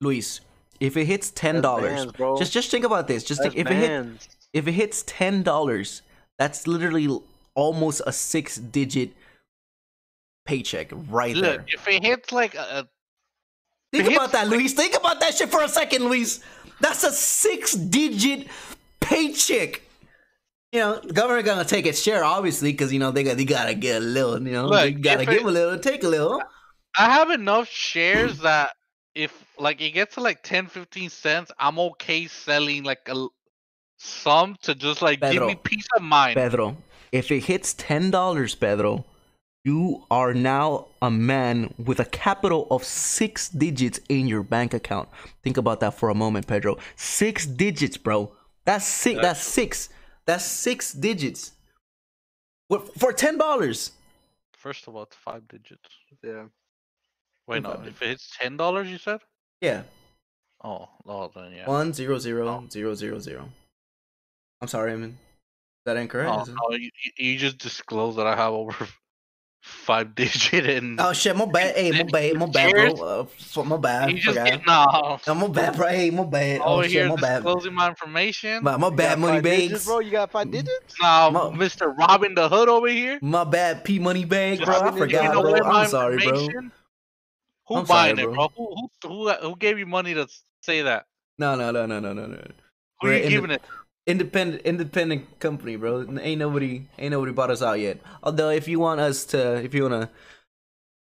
[0.00, 0.40] Luis,
[0.80, 2.36] if it hits ten dollars, bro.
[2.36, 3.22] just just think about this.
[3.22, 6.02] Just think, if it hit if it hits ten dollars,
[6.38, 7.20] that's literally
[7.54, 9.12] almost a six digit
[10.44, 11.64] paycheck right Look, there.
[11.68, 12.88] if it hits like a,
[13.92, 14.72] Think about that, Luis.
[14.72, 16.40] Think about that shit for a second, Luis.
[16.80, 18.46] That's a six digit
[19.00, 19.82] paycheck.
[20.72, 23.44] You know, the government gonna take its share, obviously, because you know they got they
[23.44, 24.40] gotta get a little.
[24.40, 26.40] You know, they gotta give it- a little, take a little.
[26.96, 28.70] I have enough shares that
[29.16, 33.26] if like it gets to like 10, 15 cents, I'm okay selling like a
[33.98, 36.36] some to just like give me peace of mind.
[36.36, 36.76] Pedro,
[37.10, 39.04] if it hits ten dollars, Pedro,
[39.64, 45.08] you are now a man with a capital of six digits in your bank account.
[45.42, 46.78] Think about that for a moment, Pedro.
[46.96, 48.32] Six digits, bro.
[48.64, 49.20] That's six.
[49.20, 49.88] That's six.
[50.26, 51.52] That's six digits.
[52.98, 53.92] For ten dollars.
[54.56, 55.88] First of all, it's five digits.
[56.22, 56.44] Yeah.
[57.46, 59.20] Wait, no, if it's ten dollars, you said?
[59.60, 59.82] Yeah.
[60.62, 61.66] Oh, oh, then yeah.
[61.66, 62.68] One zero zero oh.
[62.70, 63.48] zero zero zero.
[64.60, 66.30] I'm sorry, I mean, is that incorrect?
[66.30, 68.86] Oh, no, you, you- you just disclosed that I have over
[69.60, 71.76] five digit and Oh shit, my bad.
[71.76, 73.20] Hey, my bad, my bad, bro.
[73.20, 74.10] Uh, f- my bad.
[74.10, 74.46] you just forgot.
[74.46, 75.18] get no.
[75.26, 75.88] No, my bad, bro.
[75.88, 76.60] Hey, my bad.
[76.64, 77.36] Oh Over shit, my bad.
[77.42, 78.64] disclosing my information.
[78.64, 79.84] My, my bad, money five digits, bags.
[79.86, 79.98] bro.
[80.00, 80.94] You got five digits?
[81.00, 81.96] Now, Mo- Mr.
[81.96, 83.18] Robin the Hood over here.
[83.22, 84.74] My bad, P money bag, bro.
[84.74, 85.70] I giving forgot, giving bro.
[85.70, 86.48] I'm sorry, bro.
[87.68, 88.34] Who I'm sorry, buying it, bro.
[88.34, 88.48] bro?
[88.56, 90.26] Who, who who who gave you money to
[90.62, 91.06] say that?
[91.38, 92.36] No, no, no, no, no, no, no.
[93.00, 93.62] Who We're you inde- giving it?
[94.10, 96.04] Independent, independent company, bro.
[96.20, 97.98] Ain't nobody, ain't nobody bought us out yet.
[98.24, 100.10] Although, if you want us to, if you wanna,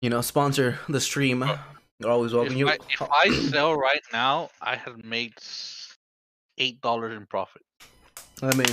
[0.00, 1.44] you know, sponsor the stream,
[1.98, 2.54] you're always welcome.
[2.54, 5.34] If You, I, if I sell right now, I have made
[6.56, 7.62] eight dollars in profit.
[8.40, 8.64] let me,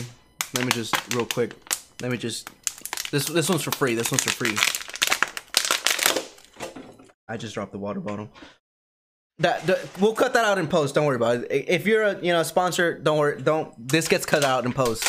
[0.56, 1.52] let me just real quick.
[2.02, 2.50] Let me just.
[3.12, 3.96] This this one's for free.
[3.96, 4.56] This one's for free.
[7.28, 8.30] I just dropped the water bottle.
[9.40, 10.96] That, that we'll cut that out in post.
[10.96, 11.66] Don't worry about it.
[11.68, 13.42] If you're a you know sponsor, don't worry.
[13.42, 15.06] Don't this gets cut out in post.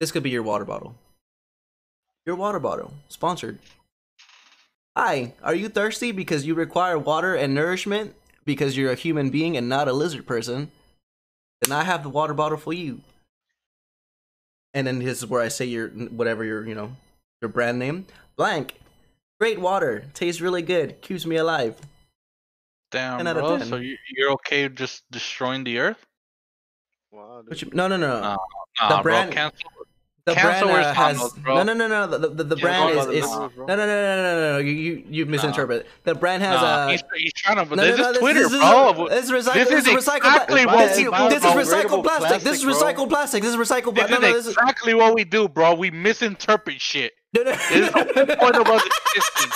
[0.00, 0.94] This could be your water bottle.
[2.24, 3.58] Your water bottle sponsored.
[4.96, 8.14] Hi, are you thirsty because you require water and nourishment
[8.46, 10.70] because you're a human being and not a lizard person?
[11.62, 13.00] Then I have the water bottle for you.
[14.72, 16.96] And then this is where I say your whatever your you know
[17.42, 18.06] your brand name
[18.36, 18.78] blank.
[19.38, 21.76] Great water, tastes really good, keeps me alive.
[22.90, 23.58] Damn, 10 out of bro.
[23.58, 23.66] 10.
[23.68, 26.06] So you, you're okay just destroying the earth?
[27.10, 28.20] Wow, you, no, no, no.
[28.20, 28.36] Nah,
[28.96, 29.34] The brand- bro.
[29.34, 29.70] Cancel.
[30.24, 31.54] the cancel brand uh, has Thanos, bro.
[31.56, 32.06] no, no, no, no.
[32.18, 34.58] The the, the Yeah, brand is is no, no, no, no, no, no, no.
[34.58, 35.86] You you, you misinterpret.
[36.04, 36.90] The brand has Nah, a.
[36.92, 37.76] he's, he's trying to.
[37.76, 39.08] No, this no, no, is this, Twitter, this is bro.
[39.08, 39.54] This is recycled.
[39.54, 40.16] This This is is recycled.
[40.16, 42.42] exactly pla- what this, we is- buy, this is recycled Biodegradable plastic.
[42.42, 43.42] This is recycled plastic.
[43.42, 44.10] This is recycled This plastic.
[44.10, 44.52] No, no, this is.
[44.56, 45.74] exactly what we do, bro.
[45.74, 47.12] We misinterpret shit.
[47.36, 48.82] No, no, This is the whole point of us
[49.14, 49.50] existing.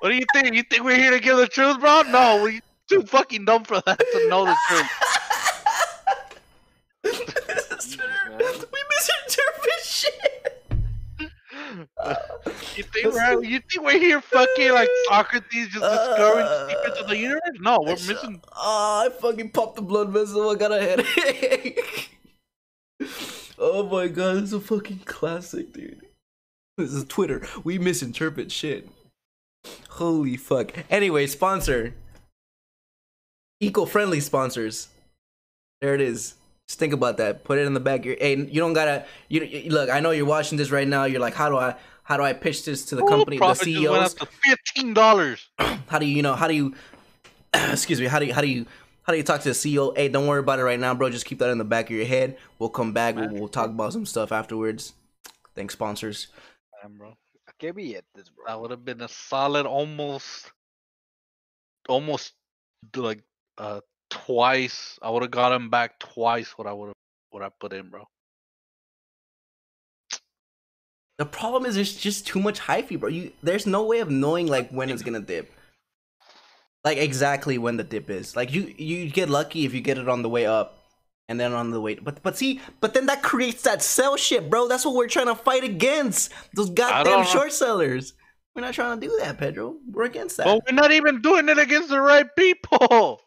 [0.00, 0.54] what do you think?
[0.54, 2.02] You think we're here to give the truth, bro?
[2.02, 4.86] No, we're too fucking dumb for that to know the truth.
[8.72, 10.62] we misinterpret shit.
[12.76, 17.08] You think we're you think we're here fucking like Socrates just discovering the secrets of
[17.08, 17.40] the universe?
[17.60, 18.40] No, we're missing.
[18.56, 20.48] Oh, I fucking popped the blood vessel.
[20.50, 22.10] I got a headache.
[23.60, 26.02] oh my god, this is a fucking classic, dude.
[26.76, 27.46] This is Twitter.
[27.62, 28.88] We misinterpret shit.
[29.90, 30.72] Holy fuck.
[30.90, 31.94] Anyway, sponsor.
[33.60, 34.88] Eco-friendly sponsors.
[35.80, 36.34] There it is.
[36.66, 37.44] Just think about that.
[37.44, 38.00] Put it in the back.
[38.00, 39.04] of your hey, you don't gotta.
[39.28, 39.90] You you- look.
[39.90, 41.04] I know you're watching this right now.
[41.04, 41.74] You're like, how do I?
[42.02, 44.14] How do I pitch this to the company, the just went up CEOs?
[44.14, 45.48] to fifteen dollars.
[45.86, 46.74] how do you you know how do you
[47.54, 48.66] excuse me how do you how do you
[49.10, 49.96] how do you talk to the CEO?
[49.96, 51.10] Hey, don't worry about it right now, bro.
[51.10, 52.38] Just keep that in the back of your head.
[52.60, 53.16] We'll come back.
[53.16, 54.92] We'll, we'll talk about some stuff afterwards.
[55.56, 56.28] Thanks, sponsors.
[56.80, 57.14] Damn, bro.
[57.58, 58.44] Que billetes, bro.
[58.46, 60.52] That would have been a solid almost,
[61.88, 62.34] almost
[62.94, 63.24] like
[63.58, 63.80] uh
[64.10, 64.96] twice.
[65.02, 66.96] I would have got him back twice what I would have
[67.30, 68.04] what I put in, bro.
[71.18, 73.08] The problem is there's just too much hyphy, bro.
[73.08, 75.50] You there's no way of knowing like when it's gonna dip.
[76.84, 78.36] Like exactly when the dip is.
[78.36, 80.76] Like you you get lucky if you get it on the way up.
[81.28, 84.50] And then on the way, but but see, but then that creates that sell shit,
[84.50, 84.66] bro.
[84.66, 86.32] That's what we're trying to fight against.
[86.54, 88.14] Those goddamn short sellers.
[88.56, 89.76] We're not trying to do that, Pedro.
[89.92, 90.46] We're against that.
[90.46, 93.22] But we're not even doing it against the right people.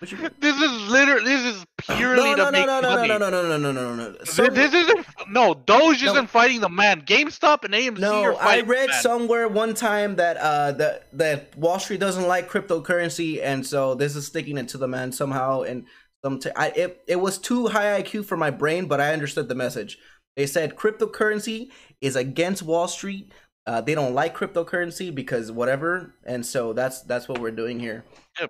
[0.00, 2.96] What you- This is literally this is purely no, to no, make no, no, no,
[2.96, 3.08] money.
[3.08, 4.12] no, no, no, no, no, no, no, no.
[4.14, 6.12] Th- Some- This isn't no Doge No.
[6.12, 7.02] isn't fighting the man.
[7.02, 9.02] GameStop and AMC No, are I fighting the read man.
[9.02, 14.16] somewhere one time that uh that that Wall Street doesn't like cryptocurrency, and so this
[14.16, 15.62] is sticking it to the man somehow.
[15.62, 15.86] And
[16.24, 19.48] some t- I it it was too high IQ for my brain, but I understood
[19.48, 19.98] the message.
[20.36, 21.70] They said cryptocurrency
[22.00, 23.32] is against Wall Street.
[23.66, 28.04] Uh, they don't like cryptocurrency because whatever, and so that's that's what we're doing here.
[28.38, 28.46] See,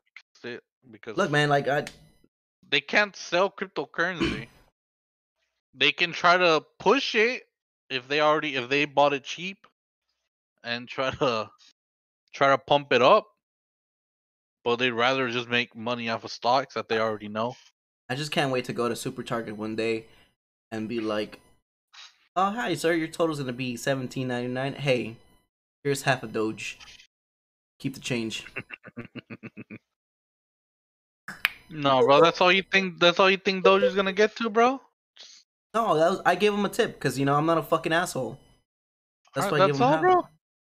[0.91, 1.85] because Look, man, like I
[2.69, 4.49] they can't sell cryptocurrency.
[5.75, 7.43] they can try to push it
[7.89, 9.67] if they already if they bought it cheap
[10.63, 11.51] and try to
[12.33, 13.27] try to pump it up.
[14.63, 17.57] But they'd rather just make money off of stocks that they already know.
[18.11, 20.05] I just can't wait to go to Super Target one day
[20.71, 21.41] and be like,
[22.37, 22.93] "Oh, hi, sir.
[22.93, 24.75] Your total's gonna be seventeen ninety nine.
[24.75, 25.17] Hey,
[25.83, 26.79] here's half a Doge.
[27.79, 28.45] Keep the change."
[31.71, 32.99] No, bro, that's all you think.
[32.99, 34.81] That's all you think Doge is gonna get to, bro.
[35.73, 37.93] No, that was I gave him a tip because you know I'm not a fucking
[37.93, 38.39] asshole.
[39.35, 40.15] That's Alright, why I gave that's him all, half, bro.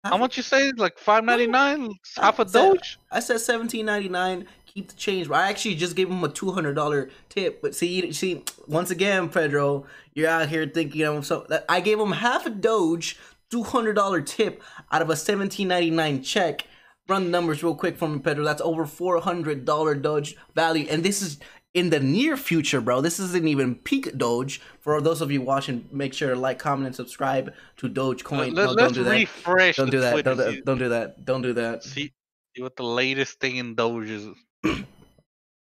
[0.04, 0.70] half How much you say?
[0.72, 2.98] Like five ninety nine, half a Doge.
[3.10, 4.46] I said seventeen ninety nine.
[4.66, 5.28] Keep the change.
[5.28, 5.38] Bro.
[5.38, 7.62] I actually just gave him a two hundred dollar tip.
[7.62, 11.46] But see, see, once again, Pedro, you're out here thinking of so.
[11.48, 13.18] That I gave him half a Doge,
[13.50, 14.62] two hundred dollar tip
[14.92, 16.66] out of a seventeen ninety nine check.
[17.08, 18.44] Run the numbers real quick for me, Pedro.
[18.44, 21.38] That's over four hundred dollar Doge value, and this is
[21.74, 23.00] in the near future, bro.
[23.00, 24.60] This isn't even peak Doge.
[24.80, 28.52] For those of you watching, make sure to like, comment, and subscribe to Dogecoin.
[28.52, 29.10] Let, no, us don't do that.
[29.12, 29.76] refresh.
[29.76, 30.24] Don't do that.
[30.24, 31.24] Don't, don't do that.
[31.24, 31.82] Don't do that.
[31.82, 32.12] See,
[32.54, 34.28] see what the latest thing in Doge is.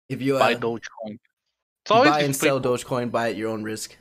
[0.08, 1.18] If you Buy uh, Dogecoin.
[1.84, 3.96] It's always buy and sell people- Dogecoin, buy at your own risk.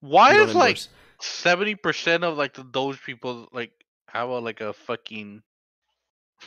[0.00, 0.78] Why is like
[1.20, 3.72] seventy percent of like the Doge people like
[4.08, 5.42] have a like a fucking?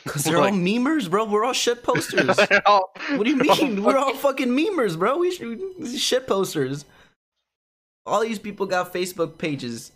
[0.06, 1.24] Cause they're all memers, bro.
[1.24, 2.38] We're all shit posters.
[2.66, 3.82] All- what do you they're all mean?
[3.82, 5.18] We're all fucking- memers, bro.
[5.18, 5.60] We should
[5.98, 6.84] shit posters.
[8.06, 9.92] All these people got Facebook pages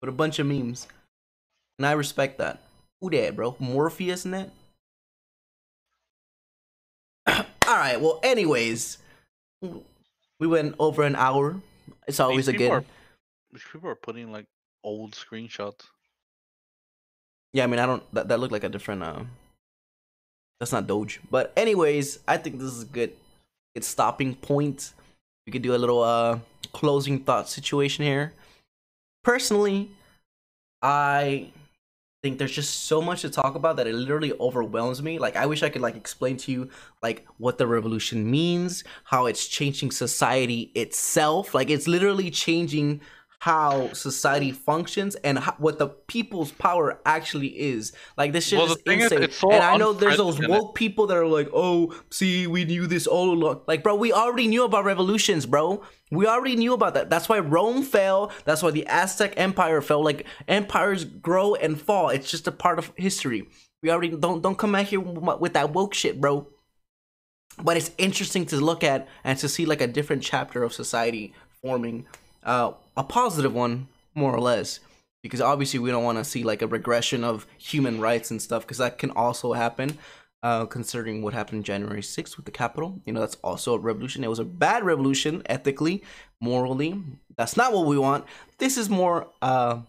[0.00, 0.88] with a bunch of memes,
[1.78, 2.60] and I respect that.
[3.00, 3.56] Who that, bro?
[3.58, 4.50] Morpheus and that.
[7.66, 8.00] all right.
[8.00, 8.98] Well, anyways,
[9.62, 11.60] we went over an hour.
[12.06, 12.70] It's always a good.
[12.70, 12.84] are-
[13.72, 14.46] people are putting like
[14.82, 15.82] old screenshots.
[17.54, 18.02] Yeah, I mean, I don't.
[18.12, 19.02] That, that looked like a different.
[19.02, 19.22] Uh,
[20.58, 21.20] that's not Doge.
[21.30, 23.12] But anyways, I think this is a good,
[23.74, 24.92] good stopping point.
[25.46, 26.40] We could do a little uh
[26.72, 28.32] closing thought situation here.
[29.22, 29.90] Personally,
[30.82, 31.50] I
[32.24, 35.18] think there's just so much to talk about that it literally overwhelms me.
[35.20, 36.70] Like, I wish I could like explain to you
[37.04, 41.54] like what the revolution means, how it's changing society itself.
[41.54, 43.00] Like, it's literally changing
[43.44, 47.92] how society functions and how, what the people's power actually is.
[48.16, 49.30] Like this shit Well, is is, insane.
[49.32, 52.86] so and I know there's those woke people that are like, "Oh, see, we knew
[52.86, 55.82] this all along." Like, bro, we already knew about revolutions, bro.
[56.10, 57.10] We already knew about that.
[57.10, 58.32] That's why Rome fell.
[58.46, 60.02] That's why the Aztec Empire fell.
[60.02, 62.08] Like empires grow and fall.
[62.08, 63.46] It's just a part of history.
[63.82, 66.48] We already don't don't come out here with that woke shit, bro.
[67.62, 71.34] But it's interesting to look at and to see like a different chapter of society
[71.60, 72.06] forming,
[72.44, 74.80] uh, a positive one more or less,
[75.22, 78.62] because obviously we don't want to see like a regression of human rights and stuff,
[78.62, 79.98] because that can also happen.
[80.42, 84.22] Uh, considering what happened January 6th with the Capitol, you know that's also a revolution.
[84.22, 86.04] It was a bad revolution, ethically,
[86.38, 87.02] morally.
[87.34, 88.26] That's not what we want.
[88.58, 89.80] This is more uh,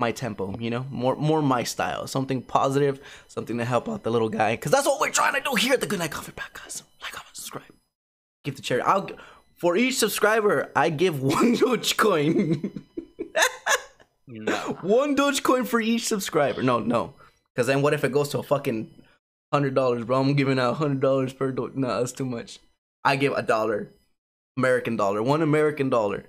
[0.00, 2.98] my tempo, you know, more more my style, something positive,
[3.28, 5.74] something to help out the little guy, because that's what we're trying to do here
[5.74, 6.82] at the Good Night Coffee Podcast.
[7.00, 7.62] Like, comment, subscribe,
[8.42, 8.84] give the charity.
[8.86, 9.08] I'll
[9.56, 12.82] for each subscriber, I give one Dogecoin,
[14.26, 14.78] No.
[14.82, 16.62] one Dogecoin for each subscriber.
[16.62, 17.14] No, no,
[17.54, 18.90] because then what if it goes to a fucking
[19.52, 20.20] hundred dollars, bro?
[20.20, 21.70] I'm giving out hundred dollars per do.
[21.74, 22.58] No, that's too much.
[23.04, 23.90] I give a dollar,
[24.56, 26.24] American dollar, one American dollar.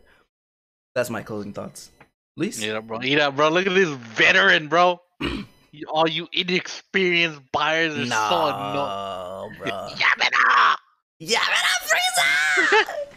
[0.94, 1.92] That's my closing thoughts.
[2.38, 2.62] Luis?
[2.62, 3.02] Yeah, bro.
[3.02, 3.50] Eat up, bro.
[3.50, 5.02] Look at this veteran, bro.
[5.90, 8.76] All you inexperienced buyers are so annoying.
[8.76, 9.72] No, bro.
[9.92, 10.76] Yamada!
[11.20, 12.86] Yeah, man, Frieza.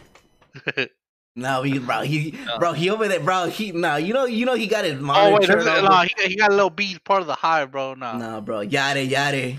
[1.35, 3.47] no, he, bro, he, bro, he over there, bro.
[3.49, 5.35] He, nah, you know, you know, he got his Oh monitor.
[5.39, 7.71] wait, this is, nah, he, got, he got a little beat part of the hive,
[7.71, 7.93] bro.
[7.93, 9.55] Nah, Nah, bro, yada yada,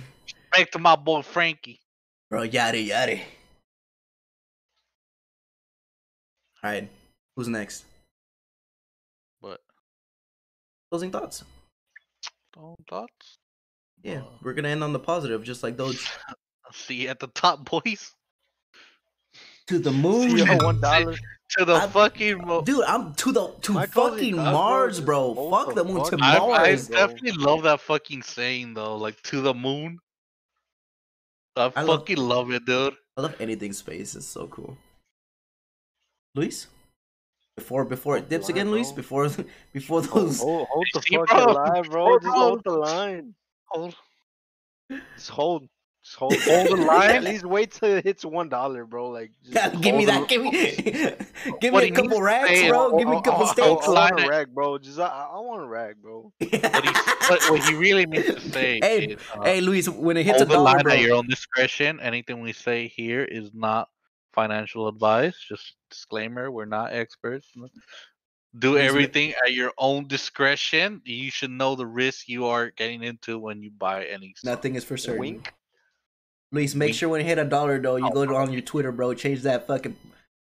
[0.53, 1.81] back to my boy Frankie.
[2.29, 3.19] bro, yada yada.
[6.63, 6.89] All right,
[7.37, 7.85] who's next?
[9.41, 9.61] What?
[10.91, 11.43] Closing thoughts.
[12.59, 13.39] oh, thoughts?
[14.03, 16.07] Yeah, Uh, we're gonna end on the positive, just like those.
[16.73, 18.13] See you at the top, boys.
[19.71, 21.15] To the moon, See ya, one dollar.
[21.15, 22.83] To the I- fucking mo- dude.
[22.87, 25.49] I'm to the to My fucking thoughts, Mars, bro.
[25.49, 26.21] Fuck the the moon to fuck?
[26.21, 26.89] I, I Mars.
[26.89, 26.97] bro.
[26.97, 30.01] definitely love that fucking saying though, like to the moon.
[31.55, 32.95] I, I fucking love it, dude.
[33.17, 34.17] I love anything space.
[34.17, 34.77] It's so cool.
[36.35, 36.67] Luis,
[37.57, 38.91] before before it dips line, again, Luis.
[38.91, 39.29] Before
[39.73, 40.41] before Hold, those.
[40.41, 42.05] hold, hold the See, fuck bro.
[42.07, 43.35] Hold Just hold the line.
[43.67, 43.95] Hold,
[45.15, 45.69] Just hold.
[46.11, 46.35] Just hold.
[46.43, 47.11] Hold the line?
[47.11, 49.11] At least wait till it hits one dollar, bro.
[49.11, 50.21] Like, just God, give me that.
[50.23, 50.51] the- Give me,
[51.61, 52.99] give me a couple needs to racks, say is- bro.
[52.99, 53.87] Give me a oh, couple oh, steaks.
[53.89, 54.29] oh, want a it.
[54.29, 54.79] rag, bro.
[54.79, 56.33] Just I, I want a rag, bro.
[56.39, 56.59] what, he,
[57.29, 60.41] what, what he really needs to say Hey, is, uh, Hey, Luis, when it hits
[60.41, 60.93] a hold the dollar, line bro.
[60.95, 62.01] at your own discretion.
[62.01, 63.89] Anything we say here is not
[64.33, 65.37] financial advice.
[65.49, 67.47] Just disclaimer: we're not experts.
[68.59, 71.03] Do everything at your own discretion.
[71.05, 74.35] You should know the risk you are getting into when you buy any.
[74.37, 74.57] stock.
[74.57, 75.21] Nothing is for certain.
[75.21, 75.53] Wink.
[76.53, 78.91] Luis, make sure when you hit a dollar, though, you Oh, go on your Twitter,
[78.93, 79.15] bro.
[79.15, 79.97] Change that fucking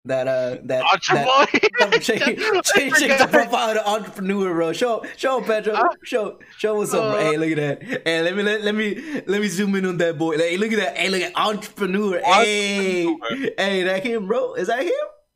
[0.05, 0.83] that uh that.
[0.83, 2.21] Aren't that change,
[2.75, 4.73] change, change the profile to entrepreneur, bro.
[4.73, 5.89] Show, show Pedro, Huh?
[6.03, 7.19] show, show what's up, bro.
[7.19, 8.01] Uh, Hey, look at that.
[8.07, 10.37] Hey, let me let, let me let me zoom in on that boy.
[10.37, 10.97] Hey, look at that.
[10.97, 12.19] Hey, look at entrepreneur.
[12.23, 13.49] Hey, Entrepreneur.
[13.57, 14.55] hey, that him, bro.
[14.55, 14.91] Is that him?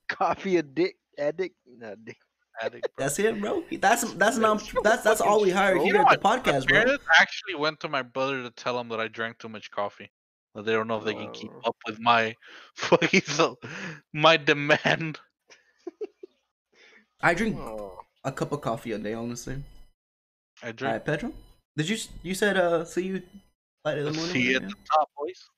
[0.09, 0.97] Coffee addict.
[1.19, 1.55] Addict.
[1.77, 2.17] Nah, dick.
[2.59, 2.87] Addict.
[2.97, 3.63] That's him, bro.
[3.79, 6.23] That's that's not that's that's all we hired You here at the what?
[6.23, 6.81] My podcast, bro.
[6.83, 10.09] parents actually went to my brother to tell him that I drank too much coffee.
[10.55, 11.69] That they don't know if they can keep Oh.
[11.69, 12.33] up with my
[12.75, 13.21] fucking
[14.13, 15.19] my demand.
[17.21, 17.99] I drink Oh.
[18.23, 19.61] a cup of coffee a day, honestly.
[20.63, 20.91] I drink.
[20.93, 21.33] right, Pedro.
[21.75, 23.21] Did you you said uh see you
[23.83, 24.31] light in the morning?
[24.33, 24.67] See you at yeah?
[24.69, 25.49] the top, boys.